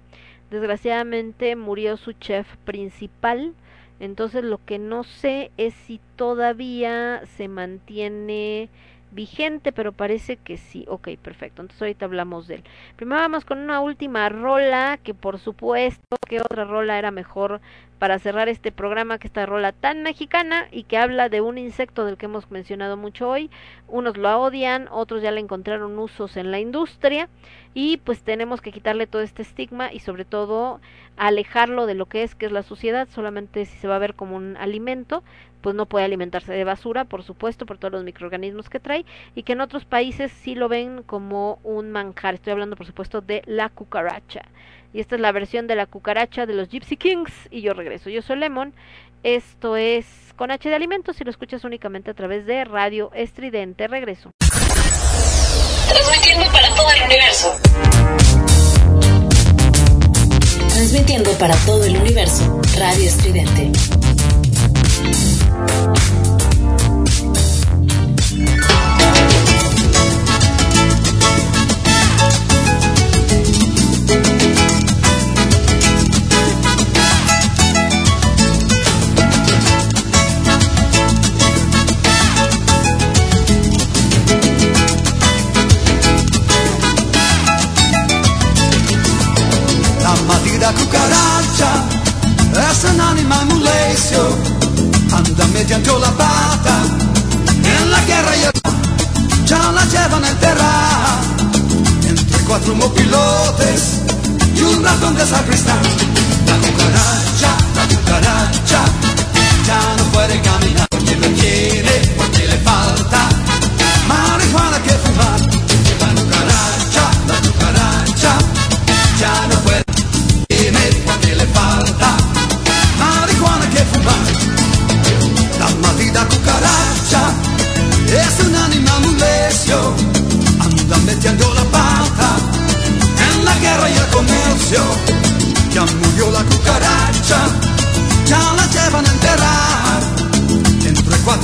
[0.51, 3.55] desgraciadamente murió su chef principal,
[3.99, 8.69] entonces lo que no sé es si todavía se mantiene
[9.17, 10.85] vigente, pero parece que sí.
[10.87, 11.63] Ok, perfecto.
[11.63, 12.65] Entonces ahorita hablamos de él.
[12.95, 17.61] Primero vamos con una última rola, que por supuesto que otra rola era mejor
[17.99, 22.05] para cerrar este programa que esta rola tan mexicana y que habla de un insecto
[22.05, 23.51] del que hemos mencionado mucho hoy.
[23.89, 27.29] Unos lo odian, otros ya le encontraron usos en la industria
[27.75, 30.81] y pues tenemos que quitarle todo este estigma y sobre todo
[31.17, 34.15] alejarlo de lo que es que es la sociedad, solamente si se va a ver
[34.15, 35.23] como un alimento,
[35.67, 39.43] pues no puede alimentarse de basura, por supuesto, por todos los microorganismos que trae y
[39.43, 42.35] que en otros países sí lo ven como un manjar.
[42.35, 44.43] Estoy hablando por supuesto de la cucaracha.
[44.93, 47.33] Y esta es la versión de la cucaracha de los Gypsy Kings.
[47.51, 48.11] Y yo regreso.
[48.11, 48.75] Yo soy Lemon.
[49.25, 53.89] Esto es con H de Alimentos y lo escuchas únicamente a través de Radio Estridente.
[53.89, 54.31] Regreso.
[55.89, 57.57] Transmitiendo para todo el universo.
[60.69, 62.63] Transmitiendo para todo el universo.
[62.79, 63.73] Radio Estridente.
[90.73, 91.85] Cucaracha
[92.71, 93.61] es un animal muy
[95.13, 96.83] anda mediante la pata,
[97.63, 98.51] en la guerra ya,
[99.47, 101.21] ya la llevan a enterrar,
[102.09, 104.01] entre cuatro mopilotes
[104.55, 105.83] y un ratón de sacristán.
[106.47, 108.81] La cucaracha, la cucaracha,
[109.67, 110.41] ya no puede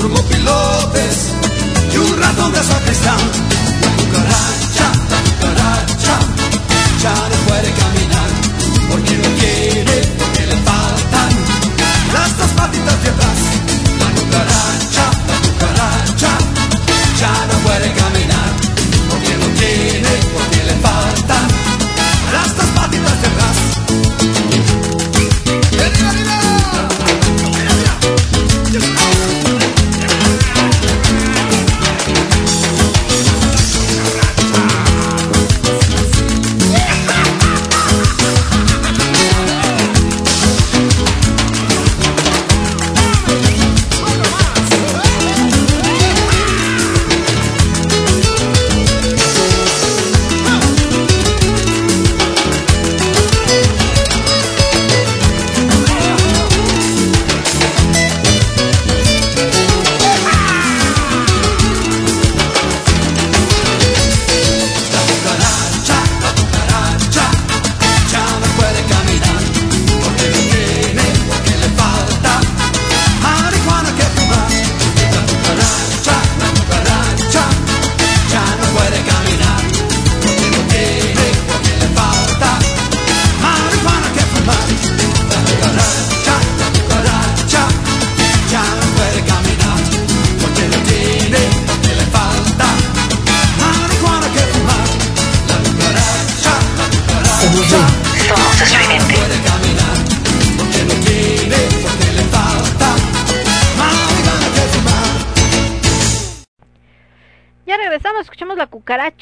[0.08, 1.32] mopilotes
[1.92, 3.61] y un ratón de sacristán.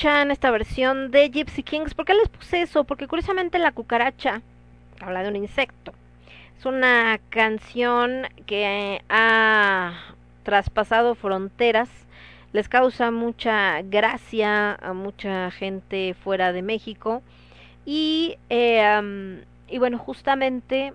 [0.03, 1.93] Esta versión de Gypsy Kings.
[1.93, 2.85] ¿Por qué les puse eso?
[2.85, 4.41] Porque curiosamente la cucaracha
[4.99, 5.93] habla de un insecto.
[6.59, 9.93] Es una canción que ha
[10.43, 11.91] traspasado fronteras.
[12.55, 17.23] Les causa mucha gracia a mucha gente fuera de México.
[17.85, 20.95] Y, eh, y bueno, justamente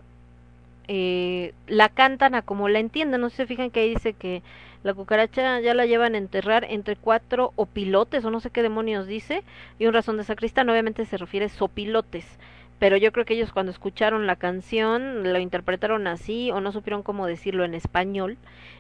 [0.88, 3.22] eh, la cantan a como la entienden.
[3.22, 4.42] No se fijan que ahí dice que
[4.86, 9.08] la cucaracha ya la llevan a enterrar entre cuatro opilotes, o no sé qué demonios
[9.08, 9.44] dice,
[9.80, 10.70] y un razón de sacristán.
[10.70, 12.38] Obviamente se refiere a sopilotes.
[12.78, 17.02] Pero yo creo que ellos cuando escucharon la canción lo interpretaron así o no supieron
[17.02, 18.38] cómo decirlo en español.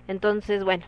[0.07, 0.85] Entonces, bueno,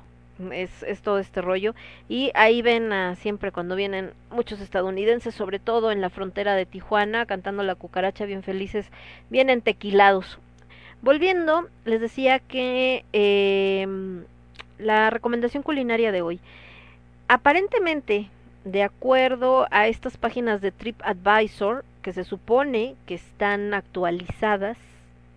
[0.52, 1.74] es, todo este rollo.
[2.08, 6.68] Y ahí ven a, siempre cuando vienen muchos estadounidenses, sobre todo en la frontera de
[6.68, 8.92] Tijuana, cantando la cucaracha bien felices,
[9.32, 10.38] vienen tequilados.
[11.02, 13.88] Volviendo, les decía que eh,
[14.78, 16.40] la recomendación culinaria de hoy.
[17.28, 18.30] Aparentemente,
[18.64, 24.78] de acuerdo a estas páginas de TripAdvisor, que se supone que están actualizadas,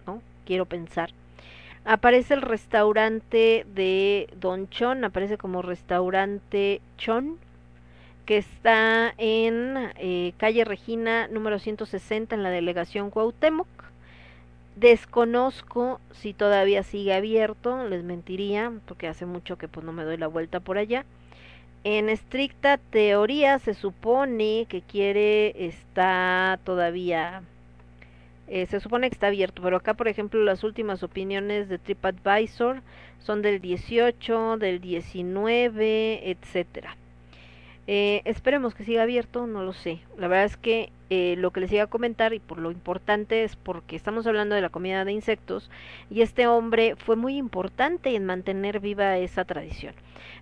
[0.07, 0.23] ¿no?
[0.47, 1.11] Quiero pensar.
[1.85, 7.39] Aparece el restaurante de Don Chon, aparece como restaurante Chon,
[8.27, 13.67] que está en eh, calle Regina número 160 en la delegación Cuauhtémoc.
[14.77, 20.17] Desconozco si todavía sigue abierto, les mentiría, porque hace mucho que pues no me doy
[20.17, 21.05] la vuelta por allá.
[21.85, 27.43] En estricta teoría se supone que quiere está todavía
[28.51, 32.83] eh, se supone que está abierto, pero acá por ejemplo las últimas opiniones de TripAdvisor
[33.21, 36.97] son del 18, del 19, etcétera.
[37.87, 40.01] Eh, esperemos que siga abierto, no lo sé.
[40.17, 43.43] La verdad es que eh, lo que les iba a comentar y por lo importante
[43.43, 45.71] es porque estamos hablando de la comida de insectos
[46.09, 49.95] y este hombre fue muy importante en mantener viva esa tradición.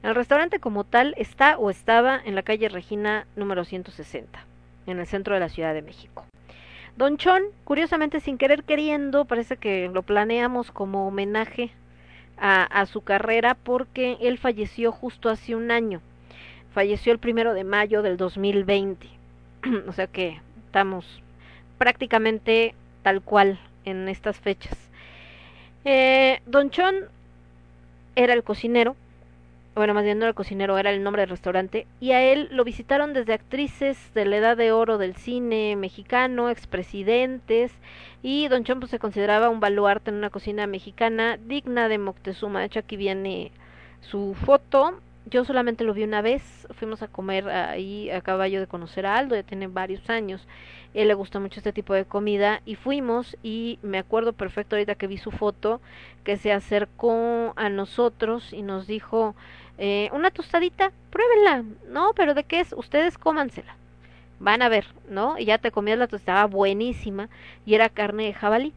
[0.03, 4.45] El restaurante como tal está o estaba en la calle Regina número 160,
[4.87, 6.27] en el centro de la Ciudad de México.
[6.97, 11.71] Don Chon, curiosamente sin querer queriendo, parece que lo planeamos como homenaje
[12.37, 16.03] a, a su carrera porque él falleció justo hace un año
[16.79, 19.09] falleció el primero de mayo del 2020.
[19.89, 21.05] o sea que estamos
[21.77, 22.73] prácticamente
[23.03, 24.79] tal cual en estas fechas.
[25.85, 26.95] Eh, Don Chon
[28.15, 28.95] era el cocinero,
[29.75, 32.49] bueno, más bien no era el cocinero, era el nombre del restaurante, y a él
[32.53, 37.73] lo visitaron desde actrices de la edad de oro del cine mexicano, expresidentes,
[38.23, 42.61] y Don Chon pues, se consideraba un baluarte en una cocina mexicana digna de Moctezuma.
[42.61, 43.51] De hecho, aquí viene
[44.01, 45.01] su foto,
[45.31, 49.17] yo solamente lo vi una vez, fuimos a comer ahí a caballo de conocer a
[49.17, 50.47] Aldo, ya tiene varios años,
[50.95, 54.95] él le gusta mucho este tipo de comida y fuimos y me acuerdo perfecto ahorita
[54.95, 55.81] que vi su foto
[56.25, 59.35] que se acercó a nosotros y nos dijo
[59.77, 63.77] eh, una tostadita, pruébenla, no, pero de qué es, ustedes cómansela,
[64.41, 65.39] van a ver, ¿no?
[65.39, 67.29] Y ya te comías la tostada buenísima
[67.67, 68.73] y era carne de jabalí.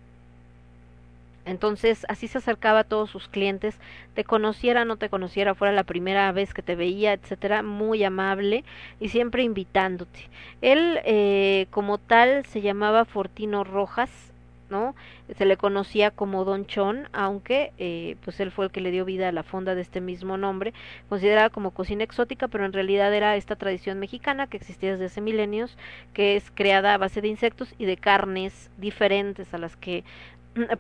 [1.45, 3.79] Entonces, así se acercaba a todos sus clientes,
[4.13, 8.63] te conociera, no te conociera, fuera la primera vez que te veía, etcétera, muy amable
[8.99, 10.29] y siempre invitándote.
[10.61, 14.31] Él, eh, como tal, se llamaba Fortino Rojas,
[14.71, 14.95] ¿no?
[15.37, 19.05] Se le conocía como Don Chon, aunque eh, pues él fue el que le dio
[19.05, 20.73] vida a la fonda de este mismo nombre,
[21.09, 25.21] considerada como cocina exótica, pero en realidad era esta tradición mexicana que existía desde hace
[25.21, 25.77] milenios,
[26.13, 30.03] que es creada a base de insectos y de carnes diferentes a las que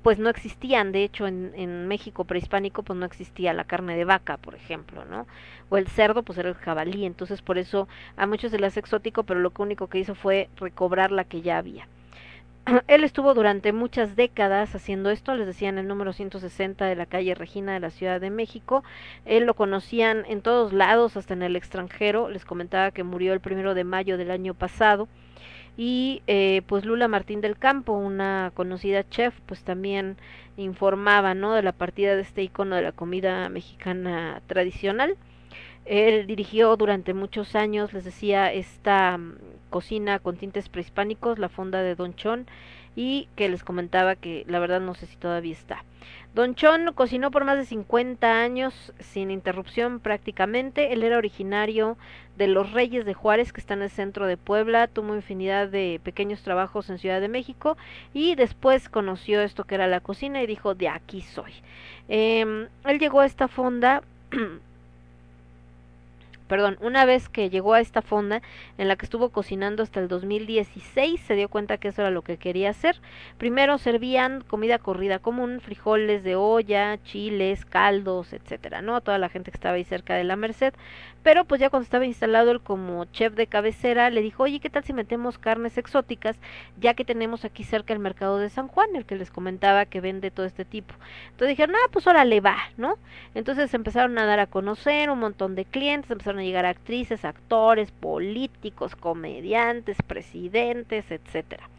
[0.01, 4.05] pues no existían, de hecho en, en México prehispánico pues no existía la carne de
[4.05, 5.27] vaca, por ejemplo, ¿no?
[5.69, 7.87] O el cerdo pues era el jabalí, entonces por eso
[8.17, 11.57] a muchos se les exótico, pero lo único que hizo fue recobrar la que ya
[11.57, 11.87] había.
[12.87, 17.05] Él estuvo durante muchas décadas haciendo esto, les decía en el número 160 de la
[17.05, 18.83] calle Regina de la Ciudad de México.
[19.25, 22.29] Él lo conocían en todos lados, hasta en el extranjero.
[22.29, 25.07] Les comentaba que murió el primero de mayo del año pasado
[25.77, 30.17] y eh, pues Lula Martín del Campo, una conocida chef, pues también
[30.57, 31.53] informaba, ¿no?
[31.53, 35.17] De la partida de este icono de la comida mexicana tradicional.
[35.85, 39.37] Él dirigió durante muchos años, les decía, esta mm,
[39.69, 42.45] cocina con tintes prehispánicos, la fonda de Don Chon,
[42.95, 45.83] y que les comentaba que la verdad no sé si todavía está.
[46.33, 50.93] Don Chon cocinó por más de 50 años sin interrupción prácticamente.
[50.93, 51.97] Él era originario
[52.37, 54.87] de los Reyes de Juárez, que está en el centro de Puebla.
[54.87, 57.77] Tuvo infinidad de pequeños trabajos en Ciudad de México
[58.13, 61.51] y después conoció esto que era la cocina y dijo, de aquí soy.
[62.07, 64.01] Eh, él llegó a esta fonda
[66.51, 68.41] perdón, una vez que llegó a esta fonda
[68.77, 72.23] en la que estuvo cocinando hasta el 2016, se dio cuenta que eso era lo
[72.23, 72.99] que quería hacer.
[73.37, 78.97] Primero servían comida corrida común, frijoles de olla, chiles, caldos, etcétera, ¿no?
[78.97, 80.73] A toda la gente que estaba ahí cerca de la Merced.
[81.23, 84.69] Pero pues ya cuando estaba instalado él como chef de cabecera, le dijo, oye, ¿qué
[84.69, 86.37] tal si metemos carnes exóticas?
[86.79, 90.01] Ya que tenemos aquí cerca el mercado de San Juan, el que les comentaba que
[90.01, 90.93] vende todo este tipo.
[91.31, 92.97] Entonces dijeron, ah, pues ahora le va, ¿no?
[93.35, 97.91] Entonces empezaron a dar a conocer un montón de clientes, empezaron a llegar actrices, actores,
[97.91, 101.69] políticos, comediantes, presidentes, etcétera.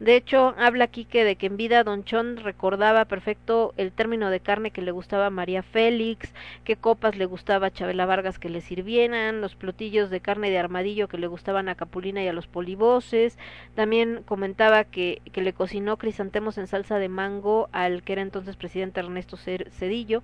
[0.00, 4.30] De hecho, habla aquí que de que en vida Don Chon recordaba perfecto el término
[4.30, 8.38] de carne que le gustaba a María Félix, qué copas le gustaba a Chabela Vargas
[8.38, 12.28] que le sirvieran, los plotillos de carne de armadillo que le gustaban a Capulina y
[12.28, 13.38] a los polivoces.
[13.74, 18.54] También comentaba que, que le cocinó crisantemos en salsa de mango al que era entonces
[18.54, 20.22] presidente Ernesto Cedillo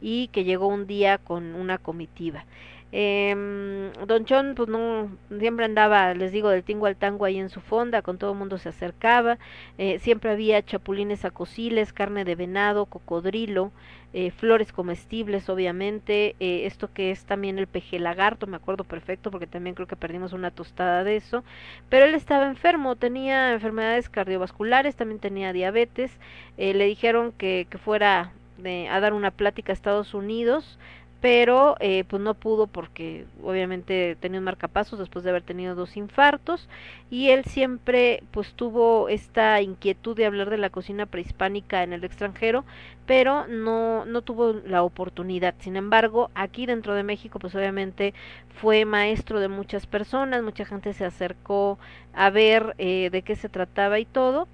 [0.00, 2.46] y que llegó un día con una comitiva.
[2.92, 7.50] Eh, Don Chon, pues no, siempre andaba, les digo, del tingo al tango ahí en
[7.50, 9.38] su fonda, con todo el mundo se acercaba,
[9.78, 13.72] eh, siempre había chapulines acosiles, carne de venado, cocodrilo,
[14.16, 19.32] eh, flores comestibles, obviamente, eh, esto que es también el peje lagarto, me acuerdo perfecto
[19.32, 21.42] porque también creo que perdimos una tostada de eso,
[21.88, 26.12] pero él estaba enfermo, tenía enfermedades cardiovasculares, también tenía diabetes,
[26.58, 30.78] eh, le dijeron que, que fuera de, a dar una plática a Estados Unidos,
[31.24, 35.96] pero eh, pues no pudo porque obviamente tenía un marcapasos después de haber tenido dos
[35.96, 36.68] infartos
[37.08, 42.04] y él siempre pues tuvo esta inquietud de hablar de la cocina prehispánica en el
[42.04, 42.66] extranjero
[43.06, 45.54] pero no no tuvo la oportunidad.
[45.60, 48.12] Sin embargo aquí dentro de México pues obviamente
[48.60, 51.78] fue maestro de muchas personas mucha gente se acercó
[52.12, 54.46] a ver eh, de qué se trataba y todo.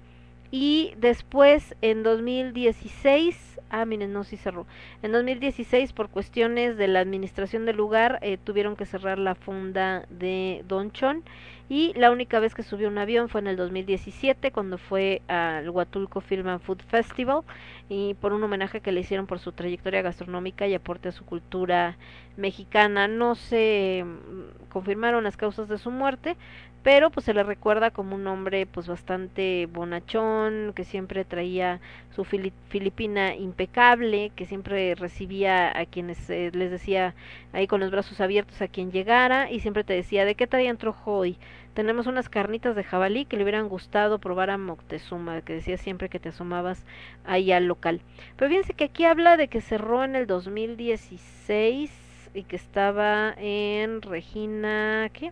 [0.51, 4.67] Y después en 2016 Ah, miren, no, sí cerró.
[5.01, 10.05] En 2016, por cuestiones de la administración del lugar, eh, tuvieron que cerrar la funda
[10.09, 11.23] de Don Chon.
[11.69, 15.69] Y la única vez que subió un avión fue en el 2017, cuando fue al
[15.69, 17.43] Huatulco Film and Food Festival,
[17.87, 21.23] y por un homenaje que le hicieron por su trayectoria gastronómica y aporte a su
[21.23, 21.97] cultura
[22.35, 23.07] mexicana.
[23.07, 26.35] No se mm, confirmaron las causas de su muerte,
[26.83, 31.79] pero pues se le recuerda como un hombre pues bastante bonachón, que siempre traía
[32.15, 37.13] su fili filipina impecable, que siempre recibía a quienes eh, les decía
[37.53, 40.77] ahí con los brazos abiertos a quien llegara y siempre te decía de qué traían
[40.77, 41.37] trojo hoy.
[41.75, 46.09] Tenemos unas carnitas de jabalí que le hubieran gustado probar a Moctezuma, que decía siempre
[46.09, 46.83] que te asomabas
[47.23, 48.01] ahí al local.
[48.35, 51.91] Pero fíjense que aquí habla de que cerró en el 2016
[52.33, 55.31] y que estaba en Regina, ¿qué?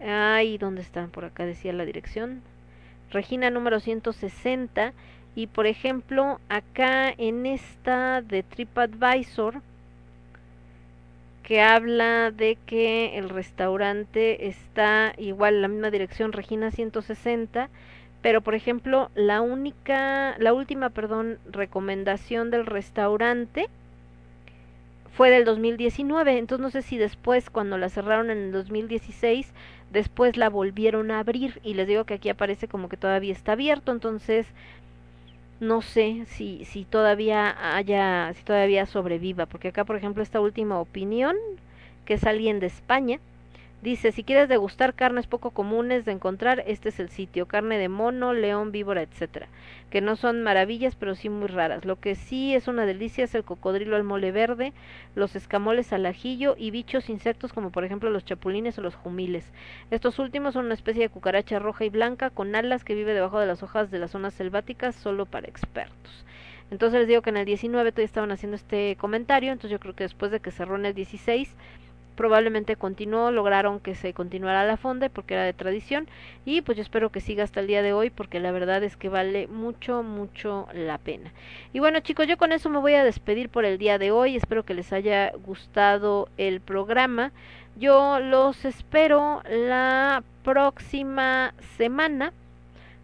[0.00, 1.10] Ay, ¿dónde están?
[1.10, 2.42] Por acá decía la dirección.
[3.10, 4.92] Regina número 160.
[5.34, 9.60] Y por ejemplo, acá en esta de TripAdvisor,
[11.42, 17.68] que habla de que el restaurante está igual la misma dirección, Regina 160,
[18.20, 23.68] pero por ejemplo, la única, la última, perdón, recomendación del restaurante
[25.16, 29.52] fue del 2019, entonces no sé si después, cuando la cerraron en el 2016,
[29.90, 33.52] después la volvieron a abrir y les digo que aquí aparece como que todavía está
[33.52, 34.46] abierto, entonces
[35.60, 40.80] no sé si, si todavía haya, si todavía sobreviva, porque acá por ejemplo esta última
[40.80, 41.36] opinión,
[42.04, 43.20] que es alguien de España,
[43.86, 47.46] Dice, si quieres degustar carnes poco comunes de encontrar, este es el sitio.
[47.46, 49.46] Carne de mono, león, víbora, etcétera.
[49.90, 51.84] Que no son maravillas, pero sí muy raras.
[51.84, 54.72] Lo que sí es una delicia es el cocodrilo al mole verde,
[55.14, 59.52] los escamoles al ajillo y bichos insectos como por ejemplo los chapulines o los jumiles.
[59.92, 63.38] Estos últimos son una especie de cucaracha roja y blanca con alas que vive debajo
[63.38, 66.26] de las hojas de las zonas selváticas solo para expertos.
[66.72, 69.94] Entonces les digo que en el 19 todavía estaban haciendo este comentario, entonces yo creo
[69.94, 71.54] que después de que cerró en el 16
[72.16, 76.08] probablemente continuó, lograron que se continuara la fonda porque era de tradición
[76.44, 78.96] y pues yo espero que siga hasta el día de hoy porque la verdad es
[78.96, 81.32] que vale mucho, mucho la pena.
[81.72, 84.36] Y bueno chicos, yo con eso me voy a despedir por el día de hoy,
[84.36, 87.32] espero que les haya gustado el programa.
[87.78, 92.32] Yo los espero la próxima semana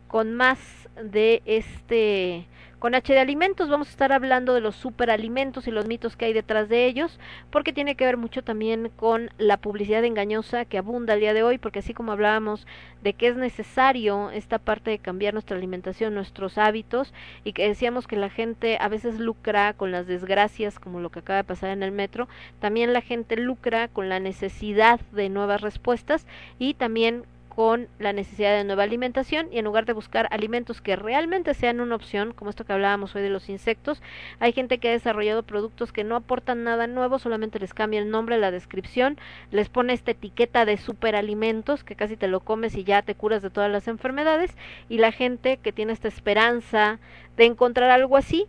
[0.08, 0.58] con más
[1.02, 2.46] de este
[2.82, 6.24] con H de alimentos vamos a estar hablando de los superalimentos y los mitos que
[6.24, 10.78] hay detrás de ellos, porque tiene que ver mucho también con la publicidad engañosa que
[10.78, 12.66] abunda el día de hoy, porque así como hablábamos
[13.04, 17.14] de que es necesario esta parte de cambiar nuestra alimentación, nuestros hábitos,
[17.44, 21.20] y que decíamos que la gente a veces lucra con las desgracias, como lo que
[21.20, 22.26] acaba de pasar en el metro,
[22.58, 26.26] también la gente lucra con la necesidad de nuevas respuestas
[26.58, 30.96] y también con la necesidad de nueva alimentación y en lugar de buscar alimentos que
[30.96, 34.00] realmente sean una opción, como esto que hablábamos hoy de los insectos,
[34.40, 38.08] hay gente que ha desarrollado productos que no aportan nada nuevo, solamente les cambia el
[38.08, 39.18] nombre, la descripción,
[39.50, 43.42] les pone esta etiqueta de superalimentos que casi te lo comes y ya te curas
[43.42, 44.56] de todas las enfermedades
[44.88, 47.00] y la gente que tiene esta esperanza
[47.36, 48.46] de encontrar algo así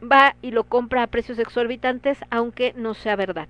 [0.00, 3.48] va y lo compra a precios exorbitantes aunque no sea verdad.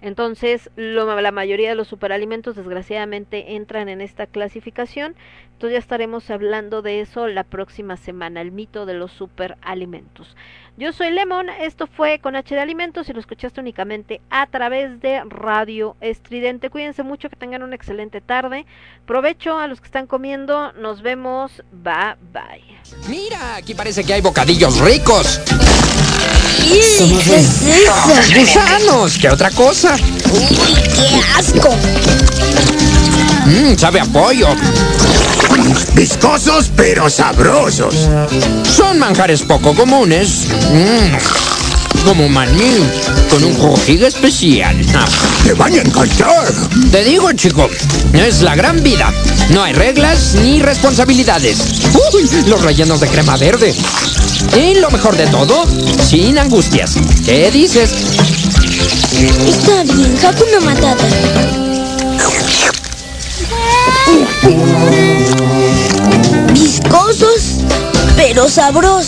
[0.00, 5.16] Entonces, lo, la mayoría de los superalimentos desgraciadamente entran en esta clasificación.
[5.52, 10.36] Entonces ya estaremos hablando de eso la próxima semana, el mito de los superalimentos.
[10.78, 15.00] Yo soy Lemon, esto fue con H de Alimentos y lo escuchaste únicamente a través
[15.00, 16.70] de Radio Estridente.
[16.70, 18.64] Cuídense mucho, que tengan una excelente tarde.
[19.04, 22.62] Provecho a los que están comiendo, nos vemos, bye bye.
[23.08, 25.40] Mira, aquí parece que hay bocadillos ricos.
[26.62, 27.92] ¿Qué es eso?
[28.38, 29.96] Gusanos, ¿qué otra cosa?
[29.96, 30.46] Uy,
[30.94, 31.70] qué asco.
[33.46, 34.46] Mmm, sabe a pollo.
[35.94, 37.94] Viscosos pero sabrosos.
[38.76, 40.46] Son manjares poco comunes.
[40.72, 42.78] Mmm, como maní,
[43.30, 44.76] con un cojín especial.
[44.94, 45.04] Ah,
[45.44, 46.52] Te van a encantar.
[46.90, 47.68] Te digo, chico,
[48.14, 49.12] es la gran vida.
[49.50, 51.58] No hay reglas ni responsabilidades.
[52.14, 53.74] Uy, los rellenos de crema verde.
[54.56, 55.66] Y lo mejor de todo,
[56.08, 56.94] sin angustias.
[57.24, 57.90] ¿Qué dices?
[59.48, 61.67] Está bien, Hakuna Matata.
[66.52, 67.64] Viscosos,
[68.16, 68.98] pero sabrosos.